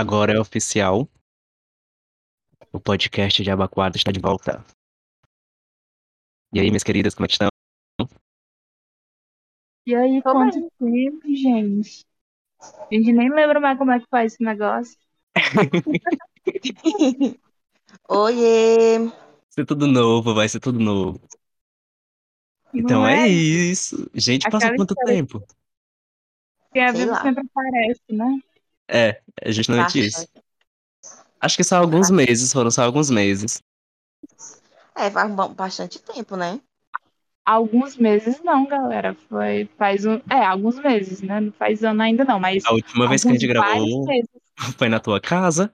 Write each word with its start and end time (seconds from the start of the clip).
Agora 0.00 0.32
é 0.32 0.40
oficial. 0.40 1.06
O 2.72 2.80
podcast 2.80 3.42
de 3.42 3.50
Abacuado 3.50 3.98
está 3.98 4.10
de 4.10 4.18
volta. 4.18 4.64
E 6.54 6.58
aí, 6.58 6.68
minhas 6.68 6.82
queridas, 6.82 7.14
como 7.14 7.26
é 7.26 7.28
que 7.28 7.34
estão? 7.34 7.48
E 9.86 9.94
aí, 9.94 10.22
Tô 10.22 10.32
quanto 10.32 10.70
tempo, 10.78 11.20
gente? 11.36 12.06
A 12.62 12.88
gente 12.94 13.12
nem 13.12 13.28
lembra 13.28 13.60
mais 13.60 13.76
como 13.76 13.90
é 13.90 14.00
que 14.00 14.06
faz 14.10 14.32
esse 14.32 14.42
negócio. 14.42 14.96
Oiê! 18.08 18.98
Vai 19.00 19.12
ser 19.50 19.66
tudo 19.66 19.86
novo, 19.86 20.34
vai 20.34 20.48
ser 20.48 20.60
tudo 20.60 20.78
novo. 20.80 21.20
Então 22.72 23.06
é 23.06 23.24
é? 23.24 23.28
isso. 23.28 24.08
Gente, 24.14 24.44
passou 24.44 24.58
Aquela 24.58 24.76
quanto 24.76 24.92
história- 24.92 25.14
tempo? 25.14 25.46
Quem 26.72 26.82
é 26.84 26.88
Sei 26.92 27.00
vivo 27.00 27.12
lá. 27.12 27.22
sempre 27.22 27.42
aparece, 27.44 28.00
né? 28.10 28.40
É, 28.90 29.20
é 29.40 29.52
justamente 29.52 30.00
isso. 30.00 30.18
Bastante. 30.18 30.44
Acho 31.40 31.56
que 31.56 31.64
só 31.64 31.76
alguns 31.78 32.10
meses, 32.10 32.52
foram 32.52 32.70
só 32.70 32.82
alguns 32.82 33.08
meses. 33.08 33.62
É, 34.94 35.10
faz 35.10 35.32
ba- 35.32 35.48
bastante 35.48 35.98
tempo, 36.00 36.36
né? 36.36 36.60
Alguns 37.46 37.96
meses 37.96 38.42
não, 38.42 38.66
galera. 38.66 39.16
Foi 39.28 39.68
faz 39.78 40.04
um, 40.04 40.20
é, 40.28 40.44
alguns 40.44 40.78
meses, 40.78 41.22
né? 41.22 41.40
Não 41.40 41.52
faz 41.52 41.82
ano 41.82 42.02
ainda 42.02 42.24
não, 42.24 42.38
mas 42.38 42.64
A 42.66 42.72
última 42.72 43.08
vez 43.08 43.22
que 43.22 43.28
a 43.28 43.32
gente 43.32 43.46
gravou 43.46 44.06
meses. 44.06 44.28
foi 44.76 44.88
na 44.88 45.00
tua 45.00 45.20
casa. 45.20 45.72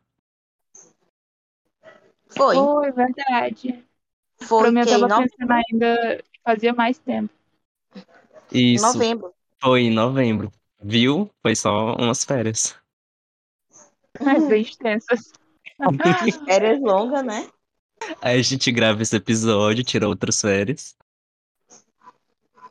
Foi. 2.28 2.54
Foi, 2.54 2.92
verdade. 2.92 3.84
Foi 4.42 4.62
pra 4.62 4.70
mim, 4.70 4.80
eu 4.80 4.86
tava 4.86 5.08
no- 5.08 5.22
pensando 5.22 5.50
ainda 5.50 6.22
que 6.32 6.40
fazia 6.44 6.72
mais 6.72 6.98
tempo. 6.98 7.32
Isso, 8.52 8.86
novembro. 8.86 9.32
foi 9.60 9.82
em 9.82 9.90
novembro. 9.90 10.52
Viu? 10.80 11.28
Foi 11.42 11.56
só 11.56 11.94
umas 11.96 12.24
férias. 12.24 12.76
Mas 14.24 14.46
bem 14.48 14.62
extensas. 14.62 15.32
Férias 16.44 16.80
longas, 16.80 17.24
né? 17.24 17.48
Aí 18.20 18.38
a 18.38 18.42
gente 18.42 18.70
grava 18.72 19.02
esse 19.02 19.16
episódio, 19.16 19.84
tira 19.84 20.08
outras 20.08 20.40
férias. 20.40 20.96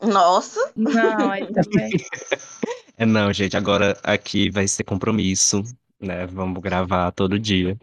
Nossa! 0.02 0.72
Não, 0.76 1.32
aí 1.32 1.52
também. 1.54 1.92
É 2.98 3.06
não, 3.06 3.34
gente, 3.34 3.58
agora 3.58 4.00
aqui 4.02 4.50
vai 4.50 4.66
ser 4.70 4.86
compromisso, 4.86 5.62
né? 6.00 6.26
Vamos 6.28 6.62
gravar 6.62 7.12
todo 7.12 7.38
dia. 7.38 7.78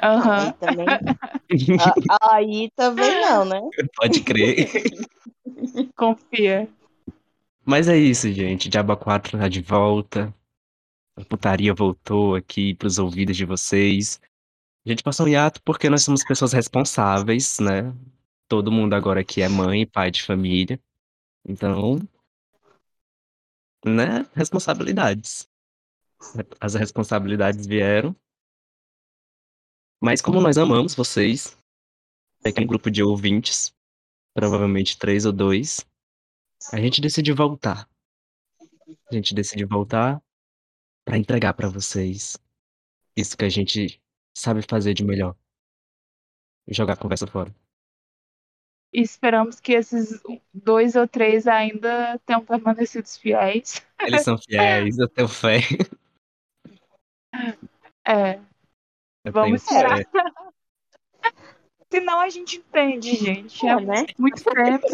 Aham. 0.00 0.46
Aí 0.46 0.52
também. 0.52 0.86
Ah, 2.08 2.34
aí 2.36 2.70
também 2.76 3.20
não, 3.20 3.44
né? 3.44 3.60
Pode 3.96 4.20
crer. 4.20 4.70
Confia. 5.96 6.68
Mas 7.64 7.88
é 7.88 7.96
isso, 7.96 8.32
gente. 8.32 8.68
Diaba 8.68 8.96
4 8.96 9.36
tá 9.36 9.48
de 9.48 9.60
volta. 9.60 10.32
A 11.20 11.24
putaria 11.24 11.74
voltou 11.74 12.34
aqui 12.34 12.74
pros 12.74 12.98
ouvidos 12.98 13.36
de 13.36 13.44
vocês. 13.44 14.18
A 14.86 14.88
gente 14.88 15.02
passou 15.02 15.26
um 15.26 15.28
hiato 15.28 15.62
porque 15.62 15.90
nós 15.90 16.02
somos 16.02 16.24
pessoas 16.24 16.52
responsáveis, 16.52 17.58
né? 17.58 17.94
Todo 18.48 18.72
mundo 18.72 18.94
agora 18.94 19.20
aqui 19.20 19.42
é 19.42 19.48
mãe 19.48 19.86
pai 19.86 20.10
de 20.10 20.22
família. 20.22 20.80
Então, 21.46 21.98
né? 23.84 24.26
Responsabilidades. 24.34 25.46
As 26.58 26.74
responsabilidades 26.74 27.66
vieram. 27.66 28.16
Mas 30.00 30.22
como 30.22 30.40
nós 30.40 30.56
amamos 30.56 30.94
vocês, 30.94 31.54
tem 32.42 32.64
um 32.64 32.66
grupo 32.66 32.90
de 32.90 33.02
ouvintes, 33.02 33.74
provavelmente 34.32 34.98
três 34.98 35.26
ou 35.26 35.32
dois, 35.32 35.86
a 36.72 36.80
gente 36.80 37.02
decidiu 37.02 37.36
voltar. 37.36 37.86
A 39.10 39.14
gente 39.14 39.34
decidiu 39.34 39.68
voltar 39.68 40.22
para 41.10 41.18
entregar 41.18 41.54
para 41.54 41.68
vocês 41.68 42.38
isso 43.16 43.36
que 43.36 43.44
a 43.44 43.48
gente 43.48 44.00
sabe 44.32 44.62
fazer 44.62 44.94
de 44.94 45.04
melhor. 45.04 45.34
Jogar 46.68 46.92
a 46.92 46.96
conversa 46.96 47.26
fora. 47.26 47.52
E 48.92 49.00
esperamos 49.02 49.58
que 49.58 49.72
esses 49.72 50.22
dois 50.54 50.94
ou 50.94 51.08
três 51.08 51.48
ainda 51.48 52.16
tenham 52.24 52.44
permanecido 52.44 53.08
fiéis. 53.08 53.84
Eles 54.00 54.22
são 54.22 54.38
fiéis, 54.38 54.98
eu 54.98 55.08
tenho 55.08 55.26
fé. 55.26 55.58
É, 58.06 58.40
Eu 59.24 59.32
Vamos 59.32 59.62
esperar. 59.62 59.98
senão 61.92 62.20
a 62.20 62.28
gente 62.28 62.58
entende, 62.58 63.16
gente. 63.16 63.66
É 63.66 63.70
É, 63.70 63.80
né? 63.80 64.06
muito 64.16 64.44
tempo. 64.46 64.86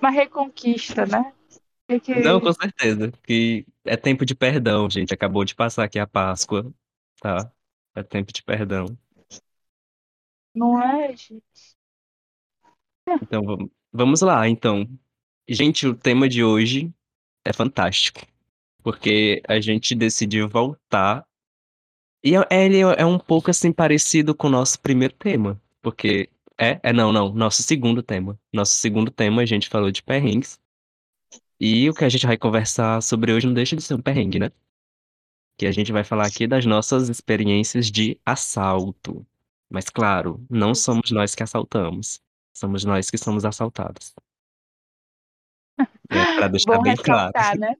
Uma 0.00 0.10
reconquista, 0.10 1.04
né? 1.04 1.30
Que- 2.02 2.14
Não, 2.20 2.40
com 2.40 2.52
certeza. 2.52 3.12
Que 3.22 3.66
é 3.84 3.96
tempo 3.96 4.24
de 4.24 4.34
perdão, 4.34 4.88
gente. 4.88 5.12
Acabou 5.12 5.44
de 5.44 5.54
passar 5.54 5.84
aqui 5.84 5.98
a 5.98 6.06
Páscoa, 6.06 6.72
tá? 7.20 7.50
É 7.94 8.02
tempo 8.02 8.32
de 8.32 8.42
perdão. 8.42 8.86
Não 10.54 10.80
é, 10.80 11.16
gente? 11.16 11.44
Então 13.22 13.42
vamos, 13.44 13.70
vamos 13.92 14.20
lá, 14.20 14.48
então. 14.48 14.88
Gente, 15.48 15.86
o 15.86 15.94
tema 15.94 16.28
de 16.28 16.42
hoje 16.44 16.92
é 17.44 17.52
fantástico. 17.52 18.20
Porque 18.82 19.42
a 19.48 19.60
gente 19.60 19.94
decidiu 19.94 20.48
voltar. 20.48 21.26
E 22.24 22.34
é- 22.36 22.46
ele 22.66 22.80
é 22.80 23.04
um 23.06 23.18
pouco 23.18 23.50
assim 23.50 23.72
parecido 23.72 24.34
com 24.34 24.48
o 24.48 24.50
nosso 24.50 24.80
primeiro 24.80 25.14
tema. 25.14 25.60
Porque. 25.82 26.30
É, 26.58 26.80
é 26.84 26.92
não, 26.92 27.12
não. 27.12 27.32
Nosso 27.34 27.62
segundo 27.62 28.02
tema. 28.02 28.38
Nosso 28.52 28.74
segundo 28.76 29.10
tema 29.10 29.42
a 29.42 29.46
gente 29.46 29.68
falou 29.68 29.90
de 29.90 30.02
perrengues. 30.02 30.60
E 31.60 31.88
o 31.88 31.94
que 31.94 32.04
a 32.04 32.08
gente 32.08 32.26
vai 32.26 32.36
conversar 32.36 33.02
sobre 33.02 33.32
hoje 33.32 33.46
não 33.46 33.54
deixa 33.54 33.76
de 33.76 33.82
ser 33.82 33.94
um 33.94 34.02
perrengue, 34.02 34.38
né? 34.38 34.50
Que 35.56 35.66
a 35.66 35.72
gente 35.72 35.92
vai 35.92 36.02
falar 36.02 36.26
aqui 36.26 36.46
das 36.46 36.66
nossas 36.66 37.08
experiências 37.08 37.90
de 37.90 38.18
assalto. 38.24 39.24
Mas 39.70 39.88
claro, 39.88 40.44
não 40.50 40.74
somos 40.74 41.10
nós 41.10 41.34
que 41.34 41.42
assaltamos. 41.42 42.20
Somos 42.52 42.84
nós 42.84 43.10
que 43.10 43.18
somos 43.18 43.44
assaltados. 43.44 44.14
É, 46.10 46.36
pra 46.36 46.48
deixar 46.48 46.76
Bom 46.76 46.82
bem 46.82 46.96
claro. 46.96 47.32
né? 47.58 47.76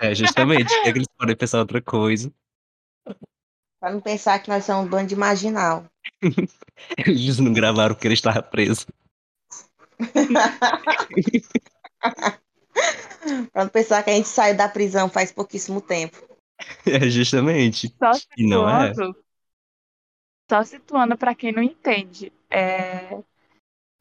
É, 0.00 0.14
justamente. 0.14 0.72
é 0.72 0.92
que 0.92 0.98
eles 0.98 1.08
podem 1.16 1.36
pensar 1.36 1.58
outra 1.58 1.80
coisa. 1.80 2.32
Pra 3.80 3.90
não 3.90 4.00
pensar 4.00 4.38
que 4.40 4.50
nós 4.50 4.64
somos 4.64 4.86
um 4.86 4.88
bando 4.88 5.08
de 5.08 5.16
marginal. 5.16 5.86
Eles 6.98 7.38
não 7.38 7.52
gravaram 7.52 7.94
porque 7.94 8.06
ele 8.06 8.14
estava 8.14 8.42
preso. 8.42 8.86
pra 13.52 13.64
não 13.64 13.70
pensar 13.70 14.02
que 14.02 14.10
a 14.10 14.14
gente 14.14 14.28
saiu 14.28 14.56
da 14.56 14.68
prisão 14.68 15.08
faz 15.08 15.32
pouquíssimo 15.32 15.80
tempo. 15.80 16.16
É, 16.86 17.08
justamente. 17.08 17.90
Só 17.98 18.12
E 18.36 18.46
não 18.46 18.68
é? 18.68 18.92
situando. 18.92 19.16
Só 20.50 20.62
situando 20.62 21.16
para 21.16 21.34
quem 21.34 21.52
não 21.52 21.62
entende. 21.62 22.32
é, 22.50 23.22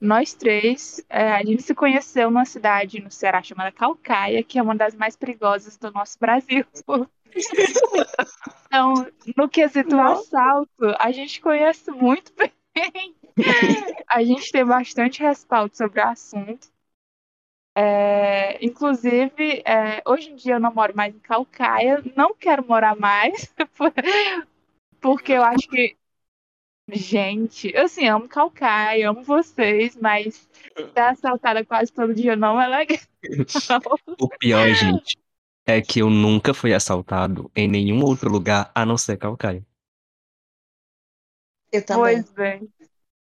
Nós 0.01 0.33
três, 0.33 1.03
é, 1.09 1.33
a 1.33 1.43
gente 1.43 1.61
se 1.63 1.75
conheceu 1.75 2.29
numa 2.31 2.45
cidade 2.45 3.01
no 3.01 3.11
Ceará 3.11 3.41
chamada 3.43 3.71
Calcaia, 3.71 4.43
que 4.43 4.59
é 4.59 4.61
uma 4.61 4.75
das 4.75 4.95
mais 4.95 5.15
perigosas 5.15 5.77
do 5.77 5.91
nosso 5.91 6.17
Brasil. 6.19 6.65
Então, 8.67 8.93
no 9.35 9.49
quesito 9.49 9.95
Nossa. 9.95 10.21
assalto, 10.21 10.95
a 10.99 11.11
gente 11.11 11.41
conhece 11.41 11.89
muito 11.91 12.31
bem. 12.35 12.53
A 14.07 14.23
gente 14.23 14.51
tem 14.51 14.65
bastante 14.65 15.21
respaldo 15.21 15.75
sobre 15.75 15.99
o 16.01 16.07
assunto. 16.07 16.67
É, 17.81 18.63
inclusive, 18.65 19.63
é, 19.65 20.01
hoje 20.05 20.31
em 20.31 20.35
dia 20.35 20.55
eu 20.55 20.59
não 20.59 20.73
moro 20.73 20.93
mais 20.95 21.15
em 21.15 21.19
Calcaia, 21.19 22.03
não 22.15 22.35
quero 22.35 22.65
morar 22.67 22.93
mais, 22.97 23.53
por- 23.77 23.93
porque 25.01 25.33
eu 25.33 25.43
acho 25.43 25.67
que. 25.69 25.97
Gente, 26.91 27.71
eu 27.75 27.85
assim, 27.85 28.07
amo 28.07 28.27
Calcaia, 28.27 29.09
amo 29.09 29.23
vocês, 29.23 29.95
mas 29.97 30.49
ser 30.93 31.01
assaltada 31.01 31.65
quase 31.65 31.93
todo 31.93 32.13
dia 32.15 32.35
não 32.35 32.61
é 32.61 32.67
legal. 32.67 32.97
O 34.19 34.29
pior, 34.29 34.71
gente, 34.71 35.17
é 35.65 35.81
que 35.81 35.99
eu 36.01 36.09
nunca 36.09 36.53
fui 36.53 36.73
assaltado 36.73 37.51
em 37.55 37.67
nenhum 37.67 38.03
outro 38.03 38.29
lugar 38.29 38.71
a 38.75 38.85
não 38.85 38.97
ser 38.97 39.17
Calcaia. 39.17 39.65
Eu 41.71 41.83
também. 41.85 42.23
Pois 42.23 42.31
bem. 42.31 42.71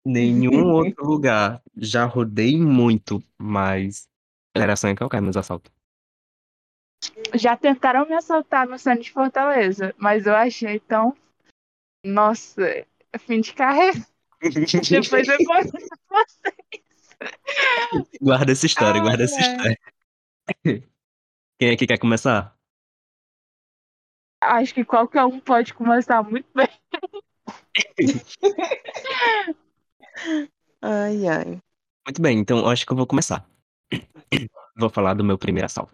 Nenhum 0.06 0.72
outro 0.74 1.06
lugar. 1.06 1.62
Já 1.78 2.06
rodei 2.06 2.58
muito, 2.60 3.24
mas 3.38 4.09
era 4.56 4.74
em 4.90 4.96
Calcaia 4.96 5.22
meus 5.22 5.38
assaltos. 5.38 5.72
Já 7.34 7.56
tentaram 7.56 8.06
me 8.06 8.14
assaltar 8.14 8.68
no 8.68 8.78
centro 8.78 9.04
de 9.04 9.12
Fortaleza, 9.12 9.94
mas 9.98 10.26
eu 10.26 10.36
achei 10.36 10.80
tão. 10.80 11.16
Nossa, 12.04 12.86
fim 13.20 13.42
de 13.42 13.54
carreira. 13.54 13.98
Depois 14.42 15.28
eu 15.28 15.38
conto 15.38 15.72
pra 15.72 16.26
vocês. 16.26 16.80
Guarda 18.22 18.52
essa 18.52 18.66
história, 18.66 19.02
Ai, 19.02 19.08
guarda 19.08 19.24
essa 19.24 19.36
ai. 19.36 19.42
história. 19.42 19.78
Quem 21.60 21.70
é 21.70 21.76
que 21.76 21.88
quer 21.88 22.00
começar? 22.00 22.58
Acho 24.42 24.74
que 24.74 24.86
qualquer 24.86 25.26
um 25.26 25.40
pode 25.40 25.74
começar 25.74 26.24
muito 26.24 26.48
bem. 26.56 26.70
Ai, 30.82 31.28
ai. 31.28 31.62
Muito 32.06 32.22
bem, 32.22 32.40
então 32.40 32.68
acho 32.70 32.86
que 32.86 32.92
eu 32.92 32.98
vou 32.98 33.06
começar. 33.06 33.46
Vou 34.78 34.90
falar 34.90 35.14
do 35.14 35.24
meu 35.24 35.38
primeiro 35.38 35.66
assalto. 35.66 35.94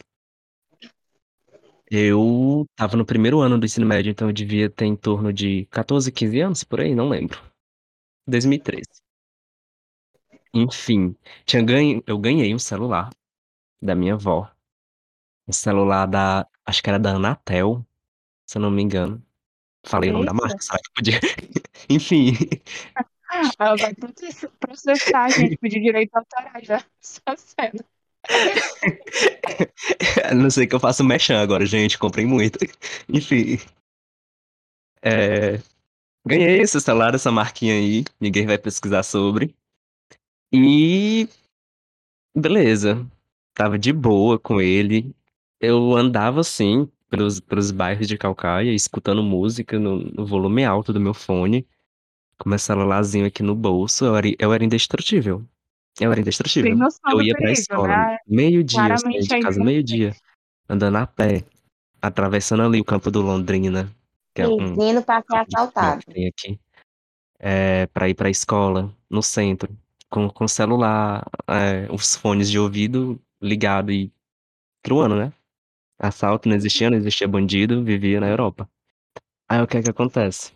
Eu 1.89 2.65
estava 2.71 2.97
no 2.97 3.05
primeiro 3.05 3.41
ano 3.41 3.59
do 3.59 3.65
ensino 3.65 3.85
médio, 3.85 4.09
então 4.09 4.27
eu 4.27 4.33
devia 4.33 4.69
ter 4.69 4.85
em 4.85 4.95
torno 4.95 5.31
de 5.31 5.65
14, 5.67 6.11
15 6.11 6.39
anos, 6.39 6.63
por 6.63 6.81
aí, 6.81 6.95
não 6.95 7.07
lembro. 7.07 7.39
2013. 8.27 8.85
Enfim, 10.53 11.15
tinha 11.45 11.61
ganho, 11.61 12.03
eu 12.07 12.17
ganhei 12.17 12.53
um 12.55 12.59
celular 12.59 13.09
da 13.81 13.93
minha 13.93 14.13
avó. 14.13 14.49
Um 15.47 15.53
celular 15.53 16.07
da, 16.07 16.47
acho 16.65 16.81
que 16.81 16.89
era 16.89 16.97
da 16.97 17.15
Anatel, 17.15 17.85
se 18.47 18.57
eu 18.57 18.61
não 18.61 18.71
me 18.71 18.81
engano. 18.81 19.23
Falei 19.85 20.09
o 20.09 20.13
nome 20.13 20.25
da 20.25 20.33
marca, 20.33 20.59
será 20.59 20.79
que 20.79 20.91
podia? 20.93 21.19
Enfim, 21.89 22.31
Ela 23.59 23.75
vai 23.75 23.93
processar 24.59 25.25
a 25.25 25.29
gente, 25.29 25.57
pedir 25.57 25.81
direito 25.81 26.15
autoral 26.15 26.63
já. 26.63 26.83
Só 26.99 27.35
sendo. 27.35 27.83
a 30.23 30.33
não 30.33 30.49
sei 30.49 30.65
que 30.67 30.75
eu 30.75 30.79
faço 30.79 31.03
mechan 31.03 31.39
agora, 31.39 31.65
gente, 31.65 31.97
comprei 31.97 32.25
muito. 32.25 32.59
Enfim, 33.07 33.59
é, 35.01 35.59
ganhei 36.25 36.61
esse 36.61 36.81
celular, 36.81 37.15
essa 37.15 37.31
marquinha 37.31 37.75
aí, 37.75 38.03
ninguém 38.19 38.45
vai 38.47 38.57
pesquisar 38.57 39.03
sobre. 39.03 39.55
E 40.51 41.27
beleza, 42.35 43.05
tava 43.53 43.77
de 43.77 43.93
boa 43.93 44.39
com 44.39 44.59
ele. 44.59 45.15
Eu 45.59 45.95
andava 45.95 46.41
assim 46.41 46.89
pelos, 47.09 47.39
pelos 47.39 47.71
bairros 47.71 48.07
de 48.07 48.17
Calcaia, 48.17 48.73
escutando 48.73 49.23
música 49.23 49.79
no, 49.79 49.99
no 49.99 50.25
volume 50.25 50.65
alto 50.65 50.91
do 50.91 50.99
meu 50.99 51.13
fone, 51.13 51.67
com 52.37 52.49
meu 52.49 52.59
celularzinho 52.59 53.25
aqui 53.25 53.43
no 53.43 53.55
bolso. 53.55 54.05
Eu 54.05 54.15
era, 54.15 54.27
eu 54.39 54.53
era 54.53 54.63
indestrutível. 54.63 55.43
Eu 55.99 56.11
era 56.11 56.19
indestrutível. 56.19 56.71
Tem 56.71 56.79
noção 56.79 57.11
Eu 57.11 57.21
ia 57.21 57.33
pra 57.33 57.43
perigo, 57.43 57.59
escola, 57.59 57.87
né? 57.87 58.17
meio-dia, 58.27 58.89
eu 58.89 58.97
saía 58.97 59.19
de 59.21 59.33
é 59.33 59.41
casa 59.41 59.63
meio-dia, 59.63 60.15
andando 60.67 60.97
a 60.97 61.07
pé, 61.07 61.43
atravessando 62.01 62.63
ali 62.63 62.81
o 62.81 62.85
campo 62.85 63.09
do 63.09 63.21
Londrina, 63.21 63.89
que 64.33 64.41
é 64.41 64.47
um 64.47 64.75
Pedindo 64.75 65.01
pra 65.01 65.21
ser 65.21 65.37
assaltado. 65.37 66.01
tem 66.11 66.27
aqui, 66.27 66.59
é, 67.39 67.87
pra 67.87 68.09
ir 68.09 68.13
pra 68.13 68.29
escola, 68.29 68.93
no 69.09 69.23
centro, 69.23 69.69
com, 70.09 70.29
com 70.29 70.47
celular, 70.47 71.25
é, 71.47 71.87
os 71.89 72.15
fones 72.15 72.49
de 72.49 72.59
ouvido 72.59 73.17
ligado 73.41 73.91
e 73.91 74.11
truando, 74.81 75.15
né? 75.15 75.31
Assalto 75.97 76.49
não 76.49 76.55
existia, 76.57 76.89
não 76.89 76.97
existia 76.97 77.27
bandido, 77.27 77.83
vivia 77.83 78.19
na 78.19 78.27
Europa. 78.27 78.69
Aí 79.47 79.61
o 79.61 79.67
que 79.67 79.77
é 79.77 79.81
que 79.81 79.89
acontece? 79.89 80.51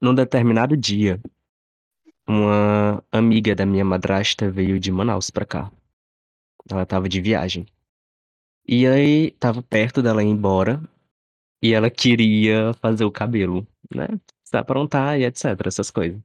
Num 0.00 0.14
determinado 0.14 0.76
dia, 0.76 1.20
uma 2.26 3.02
amiga 3.12 3.54
da 3.54 3.66
minha 3.66 3.84
madrasta 3.84 4.50
veio 4.50 4.78
de 4.80 4.90
Manaus 4.90 5.30
pra 5.30 5.44
cá. 5.44 5.70
Ela 6.70 6.86
tava 6.86 7.08
de 7.08 7.20
viagem. 7.20 7.66
E 8.66 8.86
aí, 8.86 9.30
tava 9.32 9.62
perto 9.62 10.02
dela 10.02 10.22
ir 10.22 10.28
embora. 10.28 10.82
E 11.62 11.72
ela 11.72 11.90
queria 11.90 12.74
fazer 12.74 13.04
o 13.04 13.10
cabelo, 13.10 13.66
né? 13.94 14.08
Se 14.44 14.56
aprontar 14.56 15.18
e 15.18 15.24
etc, 15.24 15.66
essas 15.66 15.90
coisas. 15.90 16.20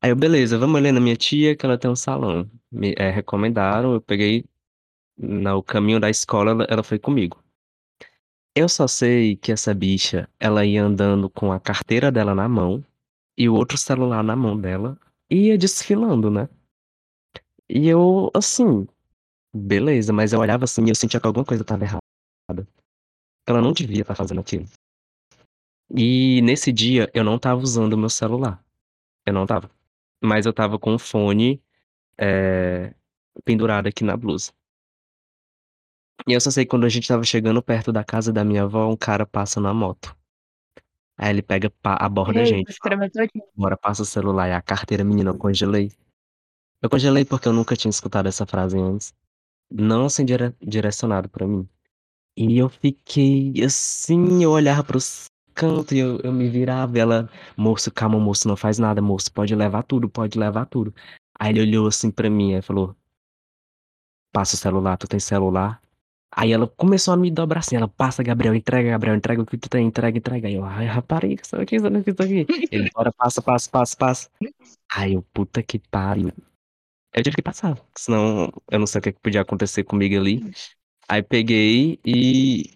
Aí 0.00 0.10
eu, 0.10 0.16
beleza, 0.16 0.58
vamos 0.58 0.76
ali 0.76 0.90
na 0.90 1.00
minha 1.00 1.16
tia 1.16 1.56
que 1.56 1.64
ela 1.64 1.78
tem 1.78 1.90
um 1.90 1.96
salão. 1.96 2.50
Me 2.70 2.94
é, 2.98 3.10
recomendaram, 3.10 3.94
eu 3.94 4.00
peguei 4.00 4.44
no 5.16 5.62
caminho 5.62 6.00
da 6.00 6.10
escola, 6.10 6.50
ela, 6.52 6.66
ela 6.68 6.82
foi 6.82 6.98
comigo. 6.98 7.41
Eu 8.54 8.68
só 8.68 8.86
sei 8.86 9.34
que 9.36 9.50
essa 9.50 9.72
bicha, 9.72 10.28
ela 10.38 10.64
ia 10.64 10.84
andando 10.84 11.30
com 11.30 11.52
a 11.52 11.58
carteira 11.58 12.12
dela 12.12 12.34
na 12.34 12.46
mão 12.46 12.84
e 13.36 13.48
o 13.48 13.54
outro 13.54 13.78
celular 13.78 14.22
na 14.22 14.36
mão 14.36 14.60
dela 14.60 14.98
e 15.30 15.46
ia 15.46 15.56
desfilando, 15.56 16.30
né? 16.30 16.48
E 17.66 17.88
eu, 17.88 18.30
assim, 18.34 18.86
beleza, 19.54 20.12
mas 20.12 20.34
eu 20.34 20.40
olhava 20.40 20.64
assim 20.64 20.84
e 20.84 20.90
eu 20.90 20.94
sentia 20.94 21.18
que 21.18 21.26
alguma 21.26 21.46
coisa 21.46 21.64
tava 21.64 21.84
errada. 21.84 22.68
Ela 23.46 23.62
não 23.62 23.72
devia 23.72 24.02
estar 24.02 24.14
fazendo 24.14 24.40
aquilo. 24.40 24.66
E 25.96 26.42
nesse 26.42 26.70
dia 26.70 27.10
eu 27.14 27.24
não 27.24 27.38
tava 27.38 27.62
usando 27.62 27.94
o 27.94 27.98
meu 27.98 28.10
celular. 28.10 28.62
Eu 29.26 29.32
não 29.32 29.46
tava. 29.46 29.70
Mas 30.22 30.44
eu 30.44 30.52
tava 30.52 30.78
com 30.78 30.94
o 30.94 30.98
fone 30.98 31.62
é, 32.18 32.94
pendurado 33.44 33.86
aqui 33.86 34.04
na 34.04 34.16
blusa. 34.16 34.52
E 36.28 36.32
eu 36.32 36.40
só 36.40 36.50
sei 36.50 36.64
que 36.64 36.70
quando 36.70 36.84
a 36.84 36.88
gente 36.88 37.08
tava 37.08 37.24
chegando 37.24 37.62
perto 37.62 37.92
da 37.92 38.04
casa 38.04 38.32
da 38.32 38.44
minha 38.44 38.62
avó, 38.62 38.88
um 38.88 38.96
cara 38.96 39.26
passa 39.26 39.60
na 39.60 39.74
moto. 39.74 40.16
Aí 41.18 41.30
ele 41.30 41.42
pega, 41.42 41.72
aborda 41.84 42.38
a 42.40 42.42
Ei, 42.42 42.46
gente. 42.46 42.66
você 42.66 42.72
escreveu 42.72 43.10
todinho. 43.10 43.44
Bora, 43.54 43.76
passa 43.76 44.02
o 44.02 44.06
celular 44.06 44.48
e 44.48 44.52
a 44.52 44.62
carteira, 44.62 45.04
menina, 45.04 45.30
eu 45.30 45.38
congelei. 45.38 45.92
Eu 46.80 46.88
congelei 46.88 47.24
porque 47.24 47.46
eu 47.48 47.52
nunca 47.52 47.76
tinha 47.76 47.90
escutado 47.90 48.26
essa 48.28 48.46
frase 48.46 48.78
antes. 48.78 49.14
Não 49.70 50.06
assim 50.06 50.24
dire- 50.24 50.54
direcionado 50.60 51.28
pra 51.28 51.46
mim. 51.46 51.68
E 52.36 52.56
eu 52.58 52.68
fiquei 52.68 53.52
assim, 53.64 54.42
eu 54.42 54.50
olhava 54.50 54.82
pros 54.82 55.26
cantos 55.54 55.92
e 55.92 55.98
eu, 55.98 56.18
eu 56.20 56.32
me 56.32 56.48
virava. 56.48 56.98
Ela, 56.98 57.28
moço, 57.56 57.90
calma, 57.92 58.18
moço, 58.18 58.48
não 58.48 58.56
faz 58.56 58.78
nada, 58.78 59.02
moço, 59.02 59.32
pode 59.32 59.54
levar 59.54 59.82
tudo, 59.82 60.08
pode 60.08 60.38
levar 60.38 60.66
tudo. 60.66 60.94
Aí 61.38 61.50
ele 61.50 61.60
olhou 61.60 61.86
assim 61.88 62.10
pra 62.10 62.30
mim 62.30 62.54
e 62.54 62.62
falou: 62.62 62.96
Passa 64.32 64.54
o 64.54 64.58
celular, 64.58 64.96
tu 64.96 65.06
tem 65.06 65.20
celular? 65.20 65.81
Aí 66.34 66.50
ela 66.50 66.66
começou 66.66 67.12
a 67.12 67.16
me 67.16 67.30
dobrar 67.30 67.60
assim, 67.60 67.76
ela 67.76 67.88
passa, 67.88 68.22
Gabriel, 68.22 68.54
entrega, 68.54 68.90
Gabriel, 68.90 69.14
entrega 69.16 69.42
o 69.42 69.46
que 69.46 69.58
tu 69.58 69.68
tem, 69.68 69.86
entrega, 69.86 70.16
entrega. 70.16 70.48
Aí 70.48 70.54
eu, 70.54 70.64
ai, 70.64 70.86
rapariga, 70.86 71.42
isso 71.42 71.54
aqui, 71.56 71.76
isso 71.76 71.86
aqui, 71.86 72.10
isso 72.10 72.22
aqui. 72.22 72.46
Ele, 72.70 72.90
bora, 72.94 73.12
passa, 73.12 73.42
passa, 73.42 73.68
passa, 73.70 73.96
passa. 73.96 74.30
Aí 74.90 75.12
eu, 75.12 75.22
puta 75.34 75.62
que 75.62 75.78
pariu. 75.78 76.32
Eu 77.14 77.22
tive 77.22 77.36
que 77.36 77.42
passar, 77.42 77.78
senão 77.94 78.50
eu 78.70 78.78
não 78.78 78.86
sei 78.86 78.98
o 78.98 79.02
que 79.02 79.12
que 79.12 79.20
podia 79.20 79.42
acontecer 79.42 79.84
comigo 79.84 80.16
ali. 80.16 80.40
Aí 81.06 81.22
peguei 81.22 81.98
e, 82.02 82.70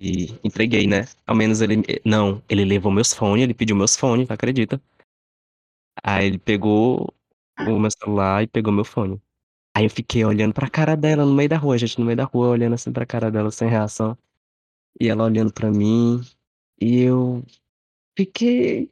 e 0.00 0.38
entreguei, 0.42 0.86
né? 0.86 1.04
Ao 1.26 1.36
menos 1.36 1.60
ele. 1.60 1.82
Não, 2.04 2.42
ele 2.48 2.64
levou 2.64 2.90
meus 2.90 3.12
fones, 3.12 3.42
ele 3.44 3.52
pediu 3.52 3.76
meus 3.76 3.96
fones, 3.96 4.30
acredita? 4.30 4.80
Aí 6.02 6.26
ele 6.26 6.38
pegou 6.38 7.12
o 7.60 7.78
meu 7.78 7.90
celular 7.90 8.42
e 8.42 8.46
pegou 8.46 8.72
meu 8.72 8.84
fone. 8.84 9.20
Aí 9.78 9.84
eu 9.84 9.90
fiquei 9.90 10.24
olhando 10.24 10.52
pra 10.52 10.68
cara 10.68 10.96
dela 10.96 11.24
no 11.24 11.32
meio 11.32 11.48
da 11.48 11.56
rua, 11.56 11.78
gente, 11.78 12.00
no 12.00 12.04
meio 12.04 12.16
da 12.16 12.24
rua, 12.24 12.48
olhando 12.48 12.74
assim 12.74 12.90
pra 12.90 13.06
cara 13.06 13.30
dela 13.30 13.48
sem 13.48 13.68
reação. 13.68 14.18
E 15.00 15.06
ela 15.08 15.22
olhando 15.22 15.52
pra 15.52 15.70
mim. 15.70 16.20
E 16.80 17.02
eu 17.02 17.44
fiquei. 18.18 18.90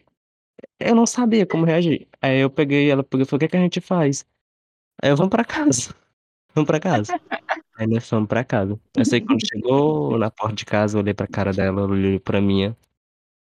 Eu 0.79 0.95
não 0.95 1.05
sabia 1.05 1.45
como 1.45 1.65
reagir. 1.67 2.07
Aí 2.23 2.39
eu 2.39 2.49
peguei, 2.49 2.89
ela 2.89 3.03
pegou 3.03 3.27
e 3.27 3.35
o 3.35 3.39
que, 3.41 3.47
é 3.47 3.49
que 3.49 3.57
a 3.57 3.61
gente 3.61 3.81
faz? 3.81 4.25
Aí 5.03 5.11
eu, 5.11 5.17
vamos 5.17 5.31
pra 5.31 5.45
casa. 5.45 5.93
Vamos 6.55 6.69
pra 6.69 6.79
casa. 6.79 7.21
Aí 7.77 7.87
nós 7.89 8.09
fomos 8.09 8.29
pra 8.29 8.45
casa. 8.45 8.81
Eu 8.97 9.05
sei 9.05 9.21
que 9.21 9.27
quando 9.27 9.45
chegou 9.45 10.17
na 10.17 10.31
porta 10.31 10.55
de 10.55 10.65
casa, 10.65 10.97
eu 10.97 11.03
olhei 11.03 11.13
pra 11.13 11.27
cara 11.27 11.53
dela, 11.53 11.83
ela 11.83 11.91
olhou 11.91 12.21
pra 12.21 12.41
minha. 12.41 12.75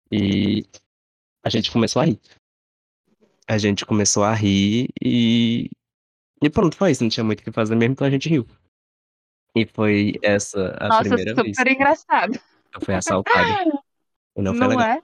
E 0.09 0.65
a 1.43 1.49
gente 1.49 1.71
começou 1.71 2.01
a 2.01 2.05
rir. 2.05 2.19
A 3.45 3.57
gente 3.57 3.85
começou 3.85 4.23
a 4.23 4.33
rir 4.33 4.87
e. 4.99 5.69
E 6.41 6.49
pronto, 6.49 6.75
foi 6.75 6.91
isso. 6.91 7.03
Não 7.03 7.09
tinha 7.09 7.23
muito 7.23 7.41
o 7.41 7.43
que 7.43 7.51
fazer 7.51 7.75
mesmo, 7.75 7.93
então 7.93 8.07
a 8.07 8.09
gente 8.09 8.29
riu. 8.29 8.45
E 9.55 9.65
foi 9.65 10.13
essa 10.21 10.75
a 10.79 10.89
Nossa, 10.89 11.01
primeira 11.01 11.33
vez. 11.33 11.57
super 11.57 11.71
engraçado. 11.71 12.39
Eu 12.73 12.81
fui 12.81 12.93
assaltado. 12.93 13.47
E 14.37 14.41
não 14.43 14.53
foi 14.53 14.67
Não 14.67 14.77
legal. 14.77 14.87
é? 14.87 15.03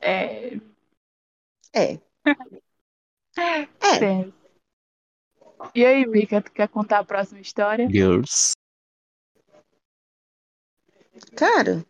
É. 0.00 0.60
É. 1.72 2.00
É. 3.38 4.32
E 5.72 5.86
aí, 5.86 6.04
Mika, 6.06 6.42
tu 6.42 6.50
quer 6.50 6.68
contar 6.68 6.98
a 6.98 7.04
próxima 7.04 7.38
história? 7.38 7.88
Girls. 7.88 8.52
Cara, 11.36 11.84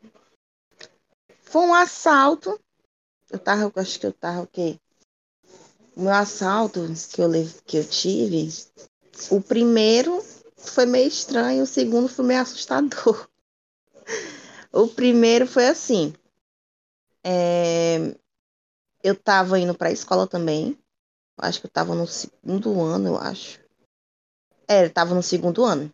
foi 1.40 1.62
um 1.62 1.72
assalto. 1.74 2.60
Eu 3.30 3.38
tava, 3.38 3.62
eu 3.62 3.72
acho 3.76 3.98
que 3.98 4.06
eu 4.06 4.12
tava 4.12 4.42
o 4.42 4.46
quê? 4.46 4.78
Meu 5.96 6.12
assalto 6.12 6.80
que 7.10 7.22
eu, 7.22 7.30
que 7.64 7.78
eu 7.78 7.88
tive, 7.88 8.48
o 9.30 9.40
primeiro 9.40 10.22
foi 10.56 10.84
meio 10.84 11.08
estranho, 11.08 11.62
o 11.62 11.66
segundo 11.66 12.08
foi 12.08 12.24
meio 12.24 12.40
assustador. 12.40 13.28
O 14.72 14.88
primeiro 14.88 15.46
foi 15.46 15.68
assim. 15.68 16.12
é, 17.24 18.14
eu 19.02 19.14
tava 19.14 19.58
indo 19.58 19.74
pra 19.74 19.90
escola 19.90 20.26
também. 20.26 20.78
Acho 21.38 21.60
que 21.60 21.66
eu 21.66 21.70
tava 21.70 21.94
no 21.94 22.06
segundo 22.06 22.82
ano, 22.82 23.08
eu 23.08 23.16
acho. 23.16 23.58
É, 24.68 24.84
eu 24.84 24.90
tava 24.90 25.14
no 25.14 25.22
segundo 25.22 25.64
ano. 25.64 25.90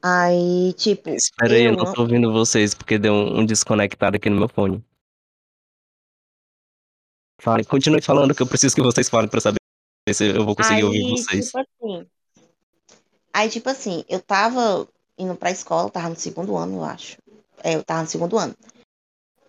Aí, 0.00 0.72
tipo, 0.74 1.10
Espera 1.10 1.54
aí, 1.54 1.64
eu 1.64 1.76
não 1.76 1.92
tô 1.92 2.02
ouvindo 2.02 2.32
vocês 2.32 2.74
porque 2.74 2.96
deu 2.96 3.12
um, 3.12 3.40
um 3.40 3.46
desconectado 3.46 4.16
aqui 4.16 4.30
no 4.30 4.36
meu 4.36 4.48
fone. 4.48 4.84
Falem, 7.44 7.62
continue 7.62 8.00
falando 8.00 8.34
que 8.34 8.40
eu 8.40 8.46
preciso 8.46 8.74
que 8.74 8.80
vocês 8.80 9.06
falem 9.10 9.28
pra 9.28 9.38
saber 9.38 9.58
se 10.10 10.34
eu 10.34 10.46
vou 10.46 10.56
conseguir 10.56 10.82
ouvir 10.82 11.04
Aí, 11.04 11.10
vocês. 11.10 11.44
tipo 11.44 11.58
assim. 11.58 12.06
Aí, 13.34 13.50
tipo 13.50 13.68
assim, 13.68 14.02
eu 14.08 14.18
tava 14.18 14.88
indo 15.18 15.36
pra 15.36 15.50
escola, 15.50 15.90
tava 15.90 16.08
no 16.08 16.16
segundo 16.16 16.56
ano, 16.56 16.76
eu 16.78 16.84
acho. 16.84 17.18
É, 17.62 17.74
eu 17.74 17.84
tava 17.84 18.00
no 18.00 18.08
segundo 18.08 18.38
ano. 18.38 18.54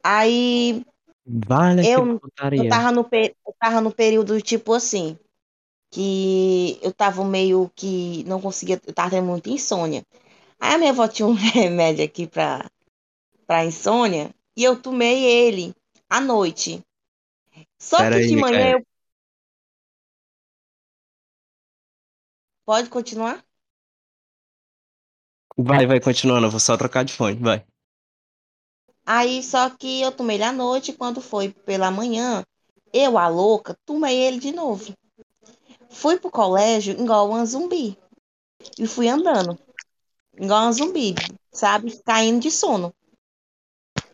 Aí 0.03 0.83
Vale 1.25 1.87
eu- 1.87 2.19
eu 2.51 2.69
tava 2.69 2.91
no, 2.91 3.07
eu 3.13 3.55
tava 3.57 3.79
no 3.79 3.91
período, 3.93 4.41
tipo 4.41 4.73
assim, 4.73 5.17
que 5.89 6.77
eu 6.81 6.91
tava 6.91 7.23
meio 7.23 7.71
que 7.73 8.25
não 8.25 8.41
conseguia, 8.41 8.81
eu 8.85 8.93
tava 8.93 9.11
tendo 9.11 9.25
muita 9.27 9.49
insônia. 9.49 10.03
Aí 10.59 10.73
a 10.73 10.77
minha 10.77 10.91
avó 10.91 11.07
tinha 11.07 11.25
um 11.25 11.33
remédio 11.71 12.03
aqui 12.03 12.27
pra, 12.27 12.69
pra 13.47 13.63
insônia 13.63 14.35
e 14.57 14.65
eu 14.65 14.81
tomei 14.81 15.23
ele 15.23 15.73
à 16.09 16.19
noite. 16.19 16.83
Só 17.79 17.97
Pera 17.97 18.15
que 18.15 18.21
aí, 18.21 18.27
de 18.27 18.35
manhã 18.35 18.57
Micaela. 18.57 18.79
eu. 18.79 18.85
Pode 22.65 22.89
continuar? 22.89 23.45
Vai, 25.57 25.85
vai, 25.85 25.99
continuando. 25.99 26.47
Eu 26.47 26.51
vou 26.51 26.59
só 26.59 26.75
trocar 26.77 27.03
de 27.05 27.13
fone, 27.13 27.35
vai. 27.37 27.65
Aí 29.05 29.43
só 29.43 29.69
que 29.69 30.01
eu 30.01 30.11
tomei 30.11 30.37
ele 30.37 30.43
à 30.43 30.51
noite, 30.51 30.93
quando 30.93 31.21
foi 31.21 31.53
pela 31.53 31.91
manhã, 31.91 32.43
eu, 32.91 33.17
a 33.17 33.27
louca, 33.27 33.77
tomei 33.85 34.17
ele 34.17 34.39
de 34.39 34.51
novo. 34.51 34.93
Fui 35.89 36.19
pro 36.19 36.31
colégio 36.31 36.99
igual 36.99 37.29
uma 37.29 37.45
zumbi. 37.45 37.97
E 38.79 38.87
fui 38.87 39.07
andando. 39.07 39.57
Igual 40.33 40.63
uma 40.63 40.71
zumbi, 40.71 41.13
sabe? 41.51 42.01
Caindo 42.03 42.41
de 42.41 42.49
sono. 42.49 42.93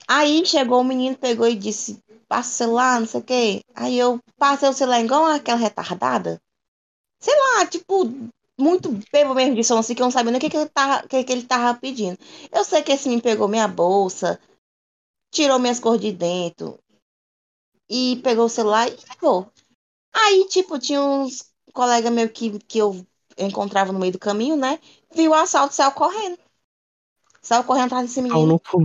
Aí 0.08 0.46
chegou 0.46 0.82
o 0.82 0.84
menino, 0.84 1.18
pegou 1.18 1.48
e 1.48 1.56
disse, 1.56 2.04
passa 2.32 2.50
o 2.50 2.54
celular, 2.54 3.00
não 3.02 3.08
sei 3.08 3.20
o 3.20 3.24
quê. 3.24 3.62
Aí 3.76 4.00
eu 4.00 4.18
passei 4.38 4.70
o 4.70 4.74
celular 4.74 5.02
igual 5.02 5.26
aquela 5.26 5.58
retardada. 5.60 6.42
Sei 7.20 7.36
lá, 7.38 7.66
tipo, 7.66 8.06
muito 8.58 8.90
bebo 9.12 9.36
mesmo 9.36 9.54
de 9.54 9.66
sono, 9.66 9.82
assim, 9.82 9.94
que 9.94 10.02
eu 10.02 10.06
não 10.06 10.12
sabia 10.12 10.32
nem 10.32 10.38
o 10.38 10.42
que, 10.42 10.50
que, 10.50 10.56
ele 10.56 10.70
tava, 10.70 11.06
que, 11.10 11.24
que 11.26 11.34
ele 11.34 11.44
tava 11.44 11.78
pedindo. 11.78 12.18
Eu 12.50 12.64
sei 12.64 12.82
que 12.84 12.94
esse 12.94 13.10
menino 13.10 13.22
pegou 13.22 13.50
minha 13.50 13.68
bolsa, 13.68 14.40
tirou 15.30 15.60
minhas 15.60 15.78
cores 15.78 16.00
de 16.00 16.14
dentro 16.14 16.80
e 17.90 18.22
pegou 18.24 18.46
o 18.46 18.50
celular 18.50 18.88
e 18.88 18.98
levou. 19.10 19.52
Aí, 20.14 20.48
tipo, 20.48 20.80
tinha 20.80 21.02
uns 21.02 21.52
colegas 21.74 22.14
meus 22.14 22.32
que, 22.32 22.58
que 22.60 22.78
eu 22.78 23.06
encontrava 23.38 23.92
no 23.92 24.00
meio 24.00 24.14
do 24.14 24.20
caminho, 24.20 24.56
né? 24.56 24.80
Viu 25.14 25.32
o 25.32 25.34
assalto 25.36 25.74
e 25.74 25.76
saiu 25.76 25.92
correndo. 25.92 26.40
Saiu 27.42 27.66
correndo 27.66 27.88
atrás 27.88 28.08
desse 28.08 28.22
Pau 28.22 28.40
menino. 28.40 28.54
no 28.54 28.60
cu. 28.60 28.80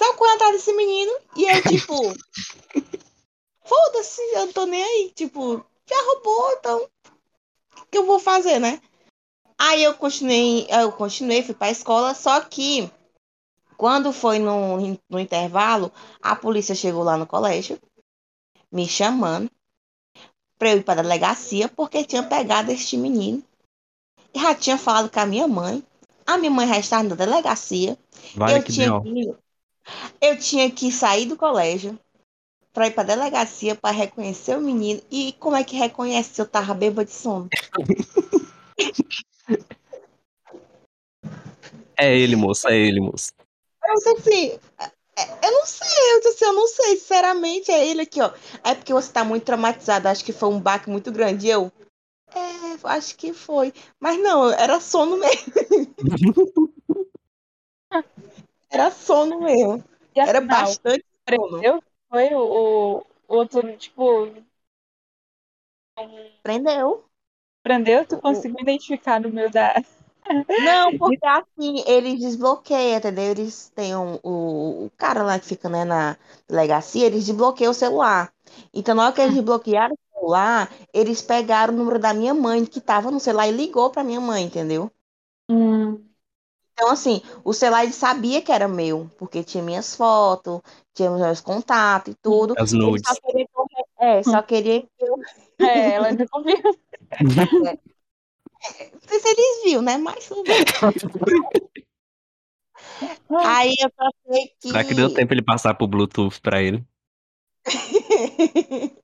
Saiu 0.00 0.14
correndo 0.14 0.36
atrás 0.36 0.52
desse 0.54 0.72
menino 0.72 1.12
e 1.36 1.44
eu, 1.44 1.62
tipo, 1.62 1.92
foda-se, 3.62 4.22
eu 4.32 4.46
não 4.46 4.52
tô 4.54 4.64
nem 4.64 4.82
aí. 4.82 5.12
Tipo, 5.14 5.62
já 5.86 6.02
roubou, 6.06 6.52
então 6.52 6.88
o 7.76 7.84
que 7.90 7.98
eu 7.98 8.06
vou 8.06 8.18
fazer, 8.18 8.58
né? 8.58 8.80
Aí 9.58 9.84
eu 9.84 9.92
continuei, 9.92 10.66
eu 10.70 10.90
continuei, 10.90 11.42
fui 11.42 11.54
pra 11.54 11.70
escola, 11.70 12.14
só 12.14 12.40
que 12.40 12.90
quando 13.76 14.10
foi 14.10 14.38
no, 14.38 14.78
no 15.06 15.20
intervalo, 15.20 15.92
a 16.22 16.34
polícia 16.34 16.74
chegou 16.74 17.02
lá 17.02 17.18
no 17.18 17.26
colégio, 17.26 17.78
me 18.72 18.88
chamando 18.88 19.50
pra 20.58 20.70
eu 20.70 20.78
ir 20.78 20.82
pra 20.82 20.94
delegacia, 20.94 21.68
porque 21.68 22.04
tinha 22.04 22.22
pegado 22.22 22.72
este 22.72 22.96
menino. 22.96 23.44
E 24.32 24.40
já 24.40 24.54
tinha 24.54 24.78
falado 24.78 25.10
com 25.10 25.20
a 25.20 25.26
minha 25.26 25.46
mãe. 25.46 25.84
A 26.26 26.38
minha 26.38 26.50
mãe 26.50 26.66
já 26.66 26.78
estava 26.78 27.02
na 27.02 27.14
delegacia. 27.14 27.98
Vale 28.34 28.60
eu 28.60 28.64
tinha 28.64 28.98
deu. 28.98 29.38
Eu 30.20 30.38
tinha 30.38 30.70
que 30.70 30.90
sair 30.92 31.26
do 31.26 31.36
colégio 31.36 31.98
para 32.72 32.86
ir 32.86 32.92
para 32.92 33.04
delegacia 33.04 33.74
para 33.74 33.90
reconhecer 33.90 34.56
o 34.56 34.60
menino 34.60 35.02
e 35.10 35.32
como 35.38 35.56
é 35.56 35.64
que 35.64 35.76
reconhece 35.76 36.34
se 36.34 36.40
eu 36.40 36.46
tava 36.46 36.74
bêbada 36.74 37.04
de 37.04 37.12
sono? 37.12 37.48
É 41.96 42.16
ele, 42.16 42.34
moço, 42.36 42.68
é 42.68 42.78
ele, 42.78 43.00
moço. 43.00 43.32
Eu 43.84 43.94
disse 43.94 44.08
assim, 44.08 44.58
é, 45.18 45.46
eu 45.46 45.52
não 45.52 45.66
sei, 45.66 46.14
eu 46.14 46.20
disse 46.20 46.28
assim, 46.28 46.44
eu 46.44 46.52
não 46.54 46.66
sei, 46.68 46.96
sinceramente 46.96 47.70
é 47.70 47.86
ele 47.86 48.02
aqui, 48.02 48.22
ó. 48.22 48.32
É 48.64 48.74
porque 48.74 48.92
você 48.92 49.12
tá 49.12 49.22
muito 49.24 49.44
traumatizado, 49.44 50.08
acho 50.08 50.24
que 50.24 50.32
foi 50.32 50.48
um 50.48 50.60
baque 50.60 50.88
muito 50.88 51.12
grande. 51.12 51.48
E 51.48 51.50
eu, 51.50 51.70
é, 52.34 52.78
acho 52.84 53.16
que 53.16 53.34
foi, 53.34 53.74
mas 53.98 54.18
não, 54.18 54.50
era 54.50 54.80
sono 54.80 55.18
mesmo, 55.18 55.52
era 58.70 58.90
sono 58.90 59.40
mesmo, 59.40 59.84
E 60.16 60.20
era 60.24 60.40
afinal, 60.40 60.78
bastante 60.80 61.04
sono. 61.28 61.64
prendeu? 61.64 61.74
Foi 62.10 62.28
o, 62.34 62.42
o 63.00 63.04
outro, 63.38 63.60
tipo, 63.84 64.04
Prendeu. 66.42 67.08
prendeu? 67.62 68.04
Tu 68.06 68.18
conseguiu 68.18 68.58
identificar 68.60 69.20
no 69.20 69.30
meio 69.30 69.50
da. 69.50 69.74
Não, 70.56 70.92
porque 70.96 71.26
assim, 71.26 71.82
eles 71.86 72.20
desbloqueiam, 72.20 72.98
entendeu? 72.98 73.24
Eles 73.30 73.70
têm 73.70 73.96
um, 73.96 74.18
o, 74.22 74.86
o 74.86 74.90
cara 74.96 75.22
lá 75.22 75.38
que 75.38 75.46
fica 75.46 75.68
né, 75.68 75.84
na 75.84 76.16
delegacia, 76.48 77.06
eles 77.06 77.24
desbloqueiam 77.26 77.70
o 77.70 77.74
celular. 77.74 78.32
Então, 78.74 78.94
na 78.94 79.04
hora 79.06 79.12
que 79.14 79.20
eles 79.22 79.34
desbloquearam 79.34 79.94
o 79.94 80.18
celular, 80.18 80.70
eles 80.92 81.22
pegaram 81.22 81.72
o 81.74 81.76
número 81.76 81.98
da 81.98 82.12
minha 82.12 82.34
mãe, 82.34 82.64
que 82.66 82.80
tava 82.80 83.10
no 83.10 83.20
celular, 83.20 83.48
e 83.48 83.52
ligou 83.52 83.90
pra 83.90 84.04
minha 84.04 84.20
mãe, 84.20 84.44
entendeu? 84.44 84.90
Hum, 85.48 86.09
Então, 86.80 86.92
assim, 86.92 87.20
o 87.44 87.52
celular 87.52 87.84
ele 87.84 87.92
sabia 87.92 88.40
que 88.40 88.50
era 88.50 88.66
meu, 88.66 89.10
porque 89.18 89.44
tinha 89.44 89.62
minhas 89.62 89.94
fotos, 89.94 90.62
tinha 90.94 91.10
meus 91.10 91.42
contatos 91.42 92.14
e 92.14 92.16
tudo. 92.16 92.54
As 92.56 92.72
nudes. 92.72 93.02
só 93.06 93.14
queria 93.20 93.46
é, 93.98 94.22
só 94.22 94.40
queria 94.40 94.80
que 94.80 94.88
eu. 94.98 95.14
é, 95.58 95.92
ela 95.92 96.06
ainda 96.06 96.26
confia. 96.26 96.56
Não 98.92 99.00
sei 99.06 99.20
se 99.20 99.28
eles 99.28 99.62
viram, 99.64 99.82
né? 99.82 99.98
Mas 99.98 100.26
tudo 100.26 100.42
bem. 100.44 100.56
Aí 103.44 103.74
eu 103.78 103.90
só 103.94 104.10
sei 104.26 104.46
que. 104.58 104.68
Será 104.68 104.82
que 104.82 104.94
deu 104.94 105.12
tempo 105.12 105.34
ele 105.34 105.42
passar 105.42 105.74
pro 105.74 105.86
Bluetooth 105.86 106.40
pra 106.40 106.62
ele? 106.62 106.82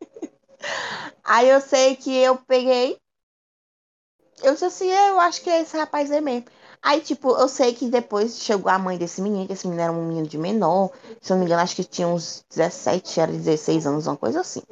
Aí 1.23 1.51
eu 1.51 1.61
sei 1.61 1.95
que 1.95 2.17
eu 2.17 2.39
peguei. 2.39 2.97
Eu 4.43 4.53
disse 4.55 4.65
assim, 4.65 4.89
eu 4.89 5.21
acho 5.21 5.43
que 5.43 5.51
esse 5.51 5.77
rapaz 5.77 6.11
é 6.11 6.23
mesmo. 6.23 6.47
Aí, 6.87 7.01
tipo, 7.01 7.31
eu 7.37 7.49
sei 7.49 7.75
que 7.75 7.89
depois 7.89 8.39
chegou 8.39 8.71
a 8.71 8.79
mãe 8.79 8.97
desse 8.97 9.21
menino, 9.21 9.45
que 9.45 9.55
esse 9.55 9.67
menino 9.67 9.83
era 9.83 9.93
um 9.93 10.07
menino 10.07 10.29
de 10.29 10.39
menor. 10.39 10.93
Se 11.21 11.33
eu 11.33 11.35
não 11.35 11.41
me 11.41 11.47
engano, 11.47 11.61
acho 11.61 11.75
que 11.75 11.83
tinha 11.83 12.07
uns 12.07 12.45
17, 12.49 13.19
era 13.19 13.33
16 13.33 13.89
anos, 13.89 14.07
uma 14.07 14.17
coisa 14.17 14.41
assim. 14.41 14.63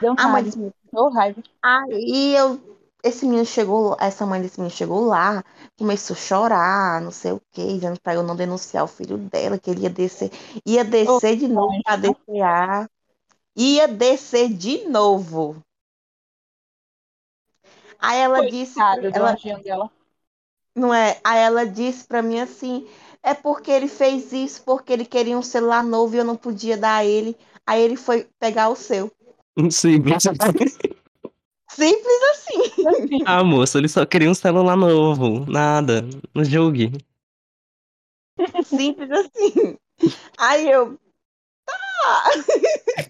Deu 0.00 0.12
A 0.18 0.24
mãe 0.24 0.32
raiva. 0.32 0.42
desse 0.42 0.56
menino. 0.56 0.74
Deu 0.92 1.08
raiva. 1.10 1.40
Aí 1.62 2.34
eu. 2.34 2.60
Esse 3.04 3.24
menino 3.26 3.46
chegou, 3.46 3.96
essa 4.00 4.26
mãe 4.26 4.42
desse 4.42 4.58
menino 4.58 4.76
chegou 4.76 5.04
lá, 5.04 5.44
começou 5.78 6.14
a 6.14 6.18
chorar, 6.18 7.00
não 7.00 7.12
sei 7.12 7.30
o 7.30 7.40
quê, 7.52 7.64
dizendo 7.74 8.00
pra 8.00 8.14
eu 8.14 8.24
não 8.24 8.34
denunciar 8.34 8.82
o 8.82 8.88
filho 8.88 9.16
dela, 9.18 9.56
que 9.56 9.70
ele 9.70 9.82
ia 9.82 9.90
descer, 9.90 10.32
ia 10.66 10.84
descer 10.84 11.36
de 11.36 11.46
novo 11.46 11.80
pra 11.84 11.94
DCA. 11.94 12.90
Ia 13.54 13.86
descer 13.86 14.48
de 14.52 14.88
novo. 14.88 15.62
Aí 18.00 18.18
ela 18.18 18.48
disse, 18.50 18.74
Coitada 18.74 19.10
do 19.10 19.16
ela, 19.16 19.36
dela. 19.62 19.90
Não 20.74 20.92
é? 20.92 21.20
Aí 21.22 21.38
ela 21.40 21.66
disse 21.66 22.06
pra 22.06 22.22
mim 22.22 22.40
assim, 22.40 22.86
é 23.22 23.34
porque 23.34 23.70
ele 23.70 23.88
fez 23.88 24.32
isso, 24.32 24.62
porque 24.64 24.92
ele 24.92 25.04
queria 25.04 25.38
um 25.38 25.42
celular 25.42 25.84
novo 25.84 26.14
e 26.14 26.18
eu 26.18 26.24
não 26.24 26.36
podia 26.36 26.76
dar 26.76 26.96
a 26.96 27.04
ele. 27.04 27.36
Aí 27.66 27.80
ele 27.80 27.96
foi 27.96 28.26
pegar 28.38 28.68
o 28.68 28.76
seu. 28.76 29.10
Simples. 29.70 30.22
Simples 31.70 32.22
assim. 32.32 33.22
Ah, 33.24 33.44
moço, 33.44 33.78
ele 33.78 33.88
só 33.88 34.04
queria 34.04 34.30
um 34.30 34.34
celular 34.34 34.76
novo. 34.76 35.46
Nada. 35.50 36.02
Não 36.34 36.44
julgue. 36.44 36.92
Simples 38.64 39.10
assim. 39.10 39.78
Aí 40.38 40.68
eu. 40.68 40.98
Tá. 41.64 42.30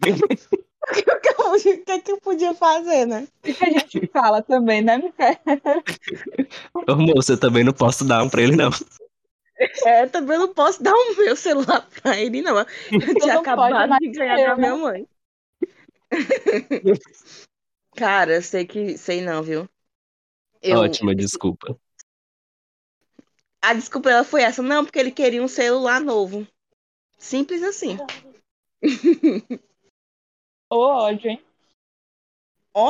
o, 0.89 0.95
que, 0.95 1.03
que 1.03 1.29
eu, 1.29 1.53
o 1.53 1.85
que, 1.85 2.01
que 2.01 2.13
eu 2.13 2.21
podia 2.21 2.55
fazer, 2.55 3.07
né? 3.07 3.29
o 3.39 3.55
que 3.55 3.65
a 3.65 3.71
gente 3.71 4.07
fala 4.13 4.43
também, 4.43 4.83
né, 4.83 4.99
Micael? 4.99 5.37
Ô, 6.89 6.97
moço, 6.97 7.33
eu 7.33 7.39
também 7.39 7.63
não 7.63 7.73
posso 7.73 8.05
dar 8.05 8.23
um 8.23 8.29
pra 8.29 8.43
ele, 8.43 8.57
não. 8.57 8.71
É, 9.85 10.07
também 10.07 10.39
não 10.39 10.53
posso 10.53 10.83
dar 10.83 10.93
o 10.93 11.17
meu 11.17 11.37
celular 11.37 11.87
pra 12.03 12.19
ele, 12.19 12.43
não. 12.43 12.59
Eu 12.59 12.67
tinha 13.21 13.35
não 13.35 13.43
pode 13.43 13.75
acabado 13.75 13.99
de 13.99 14.09
ganhar 14.11 14.41
eu, 14.41 14.47
da 14.49 14.57
né? 14.57 14.61
minha 14.61 14.77
mãe. 14.77 15.09
Cara, 17.95 18.35
eu 18.35 18.43
sei 18.43 18.67
que. 18.67 18.99
Sei 18.99 19.21
não, 19.21 19.43
viu? 19.43 19.69
Eu, 20.61 20.79
Ótima 20.79 21.15
desculpa. 21.15 21.79
A 23.61 23.75
desculpa 23.75 24.09
dela 24.11 24.25
foi 24.25 24.43
essa. 24.43 24.63
Não, 24.63 24.85
porque 24.85 24.99
ele 24.99 25.13
queria 25.13 25.43
um 25.43 25.49
celular 25.49 26.01
novo. 26.01 26.47
Simples 27.19 27.63
assim. 27.63 27.99
Ô, 30.75 30.87
ódio, 30.87 31.31
hein? 31.31 31.45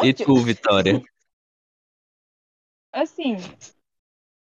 E 0.05 0.15
Ótimo. 0.15 0.25
tu, 0.25 0.37
Vitória? 0.37 1.03
Assim, 2.93 3.35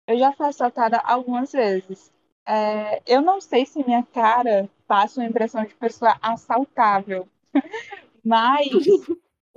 eu 0.07 0.15
já 0.19 0.31
fui 0.31 0.45
assaltada 0.45 0.99
algumas 0.99 1.51
vezes. 1.51 2.13
É, 2.45 3.01
eu 3.07 3.19
não 3.19 3.41
sei 3.41 3.65
se 3.65 3.83
minha 3.83 4.03
cara 4.03 4.69
passa 4.85 5.19
uma 5.19 5.27
impressão 5.27 5.65
de 5.65 5.73
pessoa 5.73 6.15
assaltável, 6.21 7.27
mas 8.23 8.67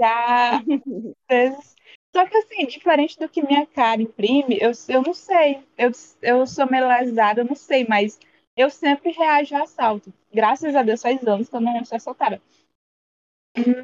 já. 0.00 0.62
Só 2.16 2.26
que 2.26 2.36
assim, 2.38 2.66
diferente 2.66 3.18
do 3.18 3.28
que 3.28 3.46
minha 3.46 3.66
cara 3.66 4.00
imprime, 4.00 4.56
eu, 4.62 4.72
eu 4.88 5.02
não 5.02 5.12
sei. 5.12 5.62
Eu, 5.76 5.90
eu 6.22 6.46
sou 6.46 6.70
meio 6.70 6.88
lesada, 6.88 7.42
eu 7.42 7.44
não 7.44 7.54
sei, 7.54 7.84
mas 7.86 8.18
eu 8.56 8.70
sempre 8.70 9.10
reajo 9.12 9.54
a 9.54 9.64
assalto. 9.64 10.10
Graças 10.32 10.74
a 10.74 10.82
Deus 10.82 11.02
faz 11.02 11.22
anos 11.26 11.50
que 11.50 11.54
eu 11.56 11.60
não 11.60 11.84
sou 11.84 11.96
assaltada. 11.96 12.40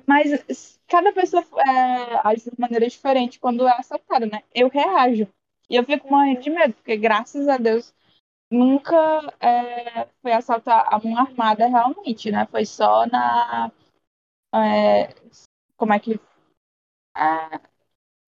Mas 0.07 0.81
cada 0.89 1.13
pessoa 1.13 1.45
é, 1.59 2.29
age 2.29 2.51
de 2.51 2.61
maneira 2.61 2.89
diferente 2.89 3.39
quando 3.39 3.67
é 3.67 3.73
assaltada, 3.79 4.27
né? 4.27 4.43
Eu 4.55 4.69
reajo. 4.69 5.29
E 5.69 5.77
eu 5.77 5.85
fico 5.85 6.11
morrendo 6.11 6.41
de 6.41 6.51
medo, 6.51 6.75
porque 6.75 6.97
graças 6.97 7.47
a 7.47 7.57
Deus 7.57 7.95
nunca 8.51 8.97
é, 9.41 10.07
foi 10.21 10.33
assaltar 10.33 10.93
a 10.93 10.99
mão 10.99 11.17
armada 11.17 11.67
realmente, 11.69 12.31
né? 12.31 12.47
Foi 12.51 12.67
só 12.67 13.07
na. 13.07 13.71
É, 14.55 15.15
como 15.77 15.93
é 15.93 16.01
que. 16.01 16.21
É, 17.17 17.61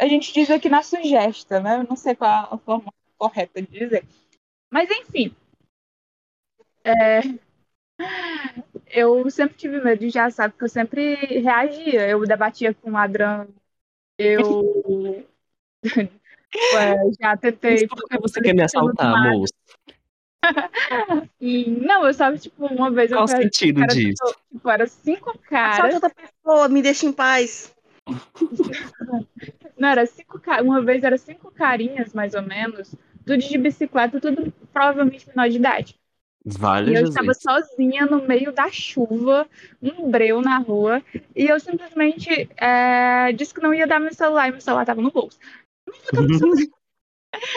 a 0.00 0.08
gente 0.08 0.32
diz 0.32 0.50
aqui 0.50 0.68
na 0.68 0.82
sugesta, 0.82 1.60
né? 1.60 1.78
Eu 1.78 1.84
não 1.84 1.96
sei 1.96 2.14
qual 2.14 2.54
a 2.54 2.58
forma 2.58 2.92
correta 3.18 3.60
de 3.60 3.68
dizer. 3.68 4.06
Mas 4.70 4.90
enfim. 4.90 5.34
É, 6.84 7.20
eu 8.92 9.28
sempre 9.30 9.56
tive 9.56 9.80
medo 9.80 10.06
de 10.08 10.18
assalto, 10.18 10.52
porque 10.52 10.64
eu 10.64 10.68
sempre 10.68 11.14
reagia. 11.40 12.08
Eu 12.08 12.24
debatia 12.26 12.74
com 12.74 12.90
o 12.90 12.92
ladrão. 12.92 13.48
Eu. 14.18 15.26
É, 16.74 16.94
já 17.20 17.36
tentei. 17.36 17.88
Por 17.88 18.08
que 18.08 18.18
você 18.18 18.40
quer 18.40 18.54
me 18.54 18.62
assaltar, 18.62 19.16
moço? 19.32 19.52
Não, 21.40 22.06
eu 22.06 22.14
sabe, 22.14 22.38
tipo, 22.38 22.66
uma 22.66 22.90
vez 22.90 23.10
Qual 23.10 23.20
eu 23.20 23.24
o 23.24 23.28
sentido 23.28 23.86
disso? 23.86 24.34
Tipo, 24.52 24.70
era 24.70 24.86
cinco 24.86 25.38
caras. 25.38 25.78
Assalta 25.92 26.06
outra 26.06 26.10
pessoa, 26.10 26.68
me 26.68 26.82
deixa 26.82 27.06
em 27.06 27.12
paz. 27.12 27.74
Não, 29.76 29.88
era 29.88 30.06
cinco 30.06 30.38
ca- 30.40 30.62
Uma 30.62 30.82
vez 30.82 31.02
era 31.02 31.16
cinco 31.16 31.50
carinhas, 31.50 32.12
mais 32.12 32.34
ou 32.34 32.42
menos, 32.42 32.94
tudo 33.24 33.38
de 33.38 33.58
bicicleta, 33.58 34.20
tudo 34.20 34.52
provavelmente 34.72 35.28
menor 35.28 35.48
de 35.48 35.56
idade. 35.56 36.00
Vale, 36.44 36.90
E 36.90 36.94
eu 36.94 37.06
Jesus. 37.06 37.10
estava 37.10 37.34
sozinha 37.34 38.06
no 38.06 38.26
meio 38.26 38.52
da 38.52 38.70
chuva, 38.70 39.48
um 39.80 40.10
breu 40.10 40.40
na 40.40 40.58
rua, 40.58 41.02
e 41.36 41.46
eu 41.46 41.60
simplesmente 41.60 42.48
é, 42.56 43.32
disse 43.32 43.54
que 43.54 43.60
não 43.60 43.72
ia 43.72 43.86
dar 43.86 44.00
meu 44.00 44.12
celular, 44.12 44.48
e 44.48 44.52
meu 44.52 44.60
celular 44.60 44.82
estava 44.82 45.00
no 45.00 45.10
bolso. 45.10 45.38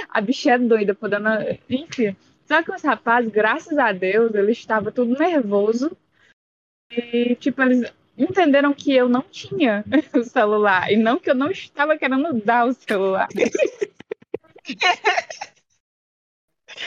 A 0.10 0.22
bicha 0.22 0.52
é 0.52 0.58
doida, 0.58 0.96
podendo. 0.96 1.28
Enfim. 1.70 2.16
Só 2.46 2.64
que 2.64 2.72
os 2.72 2.82
rapazes, 2.82 3.32
graças 3.32 3.78
a 3.78 3.92
Deus, 3.92 4.34
eles 4.34 4.58
estavam 4.58 4.92
tudo 4.92 5.20
nervoso. 5.20 5.96
E, 6.90 7.36
tipo, 7.36 7.62
eles 7.62 7.92
entenderam 8.18 8.74
que 8.74 8.94
eu 8.94 9.10
não 9.10 9.24
tinha 9.24 9.84
o 10.14 10.24
celular. 10.24 10.92
E 10.92 10.96
não 10.96 11.20
que 11.20 11.30
eu 11.30 11.36
não 11.36 11.52
estava 11.52 11.98
querendo 11.98 12.34
dar 12.42 12.68
o 12.68 12.74
celular. 12.74 13.28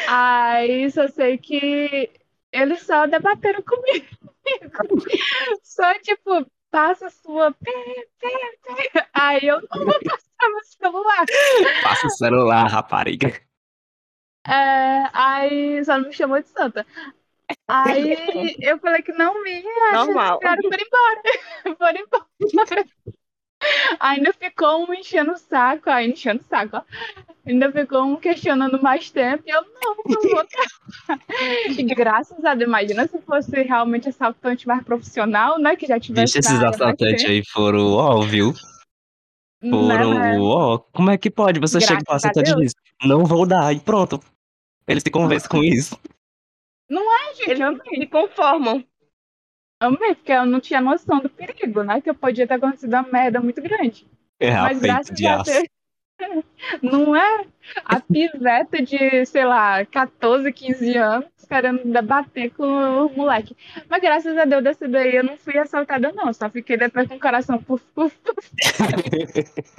Aí 0.06 0.90
só 0.90 1.08
sei 1.08 1.38
que 1.38 2.10
eles 2.52 2.82
só 2.82 3.06
debateram 3.06 3.62
comigo. 3.62 4.06
Só, 5.62 5.92
tipo, 6.00 6.46
passa 6.70 7.08
a 7.08 7.10
sua. 7.10 7.54
Aí 9.12 9.46
eu 9.46 9.60
não 9.60 9.84
vou 9.84 10.00
passar 10.02 10.48
meu 10.48 10.64
celular. 10.64 11.26
Passa 11.82 12.06
o 12.06 12.10
celular, 12.10 12.66
rapariga. 12.66 13.28
É, 14.46 15.10
aí 15.12 15.84
só 15.84 15.98
não 15.98 16.08
me 16.08 16.12
chamou 16.14 16.40
de 16.40 16.48
santa. 16.48 16.86
Aí 17.66 18.16
eu 18.60 18.78
falei 18.78 19.02
que 19.02 19.12
não 19.12 19.42
me. 19.42 19.62
Normal. 19.92 20.40
Foram 20.40 20.62
embora. 20.64 21.22
Foram 21.78 22.00
embora. 22.00 22.86
Ainda 23.98 24.32
ficou 24.32 24.88
um 24.88 24.94
enchendo 24.94 25.32
o 25.32 25.36
saco, 25.36 25.90
aí 25.90 26.10
enchendo 26.10 26.40
o 26.40 26.44
saco, 26.44 26.76
ó. 26.76 26.82
Ainda 27.46 27.72
ficou 27.72 28.02
um 28.04 28.16
questionando 28.16 28.80
mais 28.82 29.10
tempo 29.10 29.42
e 29.46 29.50
eu 29.50 29.62
não, 29.62 29.96
não 30.06 30.22
vou. 30.30 30.46
E 31.78 31.82
graças 31.82 32.44
a 32.44 32.54
Deus, 32.54 32.68
imagina 32.68 33.06
se 33.08 33.18
fosse 33.22 33.62
realmente 33.62 34.08
assaltante 34.08 34.66
mais 34.66 34.82
profissional, 34.84 35.58
né? 35.58 35.74
Que 35.74 35.86
já 35.86 35.98
tivesse. 35.98 36.34
Vixe, 36.34 36.38
esses 36.40 36.60
mais 36.60 36.74
assaltantes 36.74 37.24
aí 37.24 37.42
foram 37.52 37.92
ó, 37.92 38.20
viu? 38.20 38.52
né, 39.62 39.70
Foram 39.70 40.14
né? 40.14 40.38
ó. 40.38 40.78
Como 40.78 41.10
é 41.10 41.18
que 41.18 41.30
pode? 41.30 41.58
Você 41.58 41.80
chega 41.80 42.02
Graças 42.06 42.24
a 42.26 42.30
assaltante 42.30 42.50
e 42.50 42.54
Deus. 42.54 42.64
diz, 42.66 42.74
não 43.04 43.24
vou 43.24 43.46
dar, 43.46 43.74
e 43.74 43.80
pronto. 43.80 44.20
Eles 44.86 45.02
se 45.02 45.10
conversam 45.10 45.50
com 45.50 45.64
isso. 45.64 45.98
Ai, 46.90 47.34
gente, 47.34 47.50
Eles 47.50 47.60
eu 47.60 47.76
se 47.76 48.06
conformam. 48.06 48.84
Amei, 49.80 50.14
porque 50.14 50.32
eu 50.32 50.46
não 50.46 50.60
tinha 50.60 50.80
noção 50.80 51.20
do 51.20 51.28
perigo, 51.28 51.82
né? 51.82 52.00
Que 52.00 52.10
eu 52.10 52.14
podia 52.14 52.46
ter 52.46 52.54
acontecido 52.54 52.92
uma 52.92 53.02
merda 53.02 53.40
muito 53.40 53.60
grande. 53.62 54.06
É 54.40 54.52
Mas 54.52 54.80
graças 54.80 55.24
a. 55.24 55.42
Deus. 55.42 55.64
Não 56.82 57.14
é 57.14 57.46
a 57.84 58.00
piveta 58.00 58.82
de, 58.82 59.24
sei 59.24 59.44
lá, 59.44 59.84
14, 59.86 60.52
15 60.52 60.96
anos 60.96 61.28
querendo 61.48 61.84
debater 61.84 62.50
com 62.50 62.64
o 62.66 63.08
moleque. 63.16 63.56
Mas 63.88 64.02
graças 64.02 64.36
a 64.36 64.44
Deus 64.44 64.64
dessa 64.64 64.88
daí 64.88 65.14
eu 65.14 65.24
não 65.24 65.36
fui 65.36 65.56
assaltada, 65.56 66.12
não. 66.12 66.32
Só 66.32 66.50
fiquei 66.50 66.76
depois 66.76 67.08
com 67.08 67.14
o 67.14 67.20
coração 67.20 67.62
puf, 67.62 67.84
puf, 67.94 68.14
puf. 68.18 68.50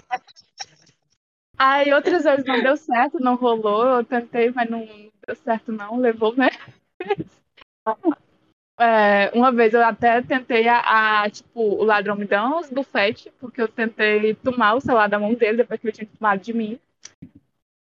Aí 1.58 1.94
outras 1.94 2.24
vezes 2.24 2.46
não 2.46 2.64
deu 2.64 2.78
certo, 2.78 3.20
não 3.20 3.36
rolou. 3.36 3.86
Eu 3.86 4.06
tentei, 4.06 4.50
mas 4.50 4.70
não 4.70 4.80
deu 5.28 5.36
certo, 5.44 5.74
não. 5.74 5.98
Levou 5.98 6.34
mesmo. 6.36 6.58
É, 8.80 9.30
uma 9.34 9.52
vez 9.52 9.74
eu 9.74 9.84
até 9.84 10.22
tentei 10.22 10.68
a, 10.68 11.24
a, 11.24 11.30
tipo, 11.30 11.60
o 11.60 11.84
ladrão 11.84 12.16
me 12.16 12.26
deu 12.26 12.42
uns 12.42 12.70
bufete, 12.70 13.30
porque 13.40 13.62
eu 13.62 13.68
tentei 13.68 14.34
tomar 14.36 14.76
o 14.76 14.80
celular 14.80 15.10
da 15.10 15.20
mão 15.20 15.34
dele 15.34 15.58
depois 15.58 15.82
que 15.82 15.88
ele 15.88 15.96
tinha 15.96 16.10
tomado 16.18 16.40
de 16.40 16.54
mim. 16.54 16.80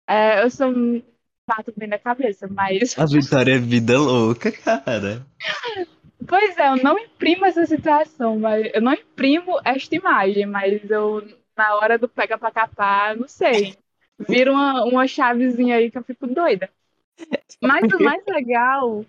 É, 0.07 0.41
eu 0.43 0.49
sou 0.49 0.69
um 0.69 1.03
pato 1.45 1.71
bem 1.77 1.87
da 1.87 1.99
cabeça, 1.99 2.47
mas. 2.47 2.97
A 2.97 3.05
Vitória 3.05 3.53
é 3.53 3.59
vida 3.59 3.99
louca, 3.99 4.51
cara. 4.51 5.23
Pois 6.27 6.57
é, 6.57 6.67
eu 6.69 6.77
não 6.77 6.97
imprimo 6.97 7.45
essa 7.45 7.65
situação, 7.65 8.39
mas 8.39 8.69
eu 8.73 8.81
não 8.81 8.93
imprimo 8.93 9.59
esta 9.63 9.95
imagem, 9.95 10.45
mas 10.45 10.89
eu, 10.89 11.25
na 11.55 11.75
hora 11.75 11.97
do 11.97 12.09
pega 12.09 12.37
pra 12.37 12.51
capar, 12.51 13.15
não 13.15 13.27
sei. 13.27 13.75
Vira 14.27 14.51
uma, 14.51 14.83
uma 14.83 15.07
chavezinha 15.07 15.75
aí 15.75 15.91
que 15.91 15.97
eu 15.97 16.03
fico 16.03 16.25
doida. 16.25 16.69
Mas 17.61 17.83
o 17.93 18.03
mais 18.03 18.23
legal, 18.27 19.05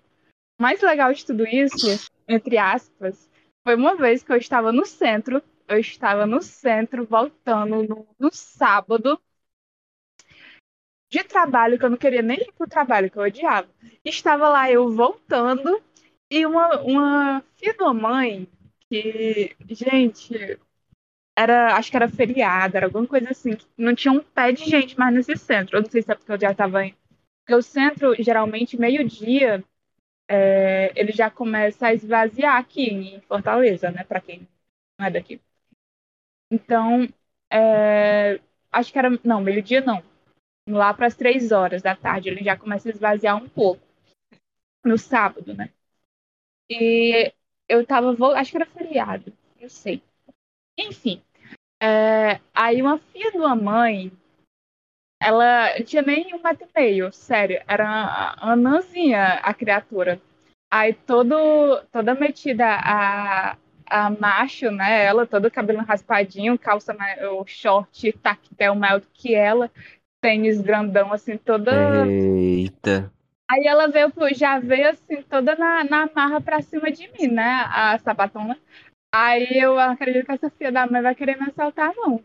mais 0.58 0.80
legal 0.82 1.12
de 1.12 1.24
tudo 1.24 1.46
isso, 1.46 1.86
entre 2.26 2.58
aspas, 2.58 3.30
foi 3.64 3.74
uma 3.74 3.96
vez 3.96 4.22
que 4.22 4.32
eu 4.32 4.36
estava 4.36 4.72
no 4.72 4.84
centro, 4.84 5.42
eu 5.66 5.78
estava 5.78 6.26
no 6.26 6.42
centro, 6.42 7.06
voltando 7.06 7.82
no, 7.82 8.08
no 8.18 8.30
sábado, 8.32 9.20
de 11.10 11.24
trabalho, 11.24 11.78
que 11.78 11.84
eu 11.84 11.90
não 11.90 11.96
queria 11.96 12.22
nem 12.22 12.38
ir 12.38 12.52
pro 12.52 12.68
trabalho, 12.68 13.10
que 13.10 13.16
eu 13.18 13.22
odiava. 13.22 13.68
Estava 14.04 14.48
lá 14.48 14.70
eu 14.70 14.90
voltando, 14.90 15.82
e 16.30 16.44
uma, 16.44 16.80
uma 16.80 17.44
filha 17.56 17.92
mãe, 17.94 18.46
que, 18.90 19.56
gente, 19.70 20.58
era, 21.36 21.76
acho 21.76 21.90
que 21.90 21.96
era 21.96 22.08
feriado, 22.08 22.76
era 22.76 22.86
alguma 22.86 23.06
coisa 23.06 23.30
assim, 23.30 23.54
que 23.56 23.66
não 23.76 23.94
tinha 23.94 24.12
um 24.12 24.20
pé 24.20 24.52
de 24.52 24.64
gente 24.68 24.98
mais 24.98 25.14
nesse 25.14 25.36
centro. 25.36 25.76
Eu 25.76 25.82
não 25.82 25.90
sei 25.90 26.02
se 26.02 26.10
é 26.12 26.14
porque 26.14 26.32
eu 26.32 26.40
já 26.40 26.52
estava 26.52 26.84
em. 26.84 26.94
Porque 27.40 27.54
o 27.54 27.62
centro, 27.62 28.14
geralmente, 28.22 28.78
meio-dia, 28.78 29.64
é, 30.28 30.92
ele 30.96 31.12
já 31.12 31.30
começa 31.30 31.88
a 31.88 31.94
esvaziar 31.94 32.56
aqui 32.56 32.82
em 32.84 33.20
Fortaleza, 33.22 33.90
né? 33.90 34.04
Para 34.04 34.20
quem 34.20 34.46
não 34.98 35.06
é 35.06 35.10
daqui. 35.10 35.40
Então, 36.50 37.08
é, 37.50 38.40
acho 38.72 38.92
que 38.92 38.98
era. 38.98 39.10
Não, 39.24 39.40
meio-dia 39.40 39.80
não. 39.80 40.02
Lá 40.68 40.92
para 40.94 41.06
as 41.06 41.16
três 41.16 41.52
horas 41.52 41.82
da 41.82 41.96
tarde, 41.96 42.28
ele 42.28 42.44
já 42.44 42.56
começa 42.56 42.88
a 42.88 42.92
esvaziar 42.92 43.36
um 43.36 43.48
pouco. 43.48 43.82
No 44.84 44.96
sábado, 44.98 45.54
né? 45.54 45.70
E 46.70 47.32
eu 47.68 47.86
tava. 47.86 48.16
Acho 48.36 48.50
que 48.50 48.56
era 48.56 48.66
feriado, 48.66 49.32
eu 49.60 49.68
sei. 49.68 50.02
Enfim. 50.78 51.22
é, 51.82 52.40
aí 52.54 52.82
uma 52.82 52.98
filha 52.98 53.32
de 53.32 53.38
uma 53.38 53.56
mãe, 53.56 54.12
ela 55.20 55.76
não 55.76 55.84
tinha 55.84 56.02
nem 56.02 56.34
um 56.34 56.42
metro 56.42 56.66
e 56.74 56.80
meio, 56.80 57.12
sério. 57.12 57.60
Era 57.66 57.84
uma 57.84 58.52
anãzinha 58.52 59.40
a 59.42 59.52
criatura. 59.52 60.20
Aí 60.70 60.92
todo, 60.92 61.34
toda 61.90 62.14
metida 62.14 62.66
a, 62.66 63.56
a 63.86 64.10
macho, 64.10 64.70
né? 64.70 65.04
Ela, 65.04 65.26
todo 65.26 65.50
cabelo 65.50 65.80
raspadinho, 65.80 66.58
calça, 66.58 66.96
o 67.32 67.46
short 67.46 68.12
tactel 68.12 68.74
maior 68.74 69.00
do 69.00 69.06
que 69.12 69.34
ela, 69.34 69.70
tênis 70.20 70.60
grandão, 70.60 71.12
assim, 71.12 71.36
toda. 71.36 71.72
Eita. 72.06 73.10
Aí 73.50 73.66
ela 73.66 73.88
veio, 73.88 74.12
já 74.34 74.58
veio 74.58 74.90
assim, 74.90 75.22
toda 75.22 75.56
na, 75.56 75.82
na 75.84 76.10
marra 76.14 76.38
pra 76.38 76.60
cima 76.60 76.90
de 76.90 77.10
mim, 77.12 77.28
né? 77.28 77.64
A 77.70 77.98
sabatona. 77.98 78.58
Aí 79.12 79.58
eu 79.58 79.78
acredito 79.78 80.26
que 80.26 80.32
essa 80.32 80.50
filha 80.50 80.70
da 80.70 80.86
mãe 80.86 81.00
vai 81.00 81.14
querer 81.14 81.38
me 81.38 81.48
assaltar, 81.48 81.94
não. 81.96 82.22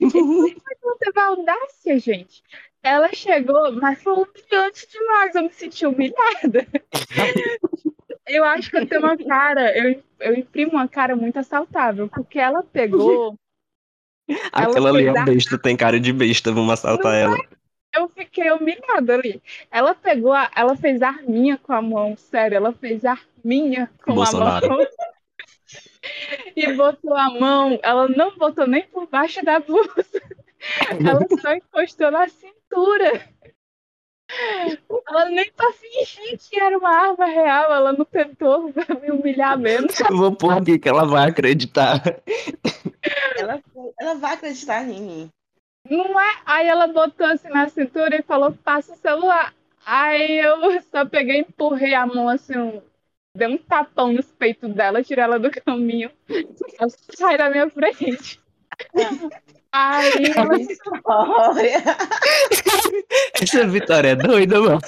Não 0.00 0.98
teve 0.98 1.20
audácia, 1.20 1.98
gente. 1.98 2.42
Ela 2.82 3.12
chegou, 3.12 3.72
mas 3.72 4.02
foi 4.02 4.14
humilhante 4.14 4.88
demais. 4.90 5.34
Eu 5.34 5.42
me 5.42 5.52
senti 5.52 5.86
humilhada. 5.86 6.66
Eu 8.26 8.44
acho 8.44 8.70
que 8.70 8.76
eu 8.76 8.86
tenho 8.86 9.00
uma 9.02 9.16
cara, 9.16 9.76
eu, 9.76 10.00
eu 10.20 10.34
imprimo 10.36 10.72
uma 10.72 10.86
cara 10.86 11.16
muito 11.16 11.36
assaltável, 11.40 12.08
porque 12.08 12.38
ela 12.38 12.62
pegou, 12.62 13.34
Aquela 14.52 14.90
ali 14.90 15.06
é 15.08 15.12
fez 15.12 15.16
a 15.16 15.22
a- 15.22 15.24
besta, 15.24 15.58
tem 15.58 15.76
cara 15.76 15.98
de 15.98 16.12
besta, 16.12 16.52
vamos 16.52 16.72
assaltar 16.72 17.12
ela. 17.16 17.36
eu 17.92 18.08
fiquei 18.10 18.48
humilhada 18.52 19.14
ali. 19.14 19.42
Ela 19.68 19.96
pegou, 19.96 20.32
a- 20.32 20.48
ela 20.54 20.76
fez 20.76 21.02
arminha 21.02 21.58
com 21.58 21.72
a 21.72 21.82
mão, 21.82 22.16
sério, 22.16 22.54
ela 22.54 22.72
fez 22.72 23.04
arminha 23.04 23.90
com 24.04 24.14
Bolsonaro. 24.14 24.66
a 24.66 24.68
mão. 24.68 24.78
E 26.56 26.72
botou 26.72 27.14
a 27.14 27.30
mão, 27.30 27.78
ela 27.82 28.08
não 28.08 28.36
botou 28.36 28.66
nem 28.66 28.82
por 28.84 29.06
baixo 29.06 29.44
da 29.44 29.60
blusa. 29.60 30.04
ela 30.88 31.26
só 31.40 31.54
encostou 31.54 32.10
na 32.10 32.28
cintura. 32.28 33.28
Ela 35.08 35.24
nem 35.26 35.50
tá 35.52 35.72
fingindo 35.72 36.38
que 36.38 36.60
era 36.60 36.78
uma 36.78 36.90
arma 36.90 37.26
real, 37.26 37.72
ela 37.72 37.92
não 37.92 38.04
tentou 38.04 38.72
me 39.02 39.10
humilhar 39.10 39.58
mesmo. 39.58 39.88
Eu 40.08 40.16
vou 40.16 40.36
pôr 40.36 40.52
aqui 40.52 40.78
que 40.78 40.88
ela 40.88 41.04
vai 41.04 41.28
acreditar. 41.28 42.00
Ela, 43.36 43.60
ela 43.98 44.14
vai 44.14 44.34
acreditar 44.34 44.84
em 44.84 45.00
mim. 45.00 45.30
Não 45.88 46.20
é? 46.20 46.36
Aí 46.46 46.68
ela 46.68 46.86
botou 46.86 47.26
assim 47.26 47.48
na 47.48 47.68
cintura 47.68 48.16
e 48.16 48.22
falou: 48.22 48.52
passa 48.52 48.92
o 48.92 48.96
celular. 48.96 49.52
Aí 49.84 50.38
eu 50.38 50.80
só 50.82 51.04
peguei 51.04 51.38
e 51.38 51.40
empurrei 51.40 51.94
a 51.94 52.06
mão 52.06 52.28
assim, 52.28 52.80
dei 53.34 53.48
um 53.48 53.58
tapão 53.58 54.12
nos 54.12 54.26
peitos 54.32 54.72
dela, 54.74 55.02
tirei 55.02 55.24
ela 55.24 55.38
do 55.38 55.50
caminho. 55.50 56.10
Ela 56.78 56.90
sai 57.14 57.38
da 57.38 57.50
minha 57.50 57.68
frente. 57.70 58.40
Aí 59.72 60.24
ela 60.34 60.56
Olha, 61.04 61.84
Essa 63.40 63.66
Vitória 63.68 64.08
é 64.10 64.16
doida, 64.16 64.60
mano. 64.60 64.80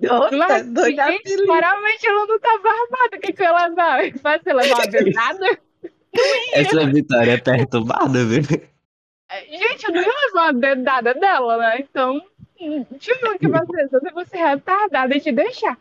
doida, 0.00 0.36
Mas, 0.36 0.66
doida 0.70 1.04
apelido. 1.04 1.44
claramente 1.46 2.06
ela 2.06 2.26
não 2.26 2.38
tava 2.40 2.68
armada. 2.68 3.16
O 3.16 3.20
que, 3.20 3.32
que 3.32 3.42
eu 3.42 3.46
ia 3.46 3.66
levar? 3.68 4.04
Eu 4.06 4.18
faço 4.18 4.42
eu 4.46 4.56
levar 4.56 4.74
uma 4.76 4.86
dedada? 4.90 5.58
Essa 6.52 6.86
Vitória 6.86 7.32
é 7.32 7.38
perturbada, 7.38 8.24
viu? 8.24 8.42
Gente, 8.42 9.84
eu 9.86 9.92
não 9.94 10.00
ia 10.02 10.08
levar 10.26 10.42
uma 10.42 10.52
dedada 10.52 11.14
dela, 11.14 11.56
né? 11.58 11.78
Então, 11.80 12.20
deixa 12.90 13.12
eu 13.12 13.20
ver 13.20 13.30
o 13.30 13.38
que 13.38 13.48
fazer. 13.48 13.88
Só 13.88 14.00
se 14.00 14.10
fosse 14.10 14.36
retardada 14.36 15.16
e 15.16 15.20
te 15.20 15.30
deixar. 15.32 15.78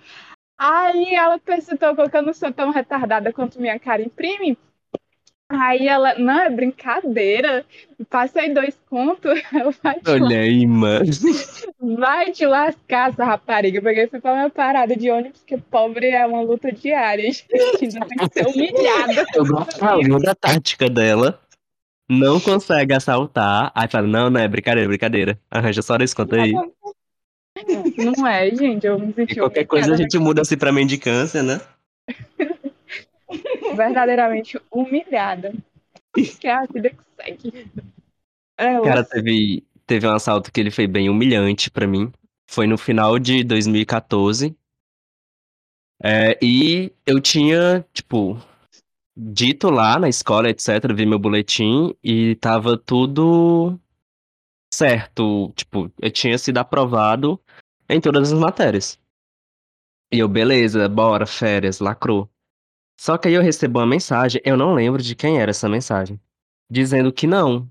Aí 0.57 1.13
ela 1.15 1.39
perguntou 1.39 2.09
que 2.09 2.17
eu 2.17 2.21
não 2.21 2.33
sou 2.33 2.51
tão 2.51 2.71
retardada 2.71 3.33
quanto 3.33 3.59
minha 3.59 3.79
cara 3.79 4.01
imprime. 4.01 4.57
Aí 5.49 5.87
ela, 5.87 6.15
não, 6.17 6.39
é 6.39 6.49
brincadeira. 6.49 7.65
Passei 8.09 8.53
dois 8.53 8.79
contos. 8.89 9.39
Eu 9.53 9.71
vai 9.83 9.99
te, 9.99 10.09
Olha 10.09 10.39
aí, 10.39 10.65
mano. 10.65 11.05
vai 11.97 12.31
te 12.31 12.45
lascar, 12.45 13.09
essa 13.09 13.23
rapariga. 13.23 13.77
Eu 13.77 13.83
peguei 13.83 14.05
e 14.05 14.07
fui 14.07 14.19
pra 14.19 14.33
minha 14.33 14.49
parada 14.49 14.95
de 14.95 15.09
ônibus, 15.11 15.39
porque 15.39 15.57
pobre 15.57 16.09
é 16.09 16.25
uma 16.25 16.41
luta 16.41 16.71
diária. 16.71 17.29
Gente, 17.31 17.85
ainda 17.85 18.05
tem 18.07 18.17
que 18.17 18.33
ser 18.33 18.47
humilhada. 18.47 19.25
Eu 19.35 19.45
gosto 19.45 20.19
da 20.19 20.35
tática 20.35 20.89
dela. 20.89 21.39
Não 22.09 22.39
consegue 22.39 22.93
assaltar. 22.93 23.71
Aí 23.75 23.87
fala, 23.87 24.07
não, 24.07 24.29
não, 24.29 24.41
é 24.41 24.47
brincadeira, 24.47 24.87
brincadeira. 24.87 25.39
Arranja 25.49 25.81
só 25.81 25.97
desse 25.97 26.15
conto 26.15 26.35
aí. 26.35 26.53
Não 27.97 28.27
é, 28.27 28.49
gente. 28.55 28.85
Eu 28.85 28.99
me 28.99 29.13
senti 29.13 29.33
E 29.33 29.35
qualquer 29.35 29.65
coisa 29.65 29.93
a 29.93 29.97
gente 29.97 30.17
muda 30.17 30.41
assim 30.41 30.57
pra 30.57 30.71
mendicância, 30.71 31.41
né? 31.41 31.61
verdadeiramente 33.75 34.59
humilhada. 34.71 35.53
Que 36.13 36.47
é 36.47 36.53
a 36.53 36.65
vida 36.65 36.89
que 36.89 36.97
segue. 37.15 37.67
É, 38.57 38.79
Cara, 38.81 39.03
teve, 39.03 39.63
teve 39.87 40.07
um 40.07 40.11
assalto 40.11 40.51
que 40.51 40.59
ele 40.59 40.71
foi 40.71 40.87
bem 40.87 41.09
humilhante 41.09 41.71
pra 41.71 41.87
mim. 41.87 42.11
Foi 42.47 42.67
no 42.67 42.77
final 42.77 43.17
de 43.17 43.43
2014. 43.43 44.55
É, 46.03 46.37
e 46.41 46.91
eu 47.05 47.19
tinha, 47.19 47.83
tipo, 47.93 48.37
dito 49.15 49.69
lá 49.69 49.97
na 49.97 50.09
escola, 50.09 50.49
etc., 50.49 50.93
vi 50.93 51.05
meu 51.05 51.17
boletim 51.17 51.95
e 52.03 52.35
tava 52.35 52.77
tudo 52.77 53.79
certo. 54.73 55.51
Tipo, 55.55 55.91
eu 56.01 56.11
tinha 56.11 56.37
sido 56.37 56.57
aprovado 56.57 57.39
em 57.89 58.01
todas 58.01 58.31
as 58.31 58.39
matérias. 58.39 58.99
E 60.11 60.19
eu, 60.19 60.27
beleza, 60.27 60.87
bora, 60.87 61.25
férias, 61.25 61.79
lacrou. 61.79 62.29
Só 62.99 63.17
que 63.17 63.27
aí 63.27 63.33
eu 63.33 63.41
recebo 63.41 63.79
uma 63.79 63.85
mensagem, 63.85 64.41
eu 64.45 64.55
não 64.55 64.73
lembro 64.73 65.01
de 65.01 65.15
quem 65.15 65.39
era 65.39 65.51
essa 65.51 65.67
mensagem, 65.67 66.19
dizendo 66.69 67.11
que 67.11 67.25
não, 67.25 67.69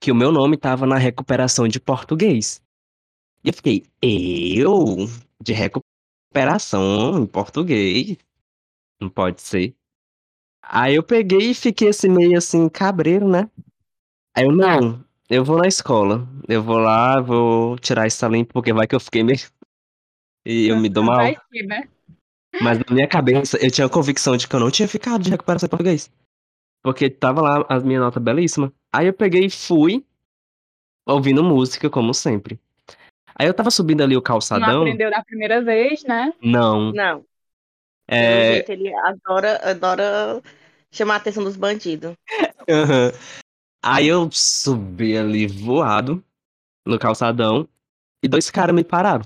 que 0.00 0.10
o 0.10 0.14
meu 0.14 0.32
nome 0.32 0.56
tava 0.56 0.86
na 0.86 0.96
recuperação 0.96 1.68
de 1.68 1.80
português. 1.80 2.62
E 3.44 3.48
eu 3.48 3.52
fiquei, 3.52 3.86
eu? 4.02 5.08
De 5.40 5.52
recuperação 5.52 7.22
em 7.22 7.26
português? 7.26 8.16
Não 9.00 9.08
pode 9.08 9.40
ser. 9.40 9.74
Aí 10.60 10.96
eu 10.96 11.02
peguei 11.02 11.50
e 11.50 11.54
fiquei 11.54 11.88
assim, 11.88 12.08
meio 12.08 12.36
assim, 12.36 12.68
cabreiro, 12.68 13.28
né? 13.28 13.48
Aí 14.34 14.44
eu, 14.44 14.52
não, 14.52 15.05
eu 15.28 15.44
vou 15.44 15.58
na 15.58 15.66
escola. 15.66 16.26
Eu 16.48 16.62
vou 16.62 16.78
lá, 16.78 17.20
vou 17.20 17.78
tirar 17.78 18.06
essa 18.06 18.28
limpa, 18.28 18.52
porque 18.52 18.72
vai 18.72 18.86
que 18.86 18.94
eu 18.94 19.00
fiquei 19.00 19.22
meio. 19.22 19.38
E 20.48 20.68
eu 20.68 20.76
me 20.76 20.88
dou 20.88 21.02
mal. 21.02 21.24
Né? 21.24 21.88
Mas 22.62 22.78
na 22.78 22.94
minha 22.94 23.08
cabeça, 23.08 23.58
eu 23.60 23.68
tinha 23.68 23.84
a 23.84 23.90
convicção 23.90 24.36
de 24.36 24.46
que 24.46 24.54
eu 24.54 24.60
não 24.60 24.70
tinha 24.70 24.86
ficado 24.86 25.20
de 25.20 25.28
recuperação 25.28 25.66
em 25.66 25.70
português. 25.70 26.08
Porque 26.84 27.10
tava 27.10 27.40
lá 27.40 27.66
as 27.68 27.82
minhas 27.82 28.00
notas 28.00 28.22
belíssimas. 28.22 28.70
Aí 28.94 29.08
eu 29.08 29.12
peguei 29.12 29.46
e 29.46 29.50
fui 29.50 30.06
ouvindo 31.04 31.42
música, 31.42 31.90
como 31.90 32.14
sempre. 32.14 32.60
Aí 33.34 33.48
eu 33.48 33.52
tava 33.52 33.72
subindo 33.72 34.02
ali 34.04 34.14
o 34.14 34.20
Não 34.20 34.22
calçadão. 34.22 34.82
aprendeu 34.82 35.10
da 35.10 35.24
primeira 35.24 35.60
vez, 35.60 36.04
né? 36.04 36.32
Não. 36.40 36.92
Não, 36.92 37.24
É. 38.06 38.52
jeito 38.52 38.70
ele 38.70 38.94
adora, 38.94 39.68
adora 39.68 40.40
chamar 40.92 41.14
a 41.14 41.16
atenção 41.16 41.42
dos 41.42 41.56
bandidos. 41.56 42.14
aham. 42.70 43.10
Aí 43.88 44.08
eu 44.08 44.28
subi 44.32 45.16
ali 45.16 45.46
voado 45.46 46.20
no 46.84 46.98
calçadão 46.98 47.68
e 48.20 48.26
dois 48.26 48.50
caras 48.50 48.74
me 48.74 48.82
pararam. 48.82 49.24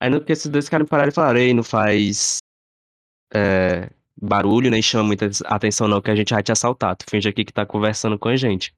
Aí 0.00 0.08
no 0.08 0.24
que 0.24 0.32
esses 0.32 0.50
dois 0.50 0.70
caras 0.70 0.86
me 0.86 0.88
pararam 0.88 1.10
e 1.10 1.14
falaram, 1.14 1.38
ei, 1.38 1.52
não 1.52 1.62
faz 1.62 2.38
é, 3.30 3.90
barulho, 4.16 4.70
nem 4.70 4.80
chama 4.80 5.04
muita 5.04 5.28
atenção 5.44 5.86
não, 5.86 6.00
que 6.00 6.10
a 6.10 6.16
gente 6.16 6.32
vai 6.32 6.42
te 6.42 6.50
assaltar. 6.50 6.96
Tu 6.96 7.04
finge 7.10 7.28
aqui 7.28 7.44
que 7.44 7.52
tá 7.52 7.66
conversando 7.66 8.18
com 8.18 8.30
a 8.30 8.36
gente. 8.36 8.74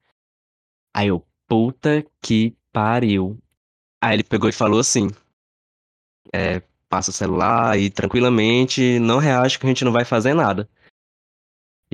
Aí 0.93 1.07
eu, 1.07 1.25
puta 1.47 2.05
que 2.21 2.53
pariu. 2.73 3.39
Aí 4.03 4.17
ele 4.17 4.25
pegou 4.25 4.49
e 4.49 4.53
falou 4.53 4.81
assim, 4.81 5.09
é, 6.33 6.61
passa 6.89 7.11
o 7.11 7.15
celular 7.15 7.75
aí 7.75 7.91
tranquilamente, 7.91 8.99
não 8.99 9.19
reage 9.19 9.57
que 9.57 9.67
a 9.67 9.69
gente 9.69 9.85
não 9.85 9.93
vai 9.93 10.05
fazer 10.05 10.35
nada. 10.35 10.69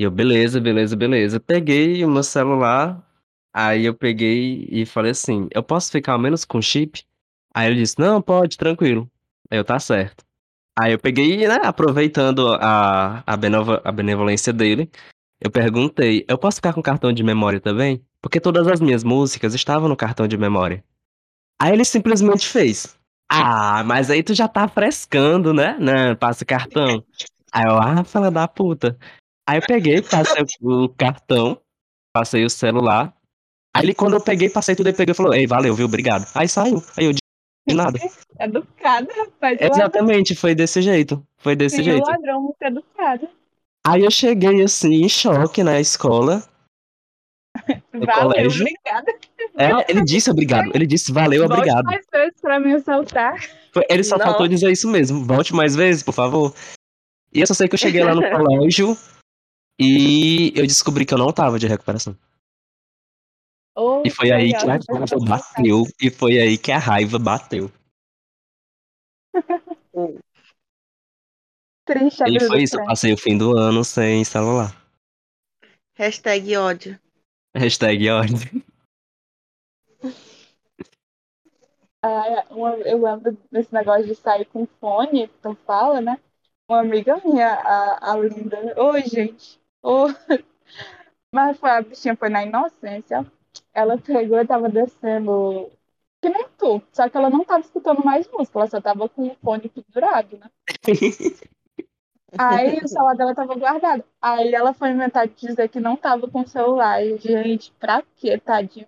E 0.00 0.02
eu, 0.02 0.10
beleza, 0.10 0.58
beleza, 0.58 0.96
beleza. 0.96 1.38
Peguei 1.38 2.02
o 2.06 2.10
meu 2.10 2.22
celular, 2.22 3.06
aí 3.52 3.84
eu 3.84 3.92
peguei 3.92 4.66
e 4.70 4.86
falei 4.86 5.10
assim, 5.10 5.46
eu 5.54 5.62
posso 5.62 5.92
ficar 5.92 6.14
ao 6.14 6.18
menos 6.18 6.42
com 6.42 6.62
chip? 6.62 7.04
Aí 7.54 7.66
ele 7.66 7.82
disse, 7.82 7.98
não, 7.98 8.22
pode, 8.22 8.56
tranquilo. 8.56 9.06
Aí 9.50 9.58
eu, 9.58 9.64
tá 9.64 9.78
certo. 9.78 10.24
Aí 10.78 10.92
eu 10.92 10.98
peguei, 10.98 11.46
né, 11.46 11.60
aproveitando 11.62 12.54
a, 12.54 13.18
a, 13.26 13.34
a 13.84 13.92
benevolência 13.92 14.54
dele, 14.54 14.90
eu 15.38 15.50
perguntei, 15.50 16.24
eu 16.26 16.38
posso 16.38 16.56
ficar 16.56 16.72
com 16.72 16.80
cartão 16.80 17.12
de 17.12 17.22
memória 17.22 17.60
também? 17.60 18.02
Porque 18.22 18.40
todas 18.40 18.66
as 18.68 18.80
minhas 18.80 19.04
músicas 19.04 19.52
estavam 19.52 19.86
no 19.86 19.96
cartão 19.96 20.26
de 20.26 20.38
memória. 20.38 20.82
Aí 21.60 21.74
ele 21.74 21.84
simplesmente 21.84 22.48
fez. 22.48 22.98
Ah, 23.30 23.84
mas 23.84 24.10
aí 24.10 24.22
tu 24.22 24.32
já 24.32 24.48
tá 24.48 24.66
frescando, 24.66 25.52
né? 25.52 25.76
Né, 25.78 26.14
passa 26.14 26.42
cartão. 26.46 27.04
Aí 27.52 27.66
eu, 27.66 27.76
ah, 27.76 28.02
fala 28.02 28.30
da 28.30 28.48
puta. 28.48 28.96
Aí 29.50 29.58
eu 29.58 29.62
peguei, 29.66 30.00
passei 30.00 30.44
o 30.62 30.88
cartão, 30.90 31.60
passei 32.12 32.44
o 32.44 32.50
celular. 32.50 33.12
Aí 33.74 33.84
ele, 33.84 33.94
quando 33.94 34.14
eu 34.14 34.20
peguei, 34.20 34.48
passei 34.48 34.76
tudo, 34.76 34.88
ele 34.88 34.96
pegou 34.96 35.10
e 35.10 35.16
falou, 35.16 35.34
ei, 35.34 35.44
valeu, 35.44 35.74
viu, 35.74 35.86
obrigado. 35.86 36.24
Aí 36.36 36.48
saiu. 36.48 36.80
Aí 36.96 37.06
eu, 37.06 37.12
de 37.12 37.18
de 37.68 37.74
nada. 37.74 37.98
Educado, 38.38 39.08
rapaz. 39.12 39.58
Exatamente, 39.60 40.36
foi 40.36 40.54
desse 40.54 40.80
jeito. 40.80 41.26
Foi 41.38 41.56
desse 41.56 41.76
Sim, 41.76 41.82
o 41.82 41.84
jeito. 41.84 42.06
ladrão 42.06 42.42
muito 42.42 42.62
educado. 42.62 43.28
Aí 43.84 44.04
eu 44.04 44.10
cheguei 44.10 44.62
assim, 44.62 45.02
em 45.04 45.08
choque 45.08 45.64
na 45.64 45.80
escola. 45.80 46.44
No 47.92 48.06
Valeu, 48.06 48.22
colégio. 48.30 48.62
obrigada. 48.62 49.12
É, 49.58 49.90
ele 49.90 50.04
disse 50.04 50.30
obrigado. 50.30 50.70
Ele 50.72 50.86
disse 50.86 51.12
valeu, 51.12 51.46
Volte 51.46 51.58
obrigado. 51.58 51.84
mais 51.84 52.06
vezes 52.10 52.40
pra 52.40 52.60
me 52.60 52.72
assaltar. 52.72 53.34
Ele 53.88 54.04
só 54.04 54.16
Não. 54.16 54.24
faltou 54.26 54.46
dizer 54.46 54.70
isso 54.70 54.88
mesmo. 54.88 55.24
Volte 55.24 55.52
mais 55.52 55.74
vezes, 55.74 56.02
por 56.02 56.14
favor. 56.14 56.54
E 57.34 57.40
eu 57.40 57.46
só 57.46 57.52
sei 57.52 57.68
que 57.68 57.74
eu 57.74 57.78
cheguei 57.78 58.02
lá 58.04 58.14
no 58.14 58.22
colégio 58.30 58.96
e 59.80 60.52
eu 60.54 60.66
descobri 60.66 61.04
que 61.06 61.14
eu 61.14 61.18
não 61.18 61.32
tava 61.32 61.58
de 61.58 61.66
recuperação. 61.66 62.16
Oh, 63.76 64.02
E 64.04 64.10
foi 64.10 64.30
aí 64.30 64.50
que 64.52 64.66
a 64.66 64.76
raiva 64.76 65.18
bateu. 65.18 65.86
E 66.00 66.10
foi 66.10 66.38
aí 66.38 66.58
que 66.58 66.72
a 66.72 66.78
raiva 66.78 67.18
bateu. 67.18 67.70
Triste 71.84 72.24
E 72.26 72.40
foi 72.40 72.62
isso. 72.62 72.76
Eu 72.76 72.84
passei 72.84 73.12
o 73.12 73.18
fim 73.18 73.36
do 73.36 73.56
ano 73.56 73.84
sem 73.84 74.24
celular. 74.24 74.74
Hashtag 75.94 76.56
ódio. 76.56 76.98
Hashtag 77.54 78.08
ordem. 78.08 78.62
Ah, 82.02 82.44
uma- 82.50 82.76
eu 82.78 83.00
lembro 83.02 83.36
desse 83.50 83.72
negócio 83.74 84.06
de 84.06 84.14
sair 84.14 84.46
com 84.46 84.66
fone, 84.80 85.28
que 85.28 85.38
tu 85.42 85.54
fala, 85.66 86.00
né? 86.00 86.18
Uma 86.68 86.80
amiga 86.80 87.16
minha, 87.24 87.48
a, 87.54 88.12
a 88.12 88.16
Linda. 88.16 88.74
Oi, 88.80 89.02
gente. 89.02 89.59
Mas 91.32 91.58
foi, 91.58 91.70
a 91.70 91.82
bichinha 91.82 92.16
foi 92.16 92.28
na 92.28 92.44
inocência. 92.44 93.24
Ela 93.72 93.98
pegou 93.98 94.40
e 94.40 94.46
tava 94.46 94.68
descendo. 94.68 95.70
Que 96.20 96.28
nem 96.28 96.46
tu. 96.58 96.82
Só 96.92 97.08
que 97.08 97.16
ela 97.16 97.30
não 97.30 97.44
tava 97.44 97.60
escutando 97.60 98.04
mais 98.04 98.28
música, 98.30 98.58
ela 98.58 98.66
só 98.66 98.80
tava 98.80 99.08
com 99.08 99.28
o 99.28 99.36
fone 99.36 99.68
pendurado, 99.68 100.38
né? 100.38 100.50
Aí 102.38 102.78
o 102.78 102.86
celular 102.88 103.16
dela 103.16 103.34
tava 103.34 103.54
guardado. 103.54 104.04
Aí 104.20 104.54
ela 104.54 104.72
foi 104.72 104.90
inventar 104.90 105.26
de 105.26 105.34
dizer 105.34 105.68
que 105.68 105.80
não 105.80 105.96
tava 105.96 106.28
com 106.28 106.42
o 106.42 106.46
celular. 106.46 107.04
E, 107.04 107.16
gente, 107.18 107.72
pra 107.72 108.04
quê, 108.16 108.38
tadinho? 108.38 108.86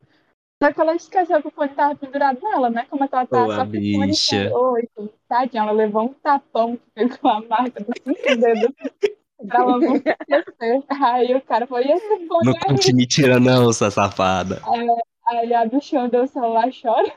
Só 0.63 0.73
que 0.73 0.81
ela 0.81 0.95
esqueceu 0.95 1.43
que 1.43 1.49
o 1.49 1.51
fone 1.51 1.71
tava 1.71 1.97
pendurado 1.97 2.41
nela, 2.41 2.71
né? 2.71 2.87
Como 2.89 3.03
é 3.03 3.09
que 3.09 3.15
ela 3.15 3.27
tá 3.27 3.47
Ô, 3.47 3.51
a 3.51 3.57
só 3.57 3.65
com 3.65 3.71
o 3.71 3.73
fone 3.73 4.07
bicha. 4.07 4.53
Tadinha, 5.29 5.63
ela 5.65 5.73
levou 5.73 6.05
um 6.05 6.15
tapão 6.15 6.77
que 6.77 7.09
ficou 7.09 7.31
a 7.31 7.41
marca 7.41 7.85
cinco 7.85 8.37
dedos 8.41 8.73
pra 9.47 9.61
ela 9.61 9.79
não 9.79 9.97
esquecer. 9.97 10.85
Aí 10.89 11.35
o 11.35 11.43
cara 11.43 11.67
falou, 11.67 11.85
e 11.85 11.91
esse 11.93 12.27
fone 12.27 12.47
Não 12.47 12.55
aí? 12.57 12.63
conte 12.67 12.93
mentira, 12.93 13.41
não, 13.41 13.73
sua 13.73 13.91
safada. 13.91 14.61
Aí 15.27 15.39
ele 15.45 15.55
abre 15.55 15.77
o 15.77 15.81
chão, 15.81 16.09
deu 16.09 16.25
o 16.25 16.27
celular, 16.29 16.69
chora. 16.73 17.13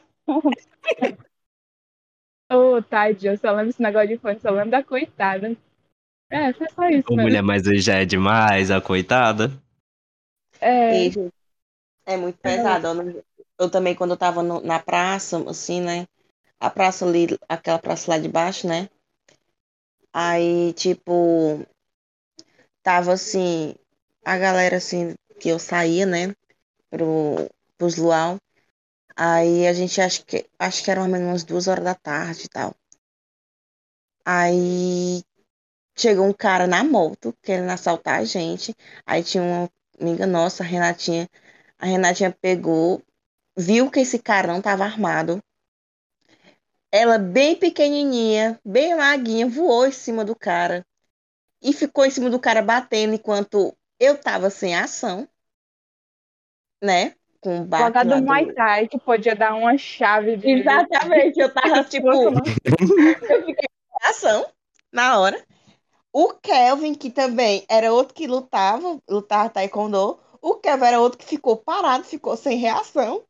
Ô, 2.51 2.81
tadinha, 2.81 3.33
eu 3.33 3.37
só 3.37 3.51
lembro 3.51 3.69
esse 3.69 3.81
negócio 3.81 4.07
de 4.07 4.17
fone, 4.17 4.39
só 4.39 4.49
lembro 4.49 4.71
da 4.71 4.83
coitada. 4.83 5.55
É, 6.31 6.53
foi 6.53 6.67
só 6.69 6.89
isso 6.89 7.09
Ô, 7.09 7.17
mulher, 7.17 7.41
mas 7.41 7.67
aí 7.67 7.79
já 7.79 7.95
é 7.95 8.05
demais, 8.05 8.69
a 8.71 8.79
coitada. 8.81 9.51
É, 10.59 11.09
E, 11.09 11.11
é 12.05 12.17
muito 12.17 12.39
pesado. 12.39 12.87
Eu, 12.87 12.93
não- 12.95 13.23
eu 13.59 13.69
também, 13.69 13.95
quando 13.95 14.11
eu 14.11 14.17
tava 14.17 14.41
no- 14.43 14.61
na 14.61 14.79
praça, 14.79 15.37
assim, 15.49 15.81
né? 15.81 16.07
A 16.59 16.69
praça 16.69 17.05
ali, 17.05 17.27
aquela 17.49 17.79
praça 17.79 18.11
lá 18.11 18.19
de 18.19 18.29
baixo, 18.29 18.67
né? 18.67 18.89
Aí, 20.13 20.73
tipo, 20.73 21.63
tava 22.85 23.13
assim, 23.13 23.75
a 24.23 24.37
galera 24.37 24.77
assim, 24.77 25.15
que 25.39 25.49
eu 25.49 25.59
saía, 25.59 26.05
né? 26.05 26.35
Pro, 26.89 27.49
pros 27.77 27.97
luau. 27.97 28.37
Aí 29.17 29.67
a 29.67 29.73
gente 29.73 30.01
acho 30.01 30.25
que 30.25 30.45
acho 30.59 30.83
que 30.83 30.91
eram 30.91 31.09
mais 31.09 31.21
ou 31.21 31.27
menos 31.27 31.43
duas 31.43 31.67
horas 31.67 31.83
da 31.83 31.95
tarde 31.95 32.45
e 32.45 32.49
tal. 32.49 32.75
Aí 34.25 35.23
chegou 35.97 36.27
um 36.27 36.33
cara 36.33 36.67
na 36.67 36.83
moto 36.83 37.33
querendo 37.41 37.71
assaltar 37.71 38.19
a 38.19 38.25
gente. 38.25 38.75
Aí 39.05 39.23
tinha 39.23 39.43
uma 39.43 39.69
amiga 39.99 40.27
nossa, 40.27 40.63
a 40.63 40.65
Renatinha. 40.67 41.29
A 41.79 41.87
Renatinha 41.87 42.31
pegou, 42.41 43.01
viu 43.57 43.91
que 43.91 44.01
esse 44.01 44.19
cara 44.19 44.47
não 44.53 44.61
armado. 44.83 45.41
Ela, 46.91 47.17
bem 47.19 47.55
pequenininha, 47.55 48.59
bem 48.65 48.95
maguinha, 48.95 49.47
voou 49.47 49.85
em 49.85 49.91
cima 49.91 50.25
do 50.25 50.35
cara. 50.35 50.85
E 51.65 51.73
ficou 51.73 52.05
em 52.05 52.11
cima 52.11 52.29
do 52.29 52.39
cara 52.39 52.61
batendo 52.61 53.15
enquanto 53.15 53.75
eu 53.99 54.15
tava 54.19 54.51
sem 54.51 54.75
ação. 54.75 55.27
Né? 56.79 57.15
Com 57.41 57.61
o 57.61 57.65
bate 57.65 57.87
jogar 57.87 58.03
do 58.03 58.21
Muay 58.23 58.53
Thai, 58.53 58.87
que 58.87 58.99
podia 58.99 59.35
dar 59.35 59.55
uma 59.55 59.75
chave 59.75 60.37
de. 60.37 60.47
Exatamente, 60.47 61.39
eu 61.39 61.51
tava 61.51 61.83
tipo. 61.89 62.07
Eu 62.07 63.45
fiquei 63.45 63.55
sem 63.55 64.09
ação 64.09 64.45
na 64.93 65.19
hora. 65.19 65.43
O 66.13 66.35
Kelvin, 66.35 66.93
que 66.93 67.09
também 67.09 67.65
era 67.67 67.91
outro 67.91 68.13
que 68.13 68.27
lutava, 68.27 69.01
lutava 69.09 69.49
taekwondo. 69.49 70.19
O 70.39 70.55
Kelvin 70.57 70.85
era 70.85 71.01
outro 71.01 71.17
que 71.17 71.25
ficou 71.25 71.57
parado, 71.57 72.03
ficou 72.03 72.37
sem 72.37 72.59
reação. 72.59 73.25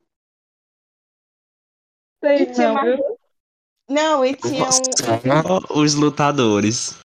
Sei 2.22 2.42
E 2.42 2.46
tinha 2.48 2.68
não, 2.68 2.74
mais... 2.74 2.96
viu? 2.98 3.20
Não, 3.90 4.26
e 4.26 4.36
tinha 4.36 4.66
um... 4.66 4.72
Só 4.72 5.80
os 5.80 5.94
lutadores. 5.94 7.05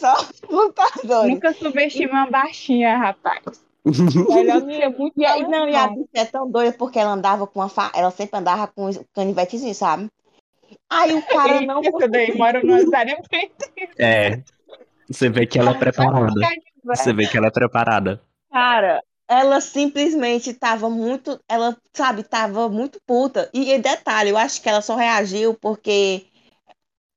Só 0.00 0.14
lutadores. 0.48 1.34
Nunca 1.34 1.52
subestima 1.52 2.12
uma 2.12 2.30
baixinha, 2.30 2.96
rapaz. 2.96 3.62
Muito 3.84 5.12
E 5.16 5.24
aí, 5.24 5.42
não, 5.46 5.68
e 5.68 5.74
a 5.74 5.88
bicha 5.88 6.08
é 6.14 6.24
tão 6.24 6.50
doida 6.50 6.76
porque 6.76 6.98
ela 6.98 7.12
andava 7.12 7.46
com 7.46 7.60
uma 7.60 7.68
fa... 7.68 7.90
ela 7.94 8.10
sempre 8.10 8.38
andava 8.38 8.66
com 8.66 8.88
um 8.88 9.04
canivetezinho, 9.14 9.74
sabe? 9.74 10.08
Aí 10.88 11.14
o 11.14 11.22
cara 11.22 11.60
não 11.60 11.80
Essa 11.82 12.08
daí 12.08 12.36
mora 12.36 12.60
preta. 12.60 13.70
É. 13.98 14.42
Você 15.08 15.28
vê 15.28 15.46
que 15.46 15.58
ela 15.58 15.72
é 15.72 15.74
preparada. 15.74 16.40
Você 16.84 17.12
vê 17.12 17.26
que 17.26 17.36
ela 17.36 17.48
é 17.48 17.50
preparada. 17.50 18.20
Cara, 18.50 19.02
ela 19.28 19.60
simplesmente 19.60 20.52
tava 20.52 20.90
muito, 20.90 21.40
ela, 21.48 21.76
sabe, 21.92 22.22
tava 22.22 22.68
muito 22.68 23.00
puta. 23.06 23.48
E, 23.52 23.72
e 23.72 23.78
detalhe, 23.78 24.30
eu 24.30 24.36
acho 24.36 24.60
que 24.60 24.68
ela 24.68 24.82
só 24.82 24.94
reagiu 24.96 25.54
porque 25.54 26.26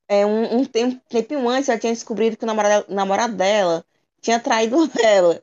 é, 0.07 0.25
um, 0.25 0.57
um 0.57 0.65
tempo, 0.65 1.01
tempinho 1.09 1.47
antes 1.47 1.69
ela 1.69 1.79
tinha 1.79 1.93
descobrido 1.93 2.37
que 2.37 2.43
o 2.43 2.47
namorado, 2.47 2.85
namorado 2.89 3.35
dela 3.35 3.85
tinha 4.21 4.39
traído 4.39 4.77
ela. 5.03 5.41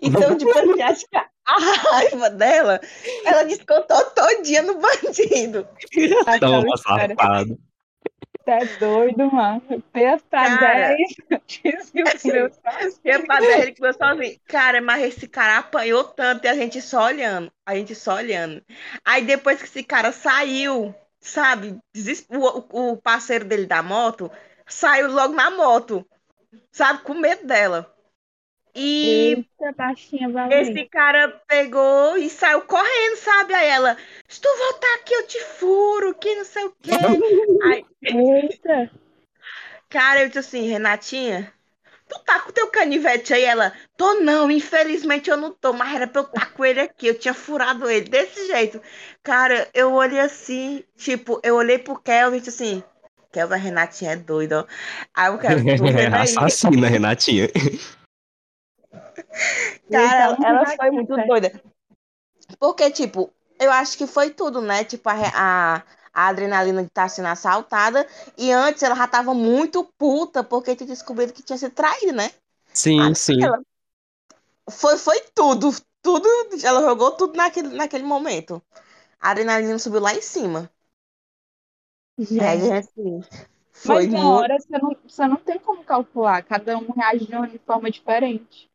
Então, 0.00 0.34
tipo 0.36 0.50
assim, 0.50 0.82
acho 0.82 1.06
que 1.08 1.16
a 1.16 1.28
raiva 1.58 2.30
dela, 2.30 2.80
ela 3.24 3.42
descontou 3.44 4.02
todinha 4.06 4.62
no 4.62 4.80
bandido. 4.80 5.66
Aquela 6.26 6.62
Toma, 6.62 6.74
história. 6.74 7.16
safado. 7.16 7.58
Tá 8.44 8.58
doido, 8.80 9.30
mano. 9.30 9.62
P 9.92 10.18
pra 10.28 10.58
Cara. 10.58 10.96
10. 10.96 11.42
Disse 11.46 12.30
o 12.30 12.32
meu 12.32 12.50
E 13.04 13.10
a 13.10 13.24
padre, 13.24 13.52
ele 13.52 13.74
começou 13.76 14.06
assim, 14.06 14.38
cara, 14.46 14.80
mas 14.80 15.02
esse 15.04 15.28
cara 15.28 15.58
apanhou 15.58 16.04
tanto 16.04 16.44
e 16.44 16.48
a 16.48 16.54
gente 16.54 16.80
só 16.80 17.04
olhando, 17.04 17.52
a 17.64 17.76
gente 17.76 17.94
só 17.94 18.16
olhando. 18.16 18.62
Aí 19.04 19.24
depois 19.24 19.60
que 19.60 19.68
esse 19.68 19.84
cara 19.84 20.10
saiu, 20.10 20.92
sabe, 21.22 21.78
o, 22.28 22.92
o 22.92 22.96
parceiro 22.96 23.44
dele 23.44 23.64
da 23.64 23.82
moto 23.82 24.30
saiu 24.66 25.10
logo 25.10 25.32
na 25.32 25.50
moto, 25.50 26.06
sabe, 26.70 27.02
com 27.02 27.14
medo 27.14 27.46
dela. 27.46 27.88
E 28.74 29.46
Eita, 29.60 29.72
baixinha 29.76 30.28
esse 30.50 30.86
cara 30.86 31.28
pegou 31.46 32.16
e 32.16 32.28
saiu 32.28 32.62
correndo, 32.62 33.16
sabe? 33.16 33.54
Aí 33.54 33.68
ela, 33.68 33.96
se 34.26 34.40
tu 34.40 34.48
voltar 34.56 34.94
aqui 34.94 35.14
eu 35.14 35.26
te 35.26 35.40
furo, 35.40 36.14
que 36.14 36.34
não 36.34 36.44
sei 36.44 36.64
o 36.64 36.74
quê. 36.80 36.90
Aí, 37.64 37.84
Eita. 38.02 38.90
Cara, 39.90 40.22
eu 40.22 40.28
disse 40.28 40.38
assim, 40.38 40.66
Renatinha, 40.66 41.52
tu 42.12 42.24
tá 42.24 42.40
com 42.40 42.52
teu 42.52 42.66
canivete 42.68 43.32
aí? 43.32 43.44
Ela, 43.44 43.72
tô 43.96 44.14
não, 44.20 44.50
infelizmente 44.50 45.30
eu 45.30 45.36
não 45.36 45.52
tô, 45.52 45.72
mas 45.72 45.94
era 45.94 46.06
pra 46.06 46.20
eu 46.22 46.26
estar 46.26 46.52
com 46.52 46.64
ele 46.64 46.80
aqui, 46.80 47.06
eu 47.06 47.18
tinha 47.18 47.34
furado 47.34 47.88
ele 47.88 48.08
desse 48.08 48.46
jeito. 48.46 48.80
Cara, 49.22 49.68
eu 49.72 49.92
olhei 49.92 50.20
assim, 50.20 50.84
tipo, 50.96 51.40
eu 51.42 51.56
olhei 51.56 51.78
pro 51.78 51.98
Kelvin 51.98 52.36
e 52.36 52.40
disse 52.40 52.62
assim, 52.62 52.84
Kelvin, 53.32 53.54
a 53.54 53.56
Renatinha 53.56 54.12
é 54.12 54.16
doida, 54.16 54.60
ó. 54.60 54.66
Aí 55.14 55.30
o 55.30 55.38
Kelvin, 55.38 55.76
vendo 55.76 55.96
aí. 56.14 56.22
Assassina, 56.22 56.88
Renatinha. 56.88 57.48
Cara, 59.90 60.32
Então, 60.32 60.46
ela 60.46 60.66
foi 60.66 60.90
muito 60.90 61.14
certo. 61.14 61.28
doida. 61.28 61.62
Porque, 62.58 62.90
tipo, 62.90 63.32
eu 63.58 63.70
acho 63.72 63.96
que 63.96 64.06
foi 64.06 64.30
tudo, 64.30 64.60
né? 64.60 64.84
Tipo, 64.84 65.08
a, 65.08 65.14
a, 65.34 65.82
a 66.12 66.28
adrenalina 66.28 66.82
de 66.82 66.88
estar 66.88 67.08
sendo 67.08 67.28
assaltada. 67.28 68.06
E 68.38 68.50
antes 68.52 68.82
ela 68.82 68.94
já 68.96 69.06
tava 69.08 69.34
muito 69.34 69.84
puta 69.98 70.44
porque 70.44 70.76
tinha 70.76 70.86
descobrido 70.88 71.32
que 71.32 71.42
tinha 71.42 71.58
sido 71.58 71.72
traída, 71.74 72.12
né? 72.12 72.30
Sim, 72.74 73.14
sim. 73.14 73.42
ela- 73.44 73.62
Foi, 74.70 74.98
foi 74.98 75.20
tudo. 75.34 75.70
Tudo. 76.02 76.28
Ela 76.64 76.80
jogou 76.82 77.12
tudo 77.16 77.36
naquele, 77.36 77.68
naquele 77.76 78.02
momento. 78.04 78.60
A 79.20 79.30
adrenalina 79.32 79.78
subiu 79.78 80.00
lá 80.00 80.14
em 80.14 80.22
cima. 80.22 80.70
Aí, 82.38 82.70
Gente. 82.70 82.72
assim, 82.72 83.20
foi 83.72 84.06
Mas 84.06 84.10
na 84.10 84.28
muito. 84.28 84.28
hora 84.28 84.58
você 84.58 84.76
não, 84.78 84.96
você 85.04 85.26
não 85.28 85.36
tem 85.36 85.56
como 85.60 85.84
calcular. 85.84 86.42
Cada 86.44 86.76
um 86.76 86.90
reage 86.92 87.26
de 87.26 87.34
uma 87.36 87.48
forma 87.60 87.90
diferente. 87.90 88.68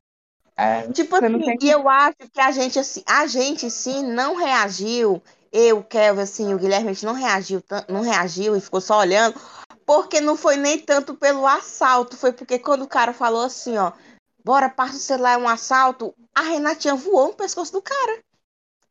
É, 0.55 0.87
Tipo 0.93 1.15
assim, 1.15 1.53
e 1.61 1.69
eu 1.69 1.87
acho 1.87 2.15
que 2.33 2.39
a 2.41 2.51
gente, 2.51 2.79
assim, 2.79 3.03
a 3.05 3.27
gente 3.27 3.69
sim 3.69 4.03
não 4.03 4.35
reagiu. 4.35 5.21
Eu, 5.51 5.83
Kelvin, 5.83 6.21
assim, 6.21 6.53
o 6.53 6.57
Guilherme, 6.57 6.89
a 6.89 6.93
gente 6.93 7.05
não 7.05 7.13
reagiu, 7.13 7.63
não 7.87 8.01
reagiu 8.01 8.55
e 8.55 8.61
ficou 8.61 8.81
só 8.81 8.99
olhando, 8.99 9.39
porque 9.85 10.19
não 10.19 10.35
foi 10.35 10.57
nem 10.57 10.79
tanto 10.79 11.15
pelo 11.15 11.47
assalto, 11.47 12.17
foi 12.17 12.31
porque 12.31 12.59
quando 12.59 12.83
o 12.83 12.87
cara 12.87 13.13
falou 13.13 13.41
assim, 13.41 13.77
ó, 13.77 13.91
bora, 14.43 14.69
passa 14.69 14.95
o 14.95 14.99
celular, 14.99 15.33
é 15.33 15.37
um 15.37 15.47
assalto, 15.47 16.13
a 16.33 16.41
Renatinha 16.41 16.95
voou 16.95 17.27
no 17.27 17.33
pescoço 17.33 17.71
do 17.71 17.81
cara. 17.81 18.23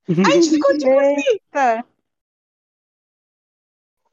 Aí 0.09 0.25
a 0.25 0.31
gente 0.31 0.51
ficou 0.51 0.77
tipo 0.77 0.99
assim, 0.99 1.81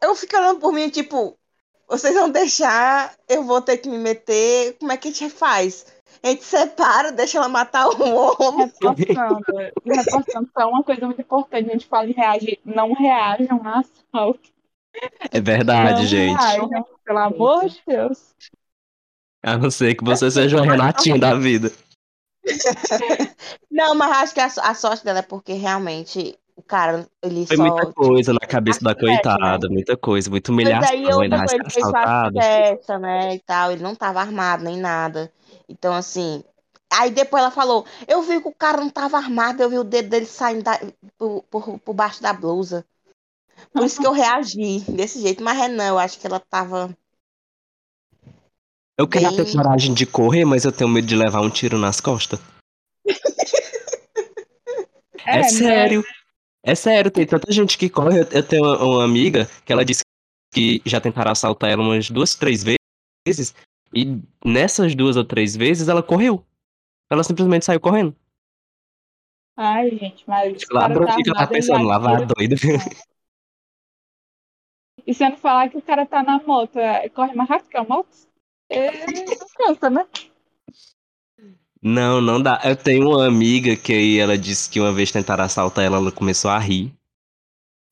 eu 0.01 0.15
fico 0.15 0.35
olhando 0.35 0.59
por 0.59 0.73
mim, 0.73 0.89
tipo, 0.89 1.37
vocês 1.87 2.13
vão 2.13 2.29
deixar, 2.29 3.15
eu 3.29 3.43
vou 3.43 3.61
ter 3.61 3.77
que 3.77 3.87
me 3.87 3.97
meter, 3.97 4.75
como 4.79 4.91
é 4.91 4.97
que 4.97 5.07
a 5.07 5.11
gente 5.11 5.29
faz? 5.29 5.85
A 6.23 6.29
gente 6.29 6.43
separa, 6.45 7.11
deixa 7.11 7.37
ela 7.37 7.49
matar 7.49 7.87
o 7.89 7.91
homem. 8.01 8.71
Reforçando. 8.81 9.43
Reforçando 9.85 10.49
só 10.57 10.69
uma 10.69 10.81
coisa 10.83 11.05
muito 11.05 11.19
importante. 11.21 11.69
A 11.69 11.73
gente 11.73 11.85
fala 11.85 12.07
em 12.07 12.13
reagir. 12.13 12.59
Não 12.63 12.93
reajam 12.93 13.59
a 13.65 13.79
assalto. 13.79 14.49
É 15.31 15.41
verdade, 15.41 16.01
não 16.01 16.07
gente. 16.07 16.39
reajam, 16.39 16.85
pelo 17.03 17.19
amor 17.19 17.67
de 17.67 17.81
Deus. 17.85 18.33
A 19.43 19.57
não 19.57 19.69
ser 19.69 19.95
que 19.95 20.03
você 20.05 20.31
seja 20.31 20.57
o 20.57 20.61
Renatinho 20.61 21.19
da 21.19 21.35
vida. 21.35 21.71
Não, 23.69 23.93
mas 23.95 24.11
acho 24.17 24.33
que 24.33 24.39
a, 24.39 24.45
a 24.45 24.73
sorte 24.73 25.03
dela 25.03 25.19
é 25.19 25.23
porque 25.23 25.53
realmente 25.53 26.37
o 26.55 26.61
cara, 26.61 27.07
ele 27.21 27.45
Foi 27.45 27.57
só. 27.57 27.63
muita 27.63 27.91
coisa 27.91 28.33
na 28.33 28.39
cabeça 28.39 28.79
da 28.81 28.91
Acontece, 28.91 29.21
coitada, 29.23 29.67
muita 29.69 29.97
coisa, 29.97 30.29
muita 30.29 30.51
Mas 30.51 30.63
humilhação, 30.65 30.93
aí 30.93 31.03
eu 31.03 31.19
ainda 31.19 31.37
mais 31.37 31.51
ele 31.51 31.69
sua 31.69 31.81
assaltado. 31.81 32.39
festa, 32.39 32.99
né? 32.99 33.35
E 33.35 33.39
tal. 33.39 33.71
Ele 33.71 33.83
não 33.83 33.95
tava 33.95 34.21
armado 34.21 34.63
nem 34.63 34.77
nada. 34.77 35.31
Então, 35.73 35.93
assim. 35.93 36.43
Aí 36.91 37.09
depois 37.09 37.41
ela 37.41 37.51
falou: 37.51 37.85
Eu 38.07 38.21
vi 38.21 38.39
que 38.39 38.47
o 38.47 38.53
cara 38.53 38.77
não 38.77 38.89
tava 38.89 39.17
armado, 39.17 39.61
eu 39.61 39.69
vi 39.69 39.79
o 39.79 39.83
dedo 39.83 40.09
dele 40.09 40.25
saindo 40.27 40.63
da, 40.63 40.79
por, 41.17 41.43
por, 41.49 41.79
por 41.79 41.93
baixo 41.93 42.21
da 42.21 42.31
blusa. 42.31 42.85
Por 43.71 43.83
isso 43.85 43.99
que 43.99 44.05
eu 44.05 44.11
reagi 44.11 44.79
desse 44.91 45.19
jeito. 45.19 45.43
Mas 45.43 45.59
é 45.59 45.67
não, 45.67 45.85
eu 45.85 45.99
acho 45.99 46.19
que 46.19 46.27
ela 46.27 46.39
tava. 46.39 46.95
Eu 48.95 49.07
queria 49.07 49.31
ter 49.31 49.43
bem- 49.43 49.55
coragem 49.55 49.93
de 49.93 50.05
correr, 50.05 50.45
mas 50.45 50.65
eu 50.65 50.71
tenho 50.71 50.89
medo 50.89 51.07
de 51.07 51.15
levar 51.15 51.41
um 51.41 51.49
tiro 51.49 51.77
nas 51.77 51.99
costas. 51.99 52.39
É, 55.25 55.37
né? 55.37 55.43
sério. 55.43 56.03
É 56.61 56.75
sério, 56.75 57.09
tem 57.09 57.25
tanta 57.25 57.49
gente 57.49 57.77
que 57.77 57.89
corre. 57.89 58.19
Eu, 58.19 58.27
eu 58.29 58.43
tenho 58.45 58.63
uma, 58.63 58.83
uma 58.83 59.03
amiga 59.05 59.49
que 59.63 59.71
ela 59.71 59.85
disse 59.85 60.01
que 60.53 60.81
já 60.85 60.99
tentaram 60.99 61.31
assaltar 61.31 61.69
ela 61.69 61.81
umas 61.81 62.09
duas, 62.09 62.35
três 62.35 62.61
vezes. 63.25 63.55
E 63.93 64.19
nessas 64.43 64.95
duas 64.95 65.15
ou 65.15 65.23
três 65.23 65.55
vezes 65.55 65.87
ela 65.87 66.01
correu. 66.01 66.43
Ela 67.09 67.23
simplesmente 67.23 67.65
saiu 67.65 67.79
correndo. 67.79 68.15
Ai, 69.55 69.91
gente, 69.91 70.23
mas. 70.27 70.63
Lá 70.71 70.89
cara 70.89 71.05
tá 71.05 71.13
fica 71.13 71.31
lá 71.31 71.41
armado, 71.41 71.53
ele 71.53 71.61
pensando, 71.61 71.85
lá 71.85 71.99
vai 71.99 72.15
atira. 72.15 72.33
doida. 72.35 72.55
E 75.05 75.13
se 75.13 75.23
eu 75.23 75.31
não 75.31 75.37
falar 75.37 75.69
que 75.69 75.77
o 75.77 75.81
cara 75.81 76.05
tá 76.05 76.23
na 76.23 76.41
moto, 76.41 76.79
é, 76.79 77.09
corre 77.09 77.33
mais 77.35 77.49
rápido 77.49 77.69
que 77.69 77.77
a 77.77 77.83
moto? 77.83 78.07
É, 78.69 79.05
não 79.05 79.47
cansa, 79.57 79.89
né? 79.89 80.07
Não, 81.81 82.21
não 82.21 82.41
dá. 82.41 82.61
Eu 82.63 82.77
tenho 82.77 83.09
uma 83.09 83.27
amiga 83.27 83.75
que 83.75 83.91
aí 83.91 84.17
ela 84.17 84.37
disse 84.37 84.69
que 84.69 84.79
uma 84.79 84.93
vez 84.93 85.11
tentaram 85.11 85.43
assaltar 85.43 85.83
ela, 85.83 85.97
ela 85.97 86.11
começou 86.11 86.49
a 86.49 86.57
rir. 86.57 86.93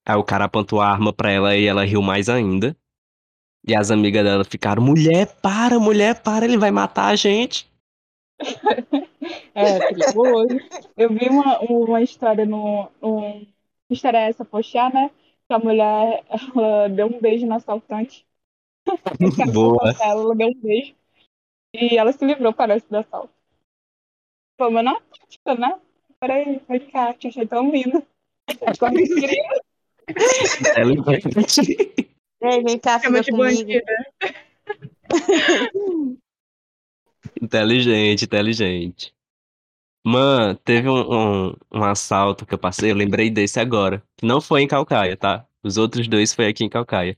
Aí 0.08 0.16
o 0.16 0.24
cara 0.24 0.46
apontou 0.46 0.80
a 0.80 0.88
arma 0.88 1.12
pra 1.12 1.30
ela 1.30 1.56
e 1.56 1.66
ela 1.66 1.84
riu 1.84 2.02
mais 2.02 2.30
ainda. 2.30 2.76
E 3.66 3.76
as 3.76 3.92
amigas 3.92 4.24
dela 4.24 4.44
ficaram, 4.44 4.84
mulher, 4.84 5.28
para, 5.42 5.80
mulher, 5.80 6.22
para, 6.22 6.46
ele 6.46 6.58
vai 6.58 6.72
matar 6.72 7.08
a 7.08 7.16
gente. 7.16 7.70
É, 9.54 9.80
perigoso. 9.94 10.58
Eu 10.98 11.10
vi 11.10 11.30
uma, 11.30 11.60
uma 11.60 12.02
história 12.02 12.46
no. 12.46 12.90
Um, 13.02 13.46
história 13.90 14.18
é 14.18 14.30
essa, 14.30 14.44
poxar, 14.44 14.92
né? 14.94 15.12
Que 15.48 15.54
a 15.54 15.60
mulher 15.60 16.24
ela 16.28 16.88
deu 16.88 17.08
um 17.08 17.20
beijo 17.20 17.46
no 17.46 17.56
assaltante. 17.56 18.26
Boa. 19.54 19.94
ela, 20.00 20.22
ela 20.22 20.36
deu 20.36 20.48
um 20.48 20.60
beijo. 20.60 20.96
E 21.74 21.98
ela 21.98 22.12
se 22.12 22.26
livrou, 22.26 22.54
parece, 22.54 22.90
do 22.90 22.98
assalto. 22.98 23.34
Pô, 24.58 24.70
mas 24.70 24.84
não 24.84 24.98
é 24.98 25.02
tática, 25.02 25.56
né? 25.56 25.80
Peraí, 26.20 26.62
vai 26.68 26.80
cá, 26.80 27.14
te 27.14 27.28
achei 27.28 27.48
tão 27.48 27.72
lindo. 27.72 28.04
Quando 28.80 29.00
eu 29.00 29.08
queria 29.08 29.62
Ela. 30.76 30.94
Ei, 32.42 32.64
vem 32.64 32.80
cá, 32.80 33.00
chama 33.00 33.22
fica 33.24 33.24
de 33.24 33.32
comigo. 33.32 33.58
bandida. 33.60 33.86
Inteligente, 37.42 38.26
inteligente. 38.26 39.14
Mano, 40.04 40.56
teve 40.56 40.90
um, 40.90 41.50
um, 41.50 41.56
um 41.72 41.84
assalto 41.84 42.46
que 42.46 42.54
eu 42.54 42.58
passei, 42.58 42.92
eu 42.92 42.96
lembrei 42.96 43.30
desse 43.30 43.60
agora. 43.60 44.04
Que 44.18 44.26
não 44.26 44.42
foi 44.42 44.62
em 44.64 44.68
Calcaia, 44.68 45.16
tá? 45.16 45.46
Os 45.64 45.78
outros 45.78 46.08
dois 46.08 46.34
foi 46.34 46.48
aqui 46.48 46.64
em 46.64 46.70
Calcaia. 46.70 47.16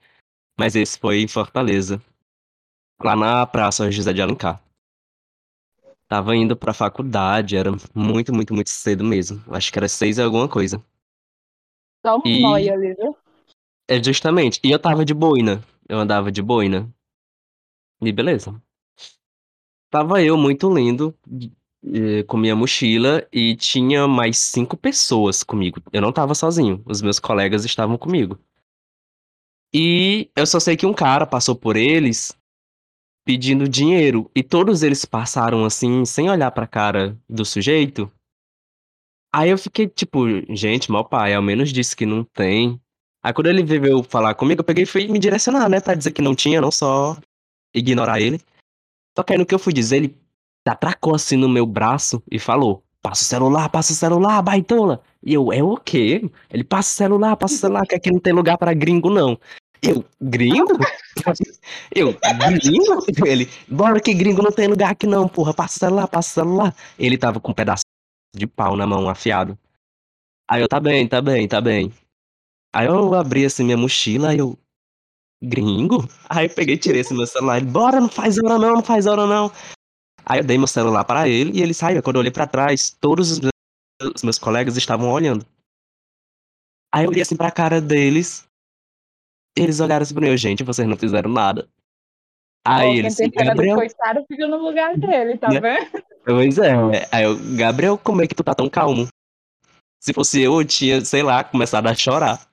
Mas 0.59 0.75
esse 0.75 0.99
foi 0.99 1.21
em 1.21 1.27
Fortaleza. 1.27 2.01
Lá 3.01 3.15
na 3.15 3.45
Praça 3.47 3.89
José 3.89 4.11
de 4.11 4.21
Alencar. 4.21 4.61
Tava 6.07 6.35
indo 6.35 6.55
pra 6.55 6.73
faculdade, 6.73 7.55
era 7.55 7.71
muito, 7.95 8.33
muito, 8.33 8.53
muito 8.53 8.69
cedo 8.69 9.03
mesmo. 9.03 9.41
Acho 9.53 9.71
que 9.71 9.79
era 9.79 9.87
seis 9.87 10.17
e 10.17 10.21
alguma 10.21 10.47
coisa. 10.49 10.83
Só 12.05 12.17
um 12.17 12.21
E- 12.25 12.41
nóia 12.41 12.73
ali, 12.73 12.93
viu? 12.93 13.15
É 13.87 14.01
justamente. 14.01 14.59
E 14.63 14.71
eu 14.71 14.79
tava 14.79 15.03
de 15.05 15.13
boina. 15.13 15.63
Eu 15.87 15.99
andava 15.99 16.31
de 16.31 16.41
boina. 16.41 16.93
E 18.01 18.11
beleza. 18.11 18.61
Tava 19.89 20.23
eu 20.23 20.35
muito 20.35 20.73
lindo, 20.73 21.15
eh, 21.85 22.23
com 22.23 22.35
minha 22.35 22.55
mochila, 22.55 23.27
e 23.31 23.55
tinha 23.55 24.07
mais 24.07 24.39
cinco 24.39 24.75
pessoas 24.75 25.43
comigo. 25.43 25.79
Eu 25.91 26.01
não 26.01 26.11
tava 26.11 26.33
sozinho, 26.33 26.81
os 26.85 27.01
meus 27.01 27.19
colegas 27.19 27.63
estavam 27.63 27.97
comigo. 27.97 28.39
E 29.73 30.31
eu 30.35 30.45
só 30.45 30.59
sei 30.59 30.75
que 30.75 30.85
um 30.85 30.93
cara 30.93 31.25
passou 31.25 31.55
por 31.55 31.75
eles 31.75 32.35
pedindo 33.25 33.67
dinheiro. 33.67 34.29
E 34.35 34.43
todos 34.43 34.83
eles 34.83 35.05
passaram 35.05 35.65
assim, 35.65 36.05
sem 36.05 36.29
olhar 36.29 36.51
pra 36.51 36.67
cara 36.67 37.17
do 37.29 37.45
sujeito. 37.45 38.11
Aí 39.33 39.49
eu 39.49 39.57
fiquei 39.57 39.87
tipo, 39.87 40.25
gente, 40.55 40.91
meu 40.91 41.03
pai, 41.03 41.33
ao 41.33 41.41
menos 41.41 41.71
disse 41.71 41.95
que 41.95 42.05
não 42.05 42.23
tem. 42.23 42.79
Aí 43.23 43.33
quando 43.33 43.47
ele 43.47 43.63
veio 43.63 44.03
falar 44.03 44.35
comigo, 44.35 44.61
eu 44.61 44.65
peguei 44.65 44.83
e 44.83 44.87
fui 44.87 45.07
me 45.07 45.17
direcionar, 45.17 45.69
né? 45.69 45.79
Pra 45.79 45.95
dizer 45.95 46.11
que 46.11 46.21
não 46.21 46.35
tinha, 46.35 46.59
não 46.59 46.71
só 46.71 47.17
ignorar 47.73 48.19
ele. 48.19 48.39
Só 49.17 49.23
que 49.23 49.33
aí 49.33 49.39
no 49.39 49.45
que 49.45 49.55
eu 49.55 49.59
fui 49.59 49.73
dizer, 49.73 49.97
ele 49.97 50.17
atracou 50.67 51.15
assim 51.15 51.37
no 51.37 51.47
meu 51.47 51.65
braço 51.65 52.21
e 52.29 52.37
falou: 52.39 52.83
Passa 53.01 53.23
o 53.23 53.25
celular, 53.25 53.69
passa 53.69 53.93
o 53.93 53.95
celular, 53.95 54.41
baitola. 54.41 55.01
E 55.21 55.33
eu, 55.33 55.51
é 55.51 55.61
o 55.63 55.77
quê? 55.77 56.29
Ele 56.49 56.63
passa 56.63 56.89
o 56.91 56.95
celular, 56.95 57.35
passa 57.35 57.55
o 57.55 57.57
celular, 57.57 57.85
que 57.85 57.95
aqui 57.95 58.11
não 58.11 58.19
tem 58.19 58.33
lugar 58.33 58.57
pra 58.57 58.73
gringo, 58.73 59.09
não. 59.09 59.37
Eu, 59.81 60.05
gringo? 60.21 60.77
Eu, 61.93 62.17
gringo? 62.49 63.05
Ele, 63.25 63.49
bora 63.67 63.99
que 63.99 64.13
gringo 64.13 64.41
não 64.41 64.51
tem 64.51 64.67
lugar 64.67 64.91
aqui 64.91 65.05
não, 65.05 65.27
porra, 65.27 65.53
passa 65.53 65.75
o 65.75 65.79
celular, 65.79 66.07
passa 66.07 66.29
o 66.29 66.33
celular. 66.33 66.75
Ele 66.97 67.17
tava 67.17 67.39
com 67.39 67.51
um 67.51 67.53
pedaço 67.53 67.83
de 68.33 68.47
pau 68.47 68.75
na 68.77 68.87
mão, 68.87 69.09
afiado. 69.09 69.57
Aí 70.49 70.61
eu, 70.61 70.67
tá 70.67 70.79
bem, 70.79 71.07
tá 71.07 71.21
bem, 71.21 71.47
tá 71.47 71.59
bem. 71.59 71.91
Aí 72.73 72.87
eu 72.87 73.13
abri 73.13 73.45
assim 73.45 73.63
minha 73.63 73.77
mochila, 73.77 74.29
aí 74.29 74.39
eu, 74.39 74.57
gringo? 75.43 76.07
Aí 76.27 76.47
eu 76.47 76.49
peguei 76.49 76.75
e 76.75 76.77
tirei 76.77 77.01
esse 77.01 77.13
meu 77.13 77.27
celular. 77.27 77.57
Ele, 77.57 77.67
bora, 77.67 78.01
não 78.01 78.09
faz 78.09 78.37
hora 78.37 78.57
não, 78.57 78.75
não 78.75 78.83
faz 78.83 79.05
hora 79.05 79.27
não. 79.27 79.51
Aí 80.25 80.39
eu 80.39 80.43
dei 80.43 80.57
meu 80.57 80.67
celular 80.67 81.03
pra 81.03 81.27
ele 81.27 81.57
e 81.57 81.61
ele 81.61 81.73
saiu. 81.73 82.01
Quando 82.01 82.15
eu 82.15 82.21
olhei 82.21 82.31
pra 82.31 82.47
trás, 82.47 82.89
todos 82.89 83.29
os 83.29 83.39
meus, 83.39 83.51
os 84.15 84.23
meus 84.23 84.39
colegas 84.39 84.75
estavam 84.77 85.11
olhando. 85.11 85.45
Aí 86.93 87.05
eu 87.05 87.09
olhei 87.09 87.21
assim 87.21 87.35
pra 87.35 87.51
cara 87.51 87.79
deles. 87.79 88.45
Eles 89.55 89.79
olharam 89.79 90.01
assim 90.01 90.13
pra 90.15 90.21
mim, 90.21 90.29
eu, 90.29 90.37
gente, 90.37 90.63
vocês 90.63 90.87
não 90.87 90.97
fizeram 90.97 91.29
nada. 91.29 91.67
Aí 92.65 92.97
eles, 92.97 93.15
quem 93.15 93.29
tem 93.29 93.37
cara 93.39 93.49
Gabriel, 93.49 93.75
do 93.75 93.79
coitado 93.81 94.25
fica 94.27 94.47
no 94.47 94.57
lugar 94.57 94.97
dele, 94.97 95.37
tá 95.37 95.49
Né? 95.49 95.59
vendo? 95.59 96.03
Pois 96.25 96.57
é. 96.57 96.71
Aí 97.11 97.23
eu, 97.25 97.37
Gabriel, 97.55 97.97
como 97.97 98.21
é 98.23 98.27
que 98.27 98.33
tu 98.33 98.43
tá 98.43 98.55
tão 98.55 98.69
calmo? 98.69 99.07
Se 100.01 100.13
fosse 100.13 100.41
eu, 100.41 100.59
eu 100.59 100.65
tinha, 100.65 101.03
sei 101.03 101.21
lá, 101.21 101.43
começado 101.43 101.87
a 101.87 101.93
chorar. 101.93 102.49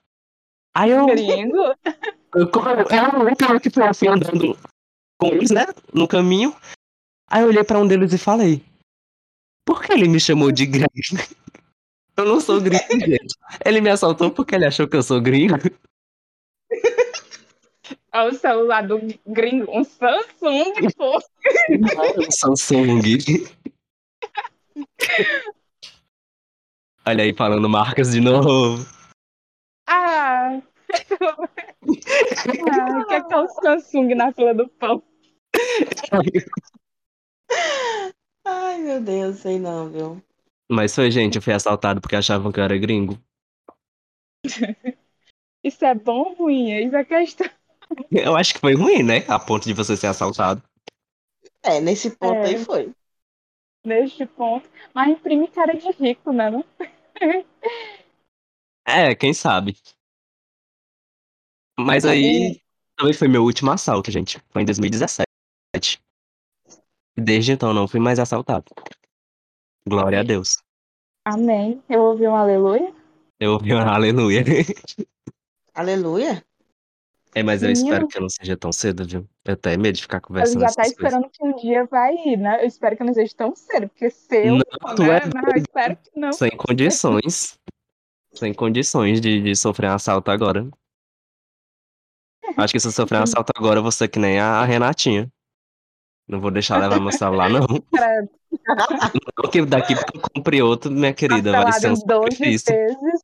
Aí 0.73 0.91
eu, 0.91 1.05
Gringo. 1.05 1.57
eu, 2.35 2.41
eu, 2.41 3.27
eu 3.29 3.35
tava 3.35 3.59
que 3.59 3.69
foi 3.69 3.83
assim 3.83 4.07
andando 4.07 4.57
com 5.19 5.27
eles, 5.27 5.51
né? 5.51 5.67
No 5.93 6.07
caminho. 6.07 6.55
Aí 7.29 7.43
eu 7.43 7.47
olhei 7.47 7.63
pra 7.63 7.79
um 7.79 7.87
deles 7.87 8.13
e 8.13 8.17
falei: 8.17 8.63
Por 9.65 9.81
que 9.81 9.91
ele 9.91 10.07
me 10.07 10.19
chamou 10.19 10.51
de 10.51 10.65
gringo? 10.65 10.87
Eu 12.17 12.25
não 12.25 12.41
sou 12.41 12.59
gringo, 12.59 12.83
gente. 12.99 13.35
Ele 13.65 13.79
me 13.81 13.89
assaltou 13.89 14.29
porque 14.29 14.53
ele 14.53 14.65
achou 14.65 14.85
que 14.87 14.97
eu 14.97 15.01
sou 15.01 15.21
gringo. 15.21 15.55
Olha 18.13 18.29
o 18.29 18.35
celular 18.35 18.85
do 18.85 18.99
gringo, 19.25 19.71
um 19.71 19.83
Samsung, 19.83 20.73
pô. 20.95 21.19
Samsung. 22.29 23.01
Olha 27.05 27.23
aí, 27.23 27.33
falando 27.33 27.69
marcas 27.69 28.11
de 28.11 28.19
novo. 28.19 28.85
Ah! 32.69 33.05
quer 33.07 33.27
que 33.27 33.33
é 33.33 33.37
o 33.37 33.47
Samsung 33.47 34.15
na 34.15 34.31
fila 34.33 34.53
do 34.53 34.67
pão? 34.67 35.03
Ai, 38.45 38.79
meu 38.79 39.01
Deus, 39.01 39.37
sei 39.37 39.59
não, 39.59 39.89
viu? 39.89 40.23
Mas 40.71 40.95
foi, 40.95 41.11
gente, 41.11 41.35
eu 41.35 41.41
fui 41.41 41.53
assaltado 41.53 41.99
porque 41.99 42.15
achavam 42.15 42.51
que 42.51 42.59
eu 42.59 42.63
era 42.63 42.77
gringo. 42.77 43.17
Isso 45.63 45.85
é 45.85 45.93
bom 45.93 46.29
ou 46.29 46.33
ruim? 46.33 46.71
Eis 46.71 46.93
a 46.93 47.03
questão. 47.03 47.47
Eu 48.09 48.35
acho 48.35 48.53
que 48.53 48.59
foi 48.59 48.73
ruim, 48.73 49.03
né? 49.03 49.17
A 49.27 49.37
ponto 49.37 49.65
de 49.65 49.73
você 49.73 49.97
ser 49.97 50.07
assaltado. 50.07 50.63
É, 51.61 51.79
nesse 51.79 52.09
ponto 52.15 52.37
É. 52.37 52.45
aí 52.45 52.57
foi. 52.57 52.91
Neste 53.85 54.25
ponto. 54.25 54.67
Mas 54.93 55.09
imprime 55.09 55.47
cara 55.49 55.73
de 55.73 55.91
rico, 55.91 56.31
né? 56.31 56.51
É, 58.87 59.13
quem 59.13 59.33
sabe. 59.33 59.77
Mas 61.85 62.05
aí 62.05 62.59
também 62.95 63.13
foi 63.13 63.27
meu 63.27 63.43
último 63.43 63.71
assalto, 63.71 64.11
gente. 64.11 64.39
Foi 64.49 64.61
em 64.61 64.65
2017. 64.65 65.25
Desde 67.17 67.51
então 67.51 67.73
não 67.73 67.87
fui 67.87 67.99
mais 67.99 68.19
assaltado. 68.19 68.65
Glória 69.87 70.19
a 70.19 70.23
Deus. 70.23 70.57
Amém. 71.25 71.81
Eu 71.89 72.01
ouvi 72.01 72.27
um 72.27 72.35
aleluia. 72.35 72.93
Eu 73.39 73.53
ouvi 73.53 73.73
um 73.73 73.79
aleluia. 73.79 74.43
Aleluia. 75.73 76.43
É, 77.33 77.41
mas 77.41 77.63
eu 77.63 77.71
espero 77.71 78.05
que 78.07 78.17
eu 78.17 78.21
não 78.23 78.29
seja 78.29 78.57
tão 78.57 78.73
cedo, 78.73 79.07
viu? 79.07 79.25
Eu 79.45 79.55
tenho 79.55 79.79
medo 79.79 79.95
de 79.95 80.01
ficar 80.01 80.17
Eu 80.17 80.21
conversando 80.21 80.59
já 80.59 80.65
essas 80.65 80.75
tá 80.75 80.83
coisas. 80.83 81.01
esperando 81.01 81.29
que 81.29 81.43
um 81.45 81.55
dia 81.55 81.85
vai 81.85 82.13
ir, 82.13 82.37
né? 82.37 82.61
Eu 82.61 82.67
espero 82.67 82.97
que 82.97 83.03
não 83.05 83.13
seja 83.13 83.33
tão 83.35 83.55
cedo, 83.55 83.87
porque 83.87 84.09
se 84.09 84.47
eu 84.47 84.55
Não, 84.57 84.95
tu 84.95 85.03
né? 85.03 85.17
é 85.17 85.25
Não, 85.33 85.49
eu 85.49 85.57
espero 85.57 85.95
que 85.95 86.19
não. 86.19 86.33
Sem 86.33 86.51
condições. 86.51 87.57
Sem 88.33 88.53
condições 88.53 89.21
de, 89.21 89.41
de 89.41 89.55
sofrer 89.55 89.89
um 89.89 89.93
assalto 89.93 90.29
agora. 90.29 90.69
Acho 92.57 92.73
que 92.73 92.79
se 92.79 92.87
eu 92.87 92.91
sofrer 92.91 93.19
um 93.19 93.23
assalto 93.23 93.51
agora, 93.55 93.79
eu 93.79 93.83
vou 93.83 93.91
ser 93.91 94.07
que 94.07 94.19
nem 94.19 94.39
a 94.39 94.63
Renatinha. 94.63 95.29
Não 96.27 96.39
vou 96.39 96.51
deixar 96.51 96.77
levar 96.77 96.99
meu 96.99 97.11
celular, 97.11 97.49
não. 97.49 97.65
Cara, 97.93 98.29
Porque 99.35 99.65
daqui 99.65 99.95
porque 99.95 100.17
eu 100.17 100.21
compre 100.33 100.61
outro, 100.61 100.91
minha 100.91 101.13
querida, 101.13 101.51
vai 101.51 101.71
ser 101.73 101.87
um 101.87 101.91
parcelado 101.95 102.05
12 102.25 102.31
sacrifício. 102.37 102.73
vezes. 102.75 103.21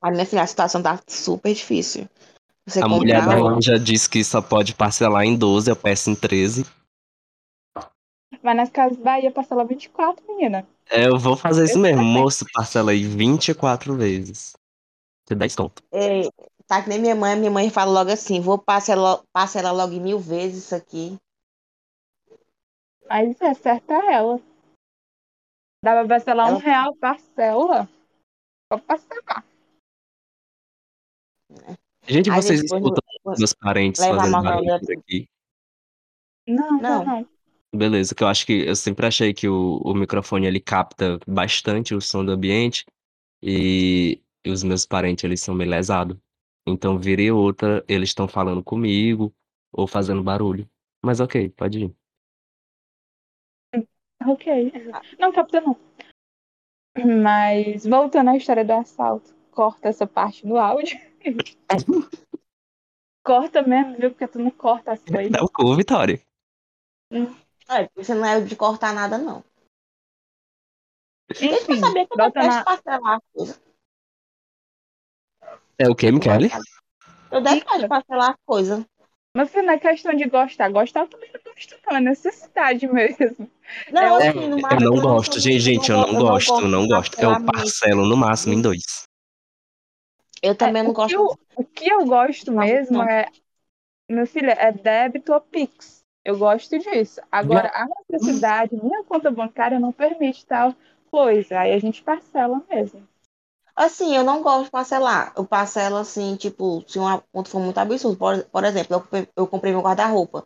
Mas 0.00 0.12
minha 0.12 0.26
filha, 0.26 0.42
a 0.42 0.46
situação 0.46 0.82
tá 0.82 1.00
super 1.06 1.52
difícil. 1.52 2.08
Você 2.66 2.80
A 2.82 2.88
mulher 2.88 3.20
comprar 3.20 3.36
da 3.36 3.42
um- 3.42 3.48
loja 3.54 3.78
disse 3.78 4.08
que 4.08 4.22
só 4.22 4.40
pode 4.42 4.74
parcelar 4.74 5.24
em 5.24 5.36
12, 5.36 5.70
eu 5.70 5.76
peço 5.76 6.10
em 6.10 6.14
13. 6.14 6.64
Mas 8.42 8.56
nas 8.56 8.70
Casas 8.70 8.98
Bahia 8.98 9.30
parcela 9.30 9.64
24, 9.64 10.24
menina. 10.28 10.66
É, 10.90 11.06
eu 11.08 11.18
vou 11.18 11.36
fazer 11.36 11.64
isso 11.64 11.76
Eu 11.78 11.82
mesmo. 11.82 11.98
também. 11.98 12.12
Moço, 12.12 12.44
parcela 12.52 12.92
aí 12.92 13.04
24 13.04 13.96
vezes. 13.96 14.54
Você 15.26 15.34
10 15.34 15.56
conto. 15.56 15.82
É, 15.92 16.22
tá 16.68 16.82
que 16.82 16.88
nem 16.88 16.98
minha 17.00 17.16
mãe, 17.16 17.34
minha 17.36 17.50
mãe 17.50 17.70
fala 17.70 17.90
logo 17.90 18.10
assim, 18.10 18.40
vou 18.40 18.58
parcelar, 18.58 19.22
parcelar 19.32 19.74
logo 19.74 19.98
mil 20.00 20.18
vezes 20.18 20.64
isso 20.66 20.74
aqui. 20.74 21.16
Mas 23.08 23.40
é 23.40 23.54
certo 23.54 23.90
é 23.90 24.12
ela. 24.14 24.38
Dá 25.82 25.92
pra 25.92 26.08
parcelar 26.08 26.46
um 26.48 26.50
Ela- 26.50 26.58
real, 26.60 26.96
parcela. 26.96 27.88
Pode 28.70 28.82
parcelar. 28.82 29.44
Gente, 32.06 32.30
Aí 32.30 32.42
vocês 32.42 32.62
depois- 32.62 32.82
escutam 32.82 33.02
meus 33.38 33.52
parentes 33.54 34.04
fazendo 34.04 34.42
barulho 34.42 34.74
aqui? 34.74 35.28
Não, 36.46 36.72
não, 36.72 36.80
Não. 36.80 37.04
não. 37.04 37.28
Beleza, 37.74 38.14
que 38.14 38.24
eu 38.24 38.28
acho 38.28 38.46
que 38.46 38.66
eu 38.66 38.74
sempre 38.74 39.06
achei 39.06 39.34
que 39.34 39.46
o, 39.46 39.76
o 39.84 39.94
microfone 39.94 40.46
ele 40.46 40.58
capta 40.58 41.18
bastante 41.26 41.94
o 41.94 42.00
som 42.00 42.24
do 42.24 42.32
ambiente 42.32 42.86
e, 43.42 44.22
e 44.44 44.50
os 44.50 44.62
meus 44.62 44.86
parentes 44.86 45.22
eles 45.24 45.40
são 45.42 45.54
meio 45.54 45.70
lesados. 45.70 46.16
Então, 46.68 46.98
vira 46.98 47.22
e 47.22 47.32
outra, 47.32 47.84
eles 47.88 48.10
estão 48.10 48.28
falando 48.28 48.62
comigo 48.62 49.34
ou 49.72 49.86
fazendo 49.86 50.22
barulho. 50.22 50.68
Mas 51.02 51.20
ok, 51.20 51.48
pode 51.50 51.84
ir. 51.84 51.96
Ok. 54.26 54.72
Não, 55.18 55.32
capta 55.32 55.60
não. 55.60 55.76
Mas 57.22 57.86
voltando 57.86 58.30
à 58.30 58.36
história 58.36 58.64
do 58.64 58.72
assalto, 58.72 59.34
corta 59.50 59.88
essa 59.88 60.06
parte 60.06 60.46
do 60.46 60.56
áudio. 60.58 60.98
corta 63.24 63.62
mesmo, 63.62 63.96
viu? 63.96 64.10
Porque 64.10 64.26
tu 64.26 64.38
não 64.38 64.50
corta 64.50 64.92
as 64.92 65.02
coisas. 65.04 65.30
Dá 65.30 65.42
o 65.42 65.48
cu, 65.48 65.74
Vitória. 65.76 66.20
É, 67.70 67.88
você 67.94 68.14
não 68.14 68.24
é 68.24 68.40
de 68.40 68.56
cortar 68.56 68.92
nada, 68.92 69.16
não. 69.16 69.44
Deixa 71.28 71.44
Enfim, 71.44 71.74
eu 71.74 71.78
saber 71.78 72.06
que 72.06 72.14
eu 72.14 72.16
volta 72.16 72.40
detesto 72.40 72.58
na... 72.58 72.64
parcelar 72.64 73.16
as 73.16 73.22
coisas. 73.32 73.67
É 75.78 75.88
o 75.88 75.94
que, 75.94 76.10
Michele? 76.10 76.50
Eu 77.30 77.40
detesto 77.40 77.88
parcelar 77.88 78.30
as 78.30 78.36
coisas. 78.44 78.84
Mas 79.34 79.52
não 79.54 79.70
é 79.70 79.78
questão 79.78 80.14
de 80.14 80.24
gostar. 80.28 80.70
Gostar 80.70 81.00
eu 81.00 81.08
também 81.08 81.30
não 81.32 81.40
gosto, 81.54 81.76
não. 81.88 81.96
É 81.96 82.00
necessidade 82.00 82.86
mesmo. 82.88 83.50
Não, 83.92 84.20
É, 84.20 84.28
assim, 84.28 84.48
no 84.48 84.56
Eu 84.56 84.62
máximo, 84.62 84.80
não 84.80 84.96
sou 84.96 85.02
gosto, 85.02 85.40
gente, 85.40 85.60
gente, 85.60 85.90
eu 85.90 85.98
não 85.98 86.14
gosto, 86.14 86.52
eu 86.60 86.68
não 86.68 86.82
de 86.82 86.88
gosto. 86.88 87.14
Eu 87.14 87.30
parcelar 87.30 87.44
parcelo 87.44 88.06
no 88.06 88.16
máximo 88.16 88.54
em 88.54 88.62
dois. 88.62 88.82
Eu 90.42 90.54
também 90.56 90.80
É, 90.80 90.84
não 90.84 90.90
o 90.90 90.94
que 90.94 90.96
gosto. 90.96 91.14
eu- 91.14 91.38
O 91.56 91.64
que 91.64 91.92
eu 91.92 92.04
gosto 92.06 92.52
Não, 92.52 92.64
mesmo 92.64 92.98
não. 92.98 93.08
é. 93.08 93.26
Meu 94.08 94.26
filho, 94.26 94.50
é 94.50 94.72
débito 94.72 95.32
ou 95.32 95.40
Pix. 95.40 96.02
Eu 96.24 96.38
gosto 96.38 96.78
disso. 96.78 97.20
Agora, 97.30 97.70
a 97.74 97.86
necessidade, 98.10 98.76
minha 98.76 99.04
conta 99.04 99.30
bancária 99.30 99.78
não 99.78 99.92
permite 99.92 100.46
tal 100.46 100.74
coisa. 101.10 101.60
Aí 101.60 101.72
a 101.72 101.78
gente 101.78 102.02
parcela 102.02 102.62
mesmo. 102.70 103.06
Assim, 103.78 104.16
eu 104.16 104.24
não 104.24 104.42
gosto 104.42 104.64
de 104.64 104.70
parcelar. 104.72 105.32
Eu 105.36 105.44
parcelo 105.44 105.98
assim, 105.98 106.34
tipo, 106.34 106.82
se 106.88 106.98
uma 106.98 107.22
conta 107.32 107.48
for 107.48 107.60
muito 107.60 107.78
absurdo. 107.78 108.16
Por, 108.18 108.42
por 108.46 108.64
exemplo, 108.64 108.96
eu, 108.96 109.00
comprei- 109.00 109.28
eu 109.36 109.46
comprei 109.46 109.72
meu 109.72 109.82
guarda-roupa. 109.82 110.44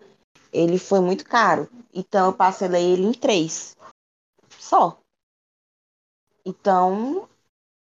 Ele 0.52 0.76
foi 0.78 1.00
muito 1.00 1.24
caro. 1.24 1.66
Então 1.94 2.26
eu 2.26 2.32
parcelei 2.34 2.92
ele 2.92 3.04
em 3.06 3.12
três. 3.12 3.74
Só. 4.58 4.98
Então, 6.44 7.26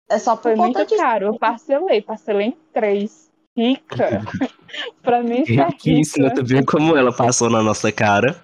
é 0.10 0.18
só 0.18 0.38
por 0.38 0.44
Foi 0.44 0.56
conta 0.56 0.80
muito 0.80 0.90
disso. 0.90 1.02
caro. 1.02 1.26
Eu 1.26 1.38
parcelei. 1.38 2.02
Parcelei 2.02 2.48
em 2.48 2.58
três. 2.72 3.30
Rica. 3.58 4.22
pra 5.04 5.22
mim, 5.22 5.42
isso 5.42 5.60
é 5.60 5.66
Riquíssima, 5.66 6.30
rica. 6.30 6.42
tu 6.42 6.48
viu 6.48 6.66
como 6.66 6.96
ela 6.96 7.14
passou 7.14 7.50
na 7.50 7.62
nossa 7.62 7.92
cara? 7.92 8.42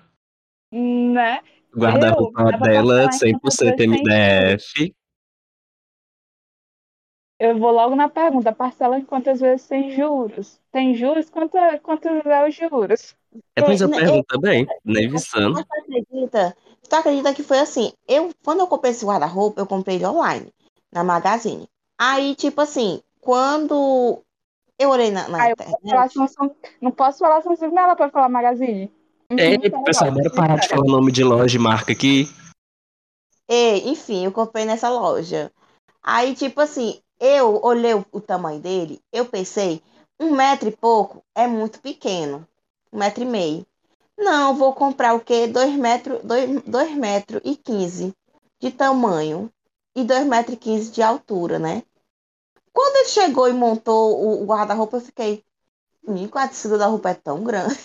Né? 0.73 1.39
O 1.73 1.79
guarda-roupa 1.79 2.43
dela, 2.43 3.07
parcelar 3.07 3.15
em 3.15 3.17
100% 3.17 3.39
quantas 3.39 3.59
vezes 3.59 3.77
sem 3.77 3.99
MDF. 4.01 4.95
Eu 7.39 7.57
vou 7.57 7.71
logo 7.71 7.95
na 7.95 8.09
pergunta. 8.09 8.51
Parcela 8.51 8.97
em 8.97 9.05
quantas 9.05 9.39
vezes 9.39 9.61
sem 9.61 9.91
juros? 9.91 10.59
Tem 10.71 10.95
juros? 10.95 11.29
Quanta, 11.29 11.79
quantos 11.79 12.11
é 12.25 12.47
os 12.47 12.55
juros? 12.55 13.15
É, 13.55 13.61
pois 13.61 13.79
eu 13.79 13.88
né, 13.88 13.97
pergunto 13.97 14.25
também, 14.27 14.67
nem 14.83 15.07
visando. 15.07 15.53
Mas 15.53 15.65
tu 15.65 15.73
acredita? 15.79 16.57
Tu 16.89 16.95
acredita 16.95 17.33
que 17.33 17.43
foi 17.43 17.59
assim? 17.59 17.93
Eu, 18.07 18.31
quando 18.43 18.61
eu 18.61 18.67
comprei 18.67 18.91
esse 18.91 19.05
guarda-roupa, 19.05 19.61
eu 19.61 19.67
comprei 19.67 19.97
ele 19.97 20.05
online, 20.05 20.51
na 20.91 21.03
Magazine. 21.03 21.67
Aí, 21.97 22.33
tipo 22.35 22.61
assim, 22.61 23.01
quando 23.21 24.23
eu 24.79 24.89
olhei 24.89 25.11
na, 25.11 25.27
na 25.27 25.43
Ah, 25.43 25.49
eu 25.49 25.57
posso 25.57 25.69
internet. 25.69 25.91
falar 25.91 26.09
Samsung. 26.09 26.55
Não 26.81 26.91
posso 26.91 27.19
falar 27.19 27.41
Samsung, 27.41 27.77
ela 27.77 27.95
pode 27.95 28.11
falar 28.11 28.29
Magazine. 28.29 28.91
É, 29.31 29.57
pessoal, 29.83 30.11
bora 30.11 30.31
parar 30.33 30.55
de 30.55 30.69
falar 30.69 30.85
nome 30.85 31.11
de 31.11 31.23
loja 31.23 31.57
e 31.57 31.61
marca 31.61 31.91
aqui. 31.91 32.27
E, 33.49 33.89
enfim, 33.89 34.25
eu 34.25 34.31
comprei 34.31 34.65
nessa 34.65 34.89
loja. 34.89 35.51
Aí, 36.01 36.33
tipo 36.33 36.61
assim, 36.61 37.01
eu 37.20 37.61
olhei 37.63 37.93
o, 37.93 38.22
tamanho 38.22 38.59
dele, 38.59 39.01
eu 39.11 39.26
pensei, 39.26 39.82
um 40.20 40.32
metro 40.36 40.70
e 40.70 40.76
pouco 40.76 41.24
é 41.36 41.47
muito 41.47 41.80
pequeno. 41.82 42.47
Um 42.91 42.99
metro 42.99 43.24
e 43.24 43.26
meio. 43.26 43.65
Não, 44.18 44.55
vou 44.55 44.74
comprar 44.74 45.13
o 45.15 45.20
quê? 45.20 45.47
Dois 45.47 45.74
metros, 45.76 46.22
dois, 46.24 46.61
dois 46.63 46.95
metros 46.95 47.41
e 47.45 47.55
quinze 47.55 48.13
de 48.59 48.72
tamanho 48.72 49.51
e 49.95 50.03
dois 50.03 50.26
metros 50.26 50.55
e 50.55 50.59
quinze 50.59 50.91
de 50.91 51.01
altura, 51.03 51.59
né? 51.59 51.84
Quando 52.74 52.95
ele 52.97 53.09
chegou 53.09 53.49
e 53.49 53.53
montou 53.53 54.41
o, 54.41 54.45
guarda-roupa, 54.45 54.97
eu 54.97 55.01
fiquei, 55.01 55.43
"Nico, 56.07 56.38
a 56.39 56.47
tecido 56.47 56.78
da 56.78 56.88
roupa 56.88 57.11
é 57.11 57.15
tão 57.15 57.43
grande. 57.43 57.76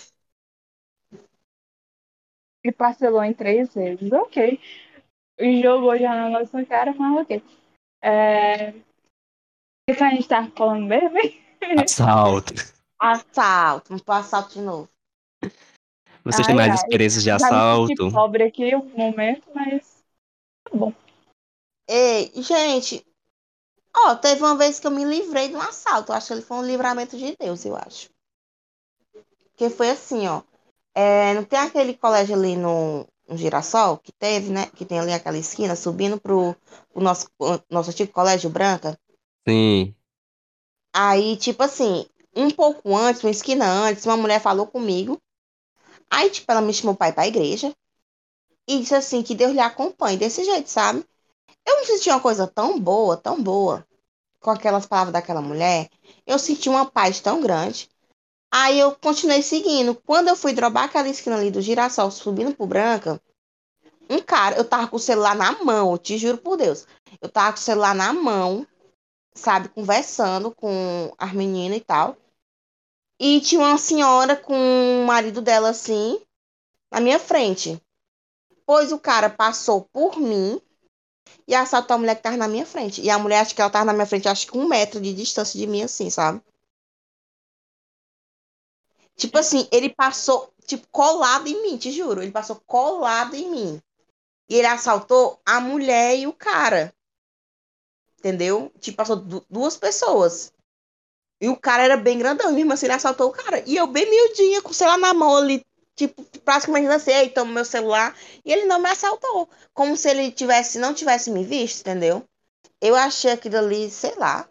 E 2.63 2.71
parcelou 2.71 3.23
em 3.23 3.33
três 3.33 3.73
vezes. 3.73 4.11
Ok. 4.11 4.59
Jogou 5.61 5.97
já 5.97 6.15
na 6.15 6.29
nossa 6.29 6.65
cara, 6.65 6.93
mas 6.97 7.21
ok. 7.21 7.43
É... 8.01 8.73
O 9.89 9.93
que 9.93 10.01
a 10.01 10.09
gente 10.11 10.27
tá 10.27 10.49
falando 10.55 10.85
mesmo? 10.85 11.17
Assalto. 11.83 12.53
Assalto, 12.97 13.89
vamos 13.89 14.01
para 14.01 14.19
assalto 14.19 14.53
de 14.53 14.61
novo. 14.61 14.89
Vocês 16.23 16.47
têm 16.47 16.57
Ai, 16.57 16.67
mais 16.67 16.69
ai. 16.69 16.75
experiências 16.75 17.21
de 17.21 17.29
assalto? 17.29 18.11
pobre 18.11 18.43
aqui 18.43 18.73
um 18.75 18.85
momento, 18.95 19.43
mas. 19.53 20.01
Ei, 21.89 22.31
gente, 22.37 23.05
ó, 23.93 24.15
teve 24.15 24.41
uma 24.41 24.55
vez 24.55 24.79
que 24.79 24.87
eu 24.87 24.91
me 24.91 25.03
livrei 25.03 25.49
de 25.49 25.55
um 25.55 25.61
assalto. 25.61 26.11
Eu 26.11 26.15
acho 26.15 26.27
que 26.27 26.33
ele 26.33 26.41
foi 26.41 26.57
um 26.57 26.65
livramento 26.65 27.17
de 27.17 27.35
Deus, 27.37 27.65
eu 27.65 27.75
acho. 27.75 28.09
Porque 29.49 29.69
foi 29.69 29.89
assim, 29.89 30.27
ó. 30.27 30.41
É, 30.95 31.33
não 31.33 31.43
tem 31.43 31.59
aquele 31.59 31.93
colégio 31.93 32.35
ali 32.35 32.55
no, 32.55 33.05
no 33.27 33.35
Girassol 33.35 33.97
que 33.97 34.13
teve, 34.13 34.49
né? 34.49 34.67
Que 34.67 34.85
tem 34.85 34.99
ali 34.99 35.11
aquela 35.11 35.37
esquina, 35.37 35.75
subindo 35.75 36.17
pro, 36.17 36.55
pro 36.93 37.03
nosso, 37.03 37.27
o 37.37 37.59
nosso 37.69 37.89
antigo 37.89 38.13
colégio 38.13 38.49
Branca. 38.49 38.97
Sim. 39.47 39.95
Aí, 40.95 41.35
tipo 41.37 41.63
assim, 41.63 42.05
um 42.35 42.49
pouco 42.49 42.95
antes, 42.95 43.23
uma 43.23 43.31
esquina 43.31 43.65
antes, 43.65 44.05
uma 44.05 44.17
mulher 44.17 44.39
falou 44.39 44.67
comigo. 44.67 45.19
Aí, 46.09 46.29
tipo, 46.29 46.51
ela 46.51 46.61
me 46.61 46.73
chamou 46.73 46.95
pai 46.95 47.11
pra 47.11 47.27
igreja. 47.27 47.73
E 48.67 48.79
disse 48.79 48.95
assim, 48.95 49.21
que 49.21 49.35
Deus 49.35 49.51
lhe 49.51 49.59
acompanhe 49.59 50.17
desse 50.17 50.43
jeito, 50.43 50.69
sabe? 50.69 51.05
Eu 51.65 51.79
me 51.79 51.85
senti 51.85 52.09
uma 52.09 52.19
coisa 52.19 52.47
tão 52.47 52.79
boa, 52.79 53.17
tão 53.17 53.41
boa, 53.41 53.85
com 54.39 54.51
aquelas 54.51 54.85
palavras 54.85 55.13
daquela 55.13 55.41
mulher. 55.41 55.89
Eu 56.25 56.39
senti 56.39 56.69
uma 56.69 56.85
paz 56.85 57.19
tão 57.19 57.41
grande. 57.41 57.89
Aí 58.51 58.79
eu 58.79 58.95
continuei 58.95 59.41
seguindo. 59.41 59.95
Quando 59.95 60.27
eu 60.27 60.35
fui 60.35 60.53
drobar 60.53 60.85
aquela 60.85 61.09
esquina 61.09 61.35
ali 61.35 61.49
do 61.49 61.61
girassol, 61.61 62.11
subindo 62.11 62.55
pro 62.55 62.67
Branca, 62.67 63.19
um 64.09 64.19
cara, 64.19 64.55
eu 64.57 64.63
tava 64.63 64.87
com 64.87 64.97
o 64.97 64.99
celular 64.99 65.35
na 65.35 65.63
mão, 65.63 65.91
eu 65.91 65.97
te 65.97 66.17
juro 66.17 66.37
por 66.37 66.57
Deus. 66.57 66.85
Eu 67.19 67.29
tava 67.29 67.53
com 67.53 67.59
o 67.59 67.61
celular 67.63 67.95
na 67.95 68.13
mão, 68.13 68.65
sabe, 69.35 69.69
conversando 69.69 70.51
com 70.51 71.13
as 71.17 71.33
meninas 71.33 71.77
e 71.77 71.81
tal. 71.81 72.17
E 73.19 73.39
tinha 73.41 73.61
uma 73.61 73.77
senhora 73.77 74.35
com 74.35 74.53
o 74.53 75.05
marido 75.05 75.41
dela 75.41 75.69
assim, 75.69 76.19
na 76.91 76.99
minha 76.99 77.19
frente. 77.19 77.81
Pois 78.65 78.91
o 78.91 78.99
cara 78.99 79.29
passou 79.29 79.81
por 79.81 80.17
mim 80.19 80.61
e 81.47 81.55
assaltou 81.55 81.95
a 81.95 81.97
mulher 81.97 82.15
que 82.15 82.23
tava 82.23 82.37
na 82.37 82.47
minha 82.47 82.65
frente. 82.65 83.01
E 83.01 83.09
a 83.09 83.19
mulher, 83.19 83.39
acho 83.39 83.53
que 83.55 83.61
ela 83.61 83.69
tava 83.69 83.85
na 83.85 83.93
minha 83.93 84.05
frente, 84.05 84.27
acho 84.27 84.47
que 84.47 84.57
um 84.57 84.67
metro 84.67 84.99
de 85.01 85.13
distância 85.13 85.59
de 85.59 85.67
mim, 85.67 85.83
assim, 85.83 86.09
sabe? 86.09 86.41
Tipo 89.15 89.37
assim, 89.37 89.67
ele 89.71 89.89
passou, 89.89 90.51
tipo, 90.65 90.87
colado 90.91 91.47
em 91.47 91.61
mim, 91.61 91.77
te 91.77 91.91
juro. 91.91 92.21
Ele 92.21 92.31
passou 92.31 92.61
colado 92.65 93.35
em 93.35 93.49
mim. 93.49 93.81
E 94.49 94.55
ele 94.55 94.67
assaltou 94.67 95.39
a 95.45 95.59
mulher 95.59 96.17
e 96.17 96.27
o 96.27 96.33
cara. 96.33 96.93
Entendeu? 98.23 98.71
Tipo, 98.79 98.95
passou 98.95 99.17
du- 99.17 99.45
duas 99.49 99.75
pessoas. 99.75 100.53
E 101.41 101.49
o 101.49 101.57
cara 101.57 101.83
era 101.83 101.97
bem 101.97 102.17
grandão, 102.17 102.51
e 102.51 102.53
mesmo 102.53 102.71
assim 102.71 102.85
ele 102.85 102.93
assaltou 102.93 103.27
o 103.27 103.33
cara. 103.33 103.61
E 103.67 103.75
eu 103.75 103.85
bem 103.85 104.09
miudinha, 104.09 104.61
com 104.61 104.69
o 104.69 104.73
celular 104.73 104.97
na 104.97 105.13
mão 105.13 105.35
ali, 105.35 105.61
tipo, 105.93 106.23
praticamente 106.39 106.87
assim, 106.87 107.11
ei, 107.11 107.29
toma 107.29 107.51
meu 107.51 107.65
celular. 107.65 108.15
E 108.45 108.53
ele 108.53 108.63
não 108.63 108.79
me 108.79 108.89
assaltou. 108.89 109.49
Como 109.73 109.97
se 109.97 110.09
ele 110.09 110.31
tivesse, 110.31 110.79
não 110.79 110.93
tivesse 110.93 111.29
me 111.29 111.43
visto, 111.43 111.81
entendeu? 111.81 112.23
Eu 112.79 112.95
achei 112.95 113.29
aquilo 113.29 113.57
ali, 113.57 113.89
sei 113.89 114.15
lá. 114.15 114.47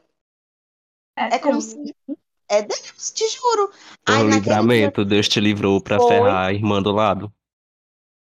É 1.16 1.38
como 1.38 1.62
se. 1.62 1.96
É 2.46 2.60
Deus, 2.60 3.10
te 3.10 3.26
juro. 3.28 3.72
Aí 4.04 4.22
um 4.22 4.28
naquele 4.28 4.42
dia, 4.42 4.56
livramento. 4.56 5.02
Deus 5.02 5.28
te 5.28 5.40
livrou 5.40 5.80
pra 5.80 5.98
Foi. 5.98 6.08
ferrar 6.08 6.48
a 6.48 6.52
irmã 6.52 6.82
do 6.82 6.92
lado. 6.92 7.32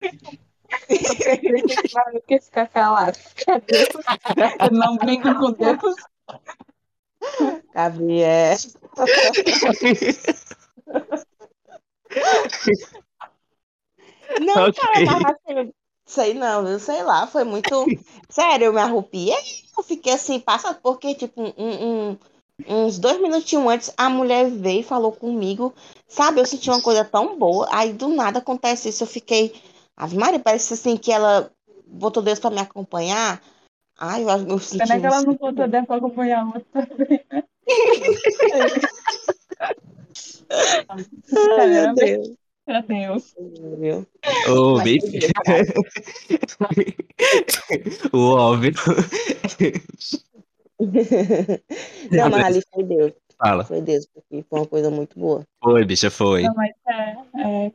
Eu 0.89 1.17
pensei 1.17 1.39
que 1.63 1.73
esse 1.73 1.95
maluco 1.95 2.25
ia 2.33 2.41
ficar 2.43 2.69
calado. 2.69 3.19
Cadê? 3.45 3.89
Eu 4.61 4.71
não 4.73 4.97
brinco 4.97 5.35
com 5.37 5.53
Deus. 5.53 5.95
Gabriel. 7.75 8.57
Não, 14.41 14.69
Ok. 14.69 14.73
cara, 14.75 15.19
mas 15.21 15.37
assim, 15.47 15.73
sei 16.07 16.35
não, 16.35 16.65
viu? 16.65 16.79
Sei 16.79 17.03
lá, 17.03 17.27
foi 17.27 17.45
muito. 17.45 17.85
Sério, 18.29 18.67
eu 18.67 18.73
me 18.73 18.81
arrupiei. 18.81 19.37
Eu 19.77 19.83
fiquei 19.83 20.13
assim, 20.13 20.41
passado, 20.41 20.79
porque, 20.83 21.15
tipo, 21.15 21.43
um- 21.43 21.53
um- 22.11 22.19
uns 22.67 22.99
dois 22.99 23.21
minutinhos 23.21 23.67
antes, 23.67 23.93
a 23.97 24.09
mulher 24.09 24.49
veio 24.51 24.81
e 24.81 24.85
falou 24.85 25.13
comigo. 25.13 25.75
Sabe, 26.09 26.41
eu 26.41 26.47
senti 26.47 26.71
uma 26.71 26.81
coisa 26.83 27.05
tão 27.05 27.39
boa. 27.39 27.69
Aí 27.71 27.93
do 27.93 28.09
nada 28.09 28.39
acontece 28.39 28.89
isso. 28.89 29.03
Eu 29.03 29.09
fiquei. 29.09 29.55
Ave 29.97 30.17
Maria, 30.17 30.39
parece 30.39 30.75
assim 30.75 30.97
que 30.97 31.11
ela 31.13 31.51
botou 31.87 32.23
Deus 32.23 32.39
pra 32.39 32.51
me 32.51 32.61
acompanhar. 32.61 33.43
Ai, 33.99 34.23
eu, 34.23 34.29
eu 34.29 34.59
senti. 34.59 34.87
Pena 34.87 35.01
que 35.01 35.07
ela 35.07 35.23
não 35.23 35.35
botou 35.35 35.69
Deus 35.69 35.87
pra 35.87 35.97
acompanhar 35.97 36.47
outra 36.47 36.65
também. 36.87 37.21
né? 37.31 37.43
Ai, 41.59 41.67
meu 41.69 41.95
Deus. 41.95 42.29
Meu 42.67 42.83
Deus. 42.83 43.37
Ô, 44.49 44.81
Deus. 44.81 45.05
o 48.13 48.19
óbvio. 48.19 48.73
Não, 52.11 52.31
mas 52.31 52.47
ali 52.47 52.63
foi 52.73 52.85
Deus. 52.85 53.13
Fala. 53.39 53.65
Foi 53.65 53.83
Deus, 53.83 54.07
porque 54.07 54.43
foi 54.49 54.61
uma 54.61 54.67
coisa 54.67 54.91
muito 54.91 55.19
boa. 55.19 55.45
Foi, 55.63 55.85
bicha, 55.85 56.11
foi. 56.11 56.43
Não, 56.43 56.55
mas 56.55 56.73
é, 56.89 57.17
é, 57.37 57.71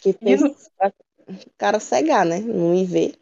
Que 0.00 0.12
fez 0.12 0.42
o 0.42 0.54
cara 1.58 1.78
cegar, 1.78 2.24
né? 2.24 2.40
Não 2.40 2.74
ir 2.74 2.86
ver. 2.86 3.18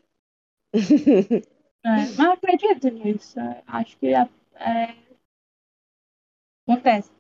é, 0.75 1.43
mas 1.85 2.19
eu 2.19 2.33
acredito 2.33 2.89
nisso. 2.91 3.39
é, 3.41 3.63
Acho 3.67 3.97
que 3.99 4.09
é, 4.09 4.29
é, 4.57 4.95
acontece. 6.67 7.11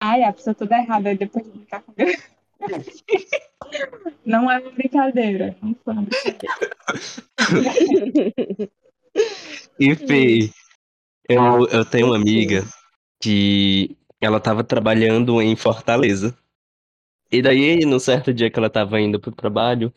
Ai, 0.00 0.22
a 0.22 0.32
pessoa 0.32 0.54
toda 0.54 0.78
errada 0.78 1.08
aí 1.10 1.16
depois 1.16 1.44
de 1.44 1.50
brincar 1.50 1.82
com 1.82 1.92
Deus. 1.92 2.16
Não 4.24 4.50
é 4.50 4.58
uma 4.58 4.70
brincadeira. 4.70 5.56
Não 5.62 5.74
foi 5.84 5.92
uma 5.94 6.02
brincadeira. 6.02 6.54
Enfim, 9.78 10.50
eu, 11.28 11.66
eu 11.68 11.84
tenho 11.84 12.08
uma 12.08 12.16
amiga 12.16 12.64
que 13.20 13.96
ela 14.20 14.40
tava 14.40 14.62
trabalhando 14.64 15.40
em 15.40 15.56
Fortaleza. 15.56 16.36
E 17.32 17.40
daí, 17.40 17.84
no 17.84 18.00
certo 18.00 18.32
dia 18.34 18.50
que 18.50 18.58
ela 18.58 18.68
tava 18.68 19.00
indo 19.00 19.20
pro 19.20 19.30
trabalho, 19.30 19.92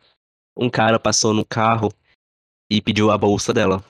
um 0.55 0.69
cara 0.69 0.99
passou 0.99 1.33
no 1.33 1.43
carro 1.43 1.91
e 2.69 2.81
pediu 2.81 3.09
a 3.09 3.17
bolsa 3.17 3.53
dela. 3.53 3.83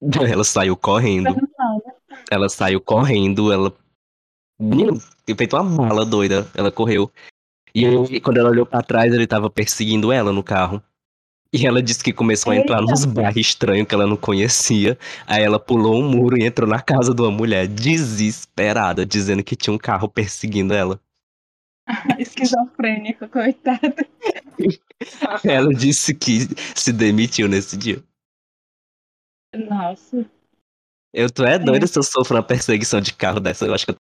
Ela 0.30 0.44
saiu 0.44 0.76
correndo. 0.76 1.34
Né? 1.34 1.42
Ela 2.30 2.48
saiu 2.48 2.80
correndo, 2.80 3.50
ela. 3.50 3.72
Menino, 4.60 5.00
feito 5.36 5.56
uma 5.56 5.64
mala 5.64 6.04
doida. 6.04 6.46
Ela 6.54 6.70
correu. 6.70 7.10
E 7.74 7.86
aí, 7.86 8.20
quando 8.20 8.36
ela 8.36 8.50
olhou 8.50 8.66
pra 8.66 8.82
trás, 8.82 9.12
ele 9.12 9.26
tava 9.26 9.50
perseguindo 9.50 10.12
ela 10.12 10.32
no 10.32 10.42
carro. 10.42 10.82
E 11.52 11.66
ela 11.66 11.82
disse 11.82 12.02
que 12.04 12.12
começou 12.12 12.52
a 12.52 12.56
entrar 12.56 12.80
Eita. 12.80 12.90
nos 12.90 13.04
bairros 13.04 13.36
estranhos 13.36 13.86
que 13.86 13.94
ela 13.94 14.06
não 14.06 14.16
conhecia. 14.16 14.98
Aí 15.26 15.42
ela 15.42 15.58
pulou 15.58 15.96
um 15.96 16.08
muro 16.08 16.36
e 16.36 16.44
entrou 16.44 16.68
na 16.68 16.80
casa 16.80 17.14
de 17.14 17.22
uma 17.22 17.30
mulher 17.30 17.66
desesperada, 17.66 19.06
dizendo 19.06 19.42
que 19.42 19.56
tinha 19.56 19.72
um 19.72 19.78
carro 19.78 20.08
perseguindo 20.08 20.74
ela. 20.74 21.00
Esquizofrênica, 22.18 23.28
coitada. 23.28 23.94
Ela 25.44 25.72
disse 25.74 26.14
que 26.14 26.40
se 26.74 26.92
demitiu 26.92 27.48
nesse 27.48 27.76
dia. 27.76 28.02
Nossa. 29.54 30.28
Eu 31.12 31.30
tô 31.30 31.44
é 31.44 31.58
doida 31.58 31.86
se 31.86 31.98
eu 31.98 32.02
sofro 32.02 32.36
uma 32.36 32.42
perseguição 32.42 33.00
de 33.00 33.14
carro 33.14 33.38
dessa. 33.38 33.66
Eu 33.66 33.74
acho 33.74 33.84
que 33.84 33.92
eu 33.92 33.96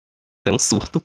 tenho 0.44 0.56
um 0.56 0.58
surto. 0.58 1.04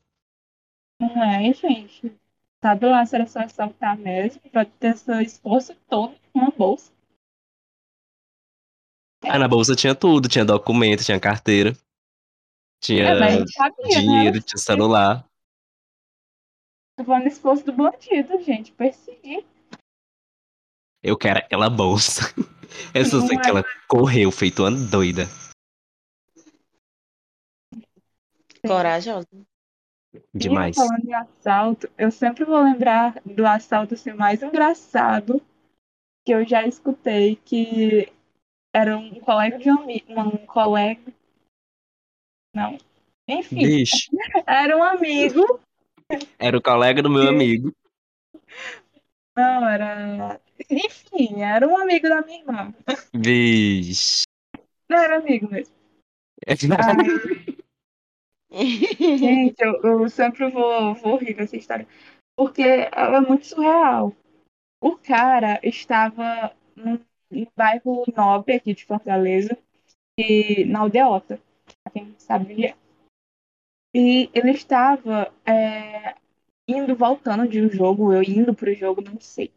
Não 1.01 1.23
é, 1.23 1.53
gente. 1.53 2.15
Sabe 2.63 2.85
lá 2.87 3.05
se 3.05 3.15
era 3.15 3.27
só 3.27 3.39
assaltar 3.39 3.97
mesmo, 3.97 4.41
pra 4.49 4.65
ter 4.65 4.95
esse 4.95 5.23
esforço 5.23 5.75
todo 5.89 6.15
com 6.31 6.39
uma 6.39 6.51
bolsa. 6.51 6.91
Aí 9.23 9.37
na 9.37 9.47
bolsa 9.47 9.75
tinha 9.75 9.93
tudo, 9.93 10.29
tinha 10.29 10.45
documento, 10.45 11.03
tinha 11.03 11.19
carteira. 11.19 11.75
Tinha 12.81 13.09
É, 13.09 13.45
sabia, 13.47 13.85
né? 13.85 13.99
dinheiro, 13.99 14.41
tinha 14.41 14.57
celular. 14.57 15.27
Tô 16.97 17.03
falando 17.03 17.23
do 17.23 17.29
esforço 17.29 17.63
do 17.63 17.73
bandido, 17.73 18.41
gente. 18.41 18.71
Perseguir. 18.71 19.45
Eu 21.03 21.15
quero 21.15 21.39
aquela 21.39 21.69
bolsa. 21.69 22.21
Eu 22.93 23.05
só 23.05 23.21
sei 23.21 23.37
que 23.37 23.47
ela 23.47 23.63
correu 23.87 24.29
feito 24.31 24.63
uma 24.63 24.71
doida. 24.71 25.23
Corajosa. 28.65 29.27
Demais. 30.33 30.75
E 30.75 30.79
falando 30.79 31.05
em 31.05 31.13
assalto, 31.13 31.89
eu 31.97 32.11
sempre 32.11 32.43
vou 32.43 32.61
lembrar 32.61 33.21
do 33.23 33.45
assalto 33.45 33.93
assim, 33.93 34.11
mais 34.11 34.43
engraçado 34.43 35.41
que 36.25 36.33
eu 36.33 36.45
já 36.45 36.65
escutei, 36.67 37.37
que 37.37 38.11
era 38.75 38.97
um 38.97 39.19
colega 39.19 39.57
de 39.57 39.71
um 39.71 39.79
amigo, 39.79 40.19
um 40.19 40.45
colega. 40.45 41.13
Não. 42.53 42.77
Enfim, 43.27 43.59
Bicho, 43.59 44.09
era 44.45 44.75
um 44.75 44.83
amigo. 44.83 45.59
Era 46.39 46.57
o 46.57 46.61
colega 46.61 47.01
do 47.01 47.09
meu 47.09 47.27
amigo. 47.27 47.73
Não, 49.35 49.67
era. 49.67 50.39
Enfim, 50.69 51.41
era 51.41 51.67
um 51.67 51.77
amigo 51.77 52.07
da 52.09 52.21
minha 52.21 52.39
irmã. 52.39 52.73
Bicho. 53.15 54.23
Não 54.89 54.97
era 54.97 55.17
amigo 55.17 55.49
mesmo. 55.51 55.73
Gente, 58.49 59.55
eu, 59.59 59.81
eu 59.83 60.09
sempre 60.09 60.49
vou, 60.49 60.95
vou 60.95 61.17
rir 61.17 61.33
dessa 61.35 61.57
história. 61.57 61.87
Porque 62.35 62.63
ela 62.91 63.17
é 63.17 63.21
muito 63.21 63.45
surreal. 63.45 64.15
O 64.81 64.95
cara 64.97 65.59
estava 65.63 66.55
num, 66.75 66.99
num 67.29 67.47
bairro 67.55 68.05
nobre 68.15 68.55
aqui 68.55 68.73
de 68.73 68.85
Fortaleza, 68.85 69.57
e, 70.19 70.65
na 70.65 70.79
Aldeota, 70.79 71.39
pra 71.83 71.91
quem 71.91 72.15
é. 72.65 72.75
E 73.93 74.29
ele 74.33 74.51
estava 74.51 75.33
é, 75.45 76.15
indo, 76.67 76.95
voltando 76.95 77.47
de 77.47 77.61
um 77.61 77.69
jogo, 77.69 78.13
eu 78.13 78.21
indo 78.21 78.53
pro 78.53 78.73
jogo, 78.73 79.01
não 79.01 79.19
sei. 79.19 79.51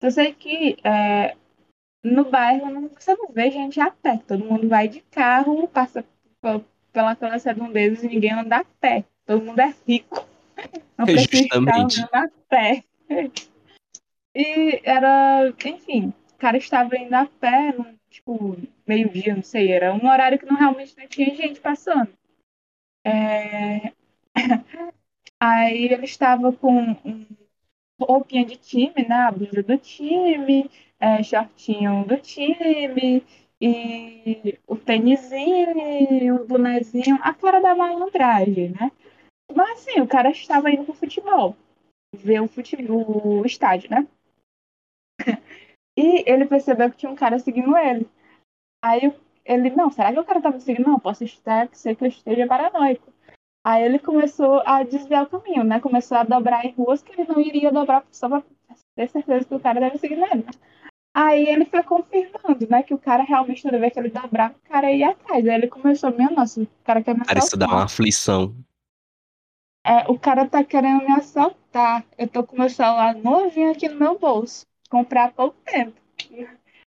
Eu 0.00 0.10
sei 0.10 0.32
que 0.34 0.76
é, 0.84 1.36
no 2.02 2.24
bairro 2.24 2.70
não, 2.70 2.88
você 2.88 3.14
não 3.14 3.28
vê 3.32 3.50
gente 3.50 3.80
a 3.80 3.90
pé, 3.90 4.20
todo 4.26 4.44
mundo 4.44 4.68
vai 4.68 4.88
de 4.88 5.00
carro, 5.00 5.66
passa 5.68 6.02
pe- 6.40 6.64
pela 6.92 7.12
aquelas 7.12 7.44
redondezas 7.44 8.02
e 8.04 8.08
ninguém 8.08 8.32
anda 8.32 8.58
a 8.58 8.64
pé. 8.64 9.04
Todo 9.24 9.44
mundo 9.44 9.58
é 9.60 9.74
rico. 9.86 10.26
Não 10.96 11.06
precisa 11.06 11.42
estar 11.42 11.56
Justamente. 11.56 12.00
andando 12.00 12.14
a 12.14 12.28
pé. 12.48 12.84
E 14.34 14.80
era, 14.84 15.52
enfim, 15.64 16.12
o 16.34 16.38
cara 16.38 16.56
estava 16.56 16.96
indo 16.96 17.14
a 17.14 17.26
pé, 17.26 17.74
tipo, 18.08 18.56
meio-dia, 18.86 19.34
não 19.34 19.42
sei, 19.42 19.72
era 19.72 19.92
um 19.92 20.06
horário 20.06 20.38
que 20.38 20.46
não 20.46 20.54
realmente 20.54 20.94
não 20.96 21.08
tinha 21.08 21.34
gente 21.34 21.58
passando. 21.58 22.08
É, 23.08 23.92
Aí 25.40 25.84
ele 25.84 26.04
estava 26.04 26.52
com 26.52 26.96
roupinha 28.00 28.44
de 28.44 28.56
time, 28.56 29.06
né? 29.08 29.14
A 29.14 29.30
blusa 29.30 29.62
do 29.62 29.78
time, 29.78 30.70
é, 30.98 31.22
shortinho 31.22 32.04
do 32.04 32.16
time, 32.18 33.24
e 33.60 34.58
o 34.66 34.76
tênisinho, 34.76 36.42
o 36.42 36.46
bonezinho, 36.46 37.18
a 37.22 37.34
cara 37.34 37.60
da 37.60 37.74
malandragem, 37.74 38.70
né? 38.70 38.92
Mas 39.54 39.80
assim, 39.80 40.00
o 40.00 40.08
cara 40.08 40.30
estava 40.30 40.70
indo 40.70 40.84
pro 40.84 40.94
futebol, 40.94 41.56
ver 42.14 42.40
o, 42.40 42.48
fute... 42.48 42.76
o 42.90 43.44
estádio, 43.44 43.90
né? 43.90 44.06
E 46.00 46.22
ele 46.30 46.46
percebeu 46.46 46.88
que 46.92 46.96
tinha 46.96 47.10
um 47.10 47.16
cara 47.16 47.40
seguindo 47.40 47.76
ele. 47.76 48.08
Aí 48.84 49.12
ele, 49.48 49.70
não, 49.70 49.90
será 49.90 50.12
que 50.12 50.20
o 50.20 50.24
cara 50.24 50.40
tá 50.42 50.50
me 50.50 50.60
seguindo? 50.60 50.86
Não, 50.86 51.00
posso 51.00 51.24
estar, 51.24 51.68
ser 51.72 51.96
que 51.96 52.04
eu 52.04 52.08
esteja 52.08 52.46
paranoico. 52.46 53.12
Aí 53.64 53.82
ele 53.82 53.98
começou 53.98 54.62
a 54.64 54.82
desviar 54.82 55.24
o 55.24 55.26
caminho, 55.28 55.64
né? 55.64 55.80
Começou 55.80 56.18
a 56.18 56.22
dobrar 56.22 56.64
em 56.64 56.72
ruas 56.72 57.02
que 57.02 57.12
ele 57.12 57.28
não 57.28 57.40
iria 57.40 57.72
dobrar 57.72 58.04
só 58.10 58.28
pra 58.28 58.42
ter 58.94 59.08
certeza 59.08 59.44
que 59.44 59.54
o 59.54 59.60
cara 59.60 59.80
deve 59.80 59.98
seguir 59.98 60.20
ele. 60.20 60.44
Aí 61.14 61.48
ele 61.48 61.64
foi 61.64 61.82
confirmando, 61.82 62.68
né? 62.70 62.82
Que 62.82 62.94
o 62.94 62.98
cara 62.98 63.22
realmente 63.24 63.62
toda 63.62 63.78
vez 63.78 63.92
que 63.92 63.98
ele 63.98 64.10
dobrava, 64.10 64.54
o 64.54 64.68
cara 64.68 64.92
ia 64.92 65.10
atrás. 65.10 65.46
Aí 65.46 65.54
ele 65.54 65.66
começou, 65.66 66.12
minha 66.12 66.30
nossa, 66.30 66.62
o 66.62 66.68
cara 66.84 67.02
quer 67.02 67.14
me 67.14 67.24
Cara, 67.24 67.38
isso 67.38 67.56
dá 67.56 67.66
assaltar. 67.66 67.78
uma 67.78 67.84
aflição. 67.84 68.54
É, 69.84 70.10
o 70.10 70.18
cara 70.18 70.46
tá 70.46 70.62
querendo 70.62 71.04
me 71.04 71.12
assaltar. 71.12 72.04
Eu 72.16 72.28
tô 72.28 72.44
com 72.44 72.56
meu 72.56 72.68
celular 72.68 73.14
novinho 73.16 73.72
aqui 73.72 73.88
no 73.88 73.98
meu 73.98 74.18
bolso. 74.18 74.66
Comprar 74.88 75.24
há 75.24 75.32
pouco 75.32 75.56
tempo. 75.64 76.00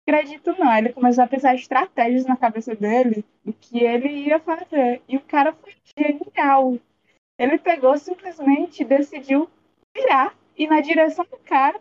Acredito 0.08 0.58
não. 0.58 0.74
Ele 0.74 0.90
começou 0.94 1.22
a 1.22 1.26
pensar 1.26 1.54
estratégias 1.54 2.24
na 2.24 2.34
cabeça 2.34 2.74
dele 2.74 3.22
do 3.44 3.52
que 3.52 3.84
ele 3.84 4.08
ia 4.08 4.40
fazer. 4.40 5.02
E 5.06 5.18
o 5.18 5.20
cara 5.20 5.52
foi 5.52 5.76
genial. 5.98 6.78
Ele 7.38 7.58
pegou 7.58 7.96
simplesmente 7.98 8.86
decidiu 8.86 9.50
virar, 9.94 10.34
ir 10.56 10.66
na 10.66 10.80
direção 10.80 11.26
do 11.26 11.36
cara 11.40 11.78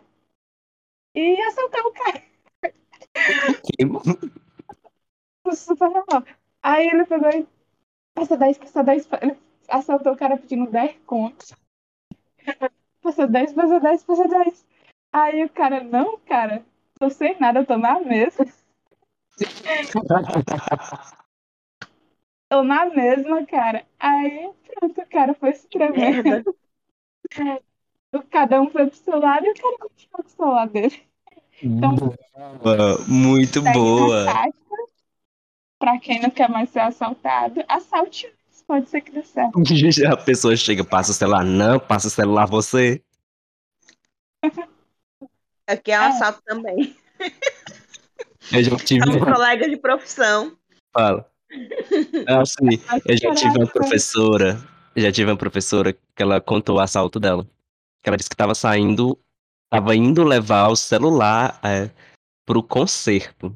e 1.14 1.40
assaltar 1.40 1.80
o 1.86 1.92
cara. 1.92 2.22
Super 5.50 5.88
normal. 5.88 6.22
Aí 6.62 6.86
ele 6.86 7.06
pegou 7.06 7.30
e 7.30 7.46
passou 8.14 8.36
10, 8.36 8.58
passou 8.58 8.84
10, 8.84 9.08
ele 9.22 9.38
assaltou 9.68 10.12
o 10.12 10.16
cara 10.18 10.36
pedindo 10.36 10.70
10 10.70 10.98
contos. 11.06 11.54
Passou 13.00 13.26
10, 13.26 13.54
passou 13.54 13.80
10, 13.80 14.04
passou 14.04 14.28
10. 14.28 14.66
Aí 15.14 15.44
o 15.44 15.48
cara, 15.48 15.82
não, 15.82 16.18
cara, 16.18 16.62
tô 16.98 17.10
sem 17.10 17.38
nada, 17.38 17.64
tô 17.64 17.76
na 17.76 18.00
mesa. 18.00 18.46
tô 22.48 22.62
na 22.62 22.86
mesma, 22.86 23.46
cara. 23.46 23.86
Aí, 23.98 24.50
pronto, 24.66 25.00
o 25.00 25.06
cara 25.06 25.34
foi 25.34 25.54
se 25.54 25.68
tremendo. 25.68 26.44
Cada 28.30 28.60
um 28.60 28.70
foi 28.70 28.86
pro 28.86 28.96
seu 28.96 29.20
lado 29.20 29.46
e 29.46 29.50
o 29.50 29.54
cara 29.54 29.78
continuou 29.78 30.22
pro 30.22 30.30
seu 30.30 30.46
lado 30.46 30.72
dele. 30.72 31.02
Então, 31.62 31.94
boa, 32.62 32.98
muito 33.06 33.60
boa. 33.62 34.26
Pra 35.78 35.98
quem 35.98 36.20
não 36.20 36.30
quer 36.30 36.48
mais 36.48 36.70
ser 36.70 36.80
assaltado, 36.80 37.62
assalte 37.68 38.26
antes, 38.26 38.62
pode 38.66 38.88
ser 38.88 39.00
que 39.00 39.12
dê 39.12 39.22
certo. 39.22 39.56
A 40.12 40.16
pessoa 40.16 40.56
chega, 40.56 40.84
passa 40.84 41.12
o 41.12 41.14
celular. 41.14 41.44
Não, 41.44 41.78
passa 41.78 42.08
o 42.08 42.10
celular 42.10 42.46
você. 42.46 43.02
Aqui 45.68 45.92
é 45.92 46.00
um 46.00 46.02
É. 46.02 46.06
assalto 46.08 46.42
também. 46.46 46.96
Eu 48.50 48.64
já 48.64 48.76
tive. 48.78 49.04
Somos 49.04 49.22
colegas 49.22 49.70
de 49.70 49.76
profissão. 49.76 50.56
Fala. 50.96 51.30
Ah, 52.26 52.44
sim. 52.46 52.82
Mas 52.86 53.02
Eu 53.04 53.16
já 53.18 53.34
tive 53.34 53.58
uma 53.58 53.66
professora. 53.66 54.58
Eu 54.96 55.02
já 55.02 55.12
tive 55.12 55.30
uma 55.30 55.36
professora 55.36 55.92
que 55.92 56.22
ela 56.22 56.40
contou 56.40 56.76
o 56.76 56.80
assalto 56.80 57.20
dela. 57.20 57.44
Que 58.02 58.08
ela 58.08 58.16
disse 58.16 58.30
que 58.30 58.36
tava 58.36 58.54
saindo. 58.54 59.18
Tava 59.70 59.94
indo 59.94 60.24
levar 60.24 60.68
o 60.68 60.76
celular 60.76 61.60
é, 61.62 61.90
pro 62.46 62.62
concerto. 62.62 63.54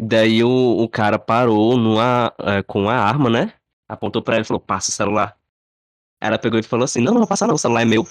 Daí 0.00 0.42
o, 0.42 0.48
o 0.82 0.88
cara 0.88 1.18
parou 1.18 1.76
numa, 1.76 2.32
é, 2.38 2.62
com 2.62 2.88
a 2.88 2.96
arma, 2.96 3.28
né? 3.28 3.52
Apontou 3.86 4.22
pra 4.22 4.36
ela 4.36 4.42
e 4.44 4.46
falou: 4.46 4.60
passa 4.60 4.88
o 4.88 4.94
celular. 4.94 5.36
Ela 6.22 6.38
pegou 6.38 6.58
e 6.58 6.62
falou 6.62 6.84
assim: 6.84 7.02
não, 7.02 7.12
não 7.12 7.20
vou 7.20 7.28
passar 7.28 7.46
não, 7.46 7.54
o 7.54 7.58
celular 7.58 7.82
é 7.82 7.84
meu. 7.84 8.06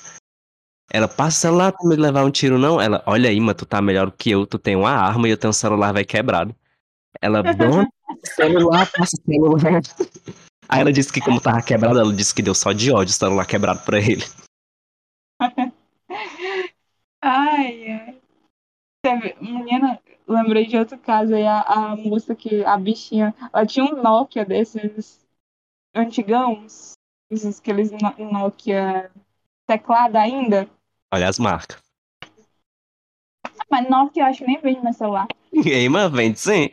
Ela, 0.93 1.07
passa 1.07 1.37
o 1.37 1.41
celular 1.41 1.71
pra 1.71 1.87
me 1.87 1.95
levar 1.95 2.25
um 2.25 2.31
tiro, 2.31 2.57
não? 2.59 2.79
Ela, 2.79 3.01
olha 3.05 3.29
aí, 3.29 3.39
mas 3.39 3.55
tu 3.55 3.65
tá 3.65 3.81
melhor 3.81 4.11
que 4.11 4.29
eu, 4.31 4.45
tu 4.45 4.59
tem 4.59 4.75
uma 4.75 4.91
arma 4.91 5.27
e 5.27 5.31
eu 5.31 5.37
tenho 5.37 5.49
um 5.49 5.53
celular, 5.53 5.93
vai 5.93 6.03
quebrado. 6.03 6.53
Ela, 7.21 7.41
dona, 7.41 7.87
celular, 8.25 8.91
passa 8.91 9.15
o 9.15 9.31
celular. 9.31 9.81
Aí 10.67 10.81
ela 10.81 10.91
disse 10.91 11.11
que 11.11 11.21
como 11.21 11.39
tava 11.39 11.61
quebrado, 11.61 11.99
ela 11.99 12.13
disse 12.13 12.35
que 12.35 12.41
deu 12.41 12.53
só 12.53 12.73
de 12.73 12.91
ódio 12.91 13.11
o 13.11 13.17
celular 13.17 13.45
quebrado 13.45 13.81
pra 13.85 13.99
ele. 13.99 14.23
Ai, 17.23 17.87
ai. 17.91 18.21
Menina, 19.39 19.99
lembrei 20.27 20.65
de 20.65 20.77
outro 20.77 20.97
caso 20.97 21.35
aí, 21.35 21.45
a, 21.45 21.61
a 21.61 21.95
moça 21.95 22.35
que, 22.35 22.63
a 22.65 22.77
bichinha, 22.77 23.33
ela 23.53 23.65
tinha 23.65 23.85
um 23.85 24.01
Nokia 24.01 24.43
desses 24.43 25.23
antigãos, 25.95 26.93
esses 27.29 27.59
aqueles 27.59 27.91
No- 27.91 28.31
Nokia 28.31 29.11
teclado 29.67 30.15
ainda. 30.17 30.67
Olha 31.13 31.27
as 31.27 31.37
marcas. 31.39 31.81
Mas 33.69 33.89
Nokia 33.89 34.23
eu 34.23 34.27
acho 34.27 34.39
que 34.39 34.47
nem 34.47 34.59
vende 34.59 34.81
mais 34.81 34.97
celular. 34.97 35.27
Mas 35.89 36.11
vende 36.11 36.39
sim. 36.39 36.69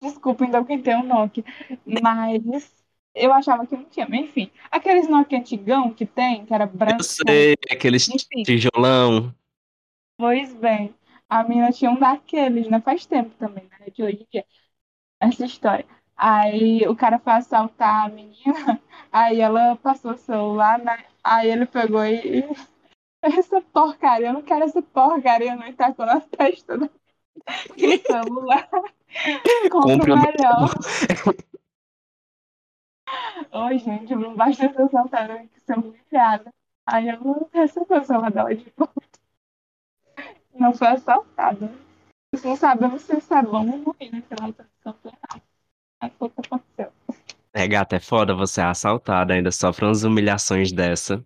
Desculpa, 0.00 0.44
então, 0.44 0.64
quem 0.64 0.80
tem 0.80 0.96
um 0.96 1.02
Nokia. 1.02 1.44
Mas 1.84 2.72
eu 3.14 3.32
achava 3.32 3.66
que 3.66 3.76
não 3.76 3.84
tinha. 3.84 4.06
Mas, 4.08 4.20
enfim, 4.20 4.50
aqueles 4.70 5.08
Nokia 5.08 5.38
antigão 5.38 5.92
que 5.92 6.06
tem, 6.06 6.46
que 6.46 6.54
era 6.54 6.66
branco. 6.66 7.00
Eu 7.00 7.04
sei, 7.04 7.54
aqueles 7.70 8.08
Enfim. 8.08 8.42
tijolão. 8.44 9.34
Pois 10.16 10.52
bem, 10.54 10.94
a 11.28 11.42
menina 11.42 11.72
tinha 11.72 11.90
um 11.90 11.98
daqueles, 11.98 12.68
né? 12.68 12.80
Faz 12.80 13.06
tempo 13.06 13.30
também, 13.38 13.64
né? 13.64 13.90
De 13.92 14.02
hoje 14.02 14.22
em 14.22 14.26
dia. 14.30 14.44
Essa 15.20 15.44
história. 15.46 15.86
Aí 16.18 16.84
o 16.88 16.96
cara 16.96 17.20
foi 17.20 17.32
assaltar 17.34 18.06
a 18.06 18.08
menina, 18.08 18.82
aí 19.12 19.40
ela 19.40 19.76
passou 19.76 20.12
o 20.12 20.18
celular, 20.18 20.76
né? 20.80 21.04
Aí 21.22 21.48
ele 21.48 21.64
pegou 21.64 22.04
e. 22.04 22.44
Essa 23.22 23.60
porcaria, 23.60 24.28
eu 24.28 24.32
não 24.32 24.42
quero 24.42 24.64
essa 24.64 24.80
porcaria, 24.80 25.56
não. 25.56 25.66
E 25.66 25.72
tacou 25.72 26.06
na 26.06 26.20
testa 26.20 26.78
do 26.78 26.88
celular. 28.06 28.68
Compre 29.68 30.12
o 30.12 30.16
melhor. 30.16 30.70
Oi, 33.50 33.78
gente, 33.78 34.14
não 34.14 34.36
basta 34.36 34.72
ser 34.72 34.82
assaltada, 34.82 35.36
que 35.52 35.60
ser 35.60 35.78
humilhada. 35.78 36.54
Aí 36.86 37.08
eu 37.08 37.20
não 37.20 37.48
recebi 37.52 37.92
o 37.92 38.04
celular 38.04 38.30
dela 38.30 38.54
de 38.54 38.72
volta. 38.76 39.18
Não 40.54 40.72
foi 40.72 40.86
assaltada. 40.86 41.72
Não 42.44 42.56
sabemos 42.56 43.02
se 43.02 43.16
isso 43.16 43.34
é 43.34 43.42
bom 43.42 43.68
ou 43.68 43.92
ruim 43.92 44.10
naquela 44.12 44.52
campeonato. 44.52 45.28
Mas 45.34 45.47
foi 46.00 46.28
o 46.28 46.30
que 46.30 46.40
aconteceu. 46.40 46.92
É, 47.52 47.66
gata, 47.66 47.96
é 47.96 48.00
foda 48.00 48.34
você 48.34 48.60
é 48.60 48.64
assaltada, 48.64 49.34
ainda 49.34 49.50
sofre 49.50 49.84
umas 49.84 50.04
humilhações 50.04 50.70
dessa. 50.72 51.24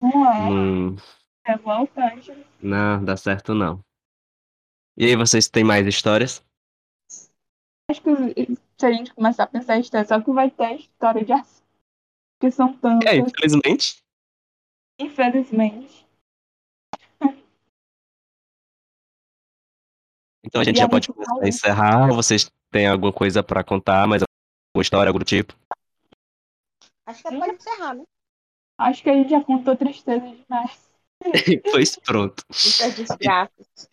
Não 0.00 0.26
é 0.32 0.50
Hum, 0.50 0.96
revoltante. 1.46 2.32
não, 2.62 3.04
dá 3.04 3.16
certo 3.16 3.54
não. 3.54 3.84
E 4.96 5.04
aí, 5.06 5.16
vocês 5.16 5.48
têm 5.48 5.64
mais 5.64 5.86
histórias? 5.86 6.44
Acho 7.90 8.02
que 8.02 8.10
se 8.78 8.86
a 8.86 8.92
gente 8.92 9.12
começar 9.14 9.44
a 9.44 9.46
pensar 9.48 9.76
em 9.76 9.80
história, 9.80 10.06
só 10.06 10.20
que 10.20 10.30
vai 10.32 10.50
ter 10.50 10.76
história 10.76 11.24
de 11.24 11.32
assalto. 11.32 11.60
Porque 12.38 12.50
são 12.52 12.72
É, 13.06 13.16
tantas, 13.16 13.28
infelizmente. 13.28 14.02
infelizmente. 14.98 16.06
Então 20.44 20.60
a 20.60 20.64
gente 20.64 20.76
E 20.76 20.78
já 20.78 20.88
pode 20.88 21.08
começar 21.08 21.42
a 21.42 21.48
encerrar. 21.48 22.08
Ou 22.08 22.16
vocês 22.16 22.50
têm 22.70 22.86
alguma 22.86 23.12
coisa 23.12 23.42
pra 23.42 23.64
contar, 23.64 24.06
mais 24.06 24.22
alguma 24.22 24.82
história, 24.82 25.10
algum 25.10 25.20
tipo? 25.20 25.54
Acho 27.06 27.22
que 27.22 27.36
pode 27.36 27.52
encerrar, 27.52 27.94
né? 27.94 28.04
Acho 28.78 29.02
que 29.02 29.10
a 29.10 29.14
gente 29.14 29.30
já 29.30 29.42
contou 29.42 29.76
tristeza 29.76 30.20
demais. 30.20 30.90
pois 31.70 31.96
pronto. 31.96 32.44
Muitas 32.48 32.94
desgraças. 32.94 33.90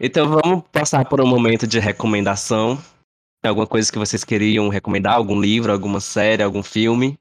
Então 0.00 0.28
vamos 0.28 0.64
passar 0.72 1.08
por 1.08 1.20
um 1.20 1.26
momento 1.26 1.66
de 1.66 1.78
recomendação. 1.78 2.76
Tem 3.42 3.48
alguma 3.48 3.66
coisa 3.66 3.92
que 3.92 3.98
vocês 3.98 4.24
queriam 4.24 4.68
recomendar? 4.68 5.14
Algum 5.14 5.38
livro, 5.38 5.70
alguma 5.70 6.00
série, 6.00 6.42
algum 6.42 6.62
filme? 6.62 7.18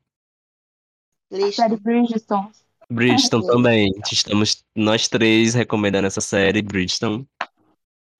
Lista. 1.29 1.63
Série 1.63 1.77
Bridgestone. 1.77 2.51
Bridgeton 2.89 3.41
Sim. 3.41 3.47
também. 3.47 3.91
Estamos 4.11 4.63
nós 4.75 5.07
três 5.07 5.53
recomendando 5.53 6.07
essa 6.07 6.21
série, 6.21 6.61
Bridgeton. 6.61 7.25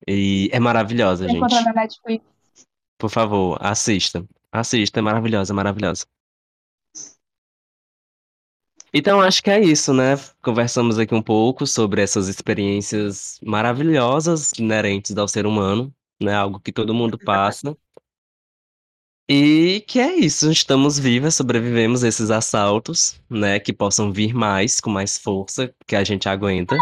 E 0.07 0.49
é 0.51 0.59
maravilhosa, 0.59 1.27
gente. 1.27 1.63
Na 1.63 1.73
Netflix. 1.73 2.25
Por 2.97 3.09
favor, 3.09 3.57
assista. 3.61 4.25
Assista, 4.51 4.99
é 4.99 5.01
maravilhosa, 5.01 5.53
é 5.53 5.55
maravilhosa. 5.55 6.05
Então 8.93 9.19
acho 9.19 9.41
que 9.41 9.49
é 9.49 9.59
isso, 9.59 9.91
né? 9.91 10.13
Conversamos 10.41 10.99
aqui 10.99 11.15
um 11.15 11.21
pouco 11.21 11.65
sobre 11.65 12.01
essas 12.01 12.27
experiências 12.27 13.39
maravilhosas 13.43 14.51
inerentes 14.57 15.17
ao 15.17 15.27
ser 15.27 15.47
humano, 15.47 15.91
né? 16.21 16.35
Algo 16.35 16.59
que 16.59 16.71
todo 16.71 16.93
mundo 16.93 17.17
passa. 17.17 17.75
E 19.27 19.83
que 19.87 19.99
é 19.99 20.13
isso, 20.13 20.51
estamos 20.51 20.99
vivas, 20.99 21.33
sobrevivemos 21.33 22.03
a 22.03 22.07
esses 22.07 22.29
assaltos, 22.29 23.19
né? 23.27 23.59
Que 23.59 23.73
possam 23.73 24.11
vir 24.13 24.33
mais, 24.33 24.79
com 24.79 24.91
mais 24.91 25.17
força, 25.17 25.73
que 25.87 25.95
a 25.95 26.03
gente 26.03 26.29
aguenta. 26.29 26.77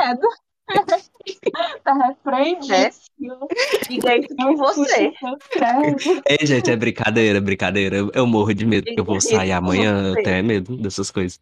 Tá 1.84 1.94
repreendíssimo. 1.94 3.48
Diga 3.90 4.18
isso 4.18 4.36
você. 4.58 5.14
Ei, 6.28 6.46
gente, 6.46 6.70
é 6.72 6.76
brincadeira, 6.76 7.42
brincadeira. 7.42 7.96
Eu, 7.98 8.12
eu 8.14 8.28
morro 8.28 8.54
de 8.54 8.66
medo, 8.66 8.86
porque 8.86 9.00
eu 9.00 9.06
vou 9.06 9.20
sair 9.22 9.52
amanhã, 9.52 10.08
eu 10.10 10.16
tenho 10.24 10.44
medo 10.46 10.78
dessas 10.78 11.10
coisas. 11.12 11.40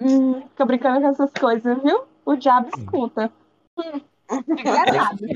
Hum, 0.00 0.40
fica 0.48 0.64
brincando 0.64 1.00
com 1.00 1.08
essas 1.08 1.30
coisas, 1.32 1.82
viu? 1.82 2.04
O 2.24 2.36
diabo 2.36 2.68
escuta. 2.68 3.32
Hum, 3.78 4.00
enganado. 4.48 5.26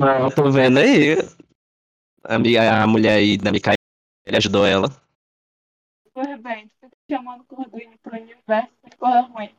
Não, 0.00 0.30
tô 0.30 0.50
vendo 0.50 0.78
aí. 0.78 1.16
A, 2.24 2.34
amiga- 2.36 2.82
a 2.82 2.86
mulher 2.86 3.14
aí 3.18 3.36
da 3.36 3.52
Micaela 3.52 3.76
ajudou 4.34 4.66
ela. 4.66 4.88
Pois 6.14 6.40
bem, 6.40 6.68
tu 6.68 6.74
fica 6.88 6.96
chamando 7.10 7.44
Corduinho 7.44 7.98
pro 8.02 8.14
universo, 8.16 8.70
tem 8.82 8.98
coisa 8.98 9.20
ruim. 9.22 9.50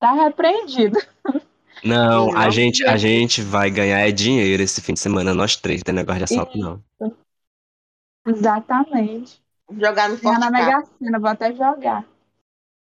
Tá 0.00 0.12
repreendido. 0.12 0.98
Não, 1.84 2.36
a 2.36 2.50
gente, 2.50 2.84
a 2.84 2.96
gente. 2.96 3.42
vai 3.42 3.70
ganhar 3.70 3.98
é 3.98 4.10
dinheiro 4.10 4.62
esse 4.62 4.80
fim 4.80 4.94
de 4.94 5.00
semana, 5.00 5.34
nós 5.34 5.56
três. 5.56 5.82
Tem 5.82 5.94
negócio 5.94 6.18
de 6.18 6.24
assalto, 6.24 6.58
não. 6.58 6.82
Exatamente. 8.26 9.40
Jogar 9.70 10.08
no 10.08 10.14
na 10.14 10.20
Forte 10.20 10.40
Cap. 10.40 10.52
Mega 10.52 10.84
Sena, 10.98 11.18
vou 11.18 11.28
até 11.28 11.52
jogar. 11.52 12.04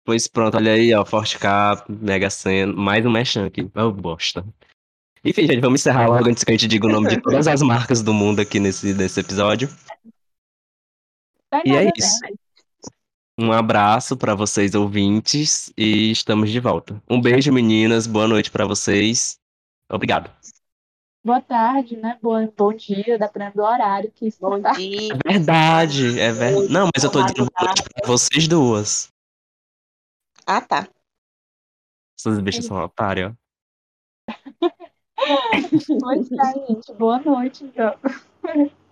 Pois 0.05 0.27
pronto, 0.27 0.57
olha 0.57 0.73
aí, 0.73 0.93
ó. 0.93 1.05
Forte 1.05 1.39
Cap, 1.39 1.91
Mega 1.91 2.29
Sena, 2.29 2.73
mais 2.73 3.05
um 3.05 3.11
mechan 3.11 3.45
aqui. 3.45 3.69
Oh, 3.75 3.91
bosta. 3.91 4.45
Enfim, 5.23 5.47
gente, 5.47 5.61
vamos 5.61 5.79
encerrar 5.79 6.07
logo 6.07 6.29
antes 6.29 6.43
que 6.43 6.51
a 6.51 6.53
gente 6.53 6.67
diga 6.67 6.85
o 6.85 6.91
nome 6.91 7.07
de 7.07 7.21
todas 7.21 7.47
as 7.47 7.61
marcas 7.61 8.01
do 8.01 8.13
mundo 8.13 8.41
aqui 8.41 8.59
nesse, 8.59 8.93
nesse 8.93 9.21
episódio. 9.21 9.69
E 11.65 11.71
é 11.71 11.89
isso. 11.95 12.19
Um 13.37 13.51
abraço 13.51 14.15
para 14.15 14.35
vocês 14.35 14.75
ouvintes 14.75 15.73
e 15.75 16.11
estamos 16.11 16.51
de 16.51 16.59
volta. 16.59 17.01
Um 17.09 17.19
beijo, 17.19 17.51
meninas. 17.51 18.05
Boa 18.05 18.27
noite 18.27 18.51
para 18.51 18.65
vocês. 18.65 19.39
Obrigado. 19.89 20.29
Boa 21.25 21.41
tarde, 21.41 21.97
né? 21.97 22.19
Bom, 22.21 22.47
bom 22.55 22.73
dia, 22.73 23.17
dependendo 23.17 23.55
do 23.55 23.63
horário 23.63 24.11
que 24.11 24.27
isso 24.27 24.39
Bom 24.39 24.61
tá. 24.61 24.73
dia. 24.73 25.13
É 25.13 25.31
verdade, 25.31 26.19
é 26.19 26.31
verdade. 26.31 26.71
Não, 26.71 26.89
mas 26.93 27.03
eu 27.03 27.11
tô 27.11 27.23
dizendo 27.23 27.49
boa 27.49 27.65
noite 27.65 27.83
pra 27.83 28.07
vocês 28.07 28.47
duas. 28.47 29.11
Ah, 30.45 30.61
tá. 30.61 30.87
Essas 32.19 32.39
bichas 32.39 32.65
são 32.65 32.77
otárias. 32.83 33.33
Pois 36.01 36.27
tá, 36.27 36.53
gente. 36.67 36.93
Boa 36.95 37.19
noite, 37.19 37.63
então. 37.63 37.95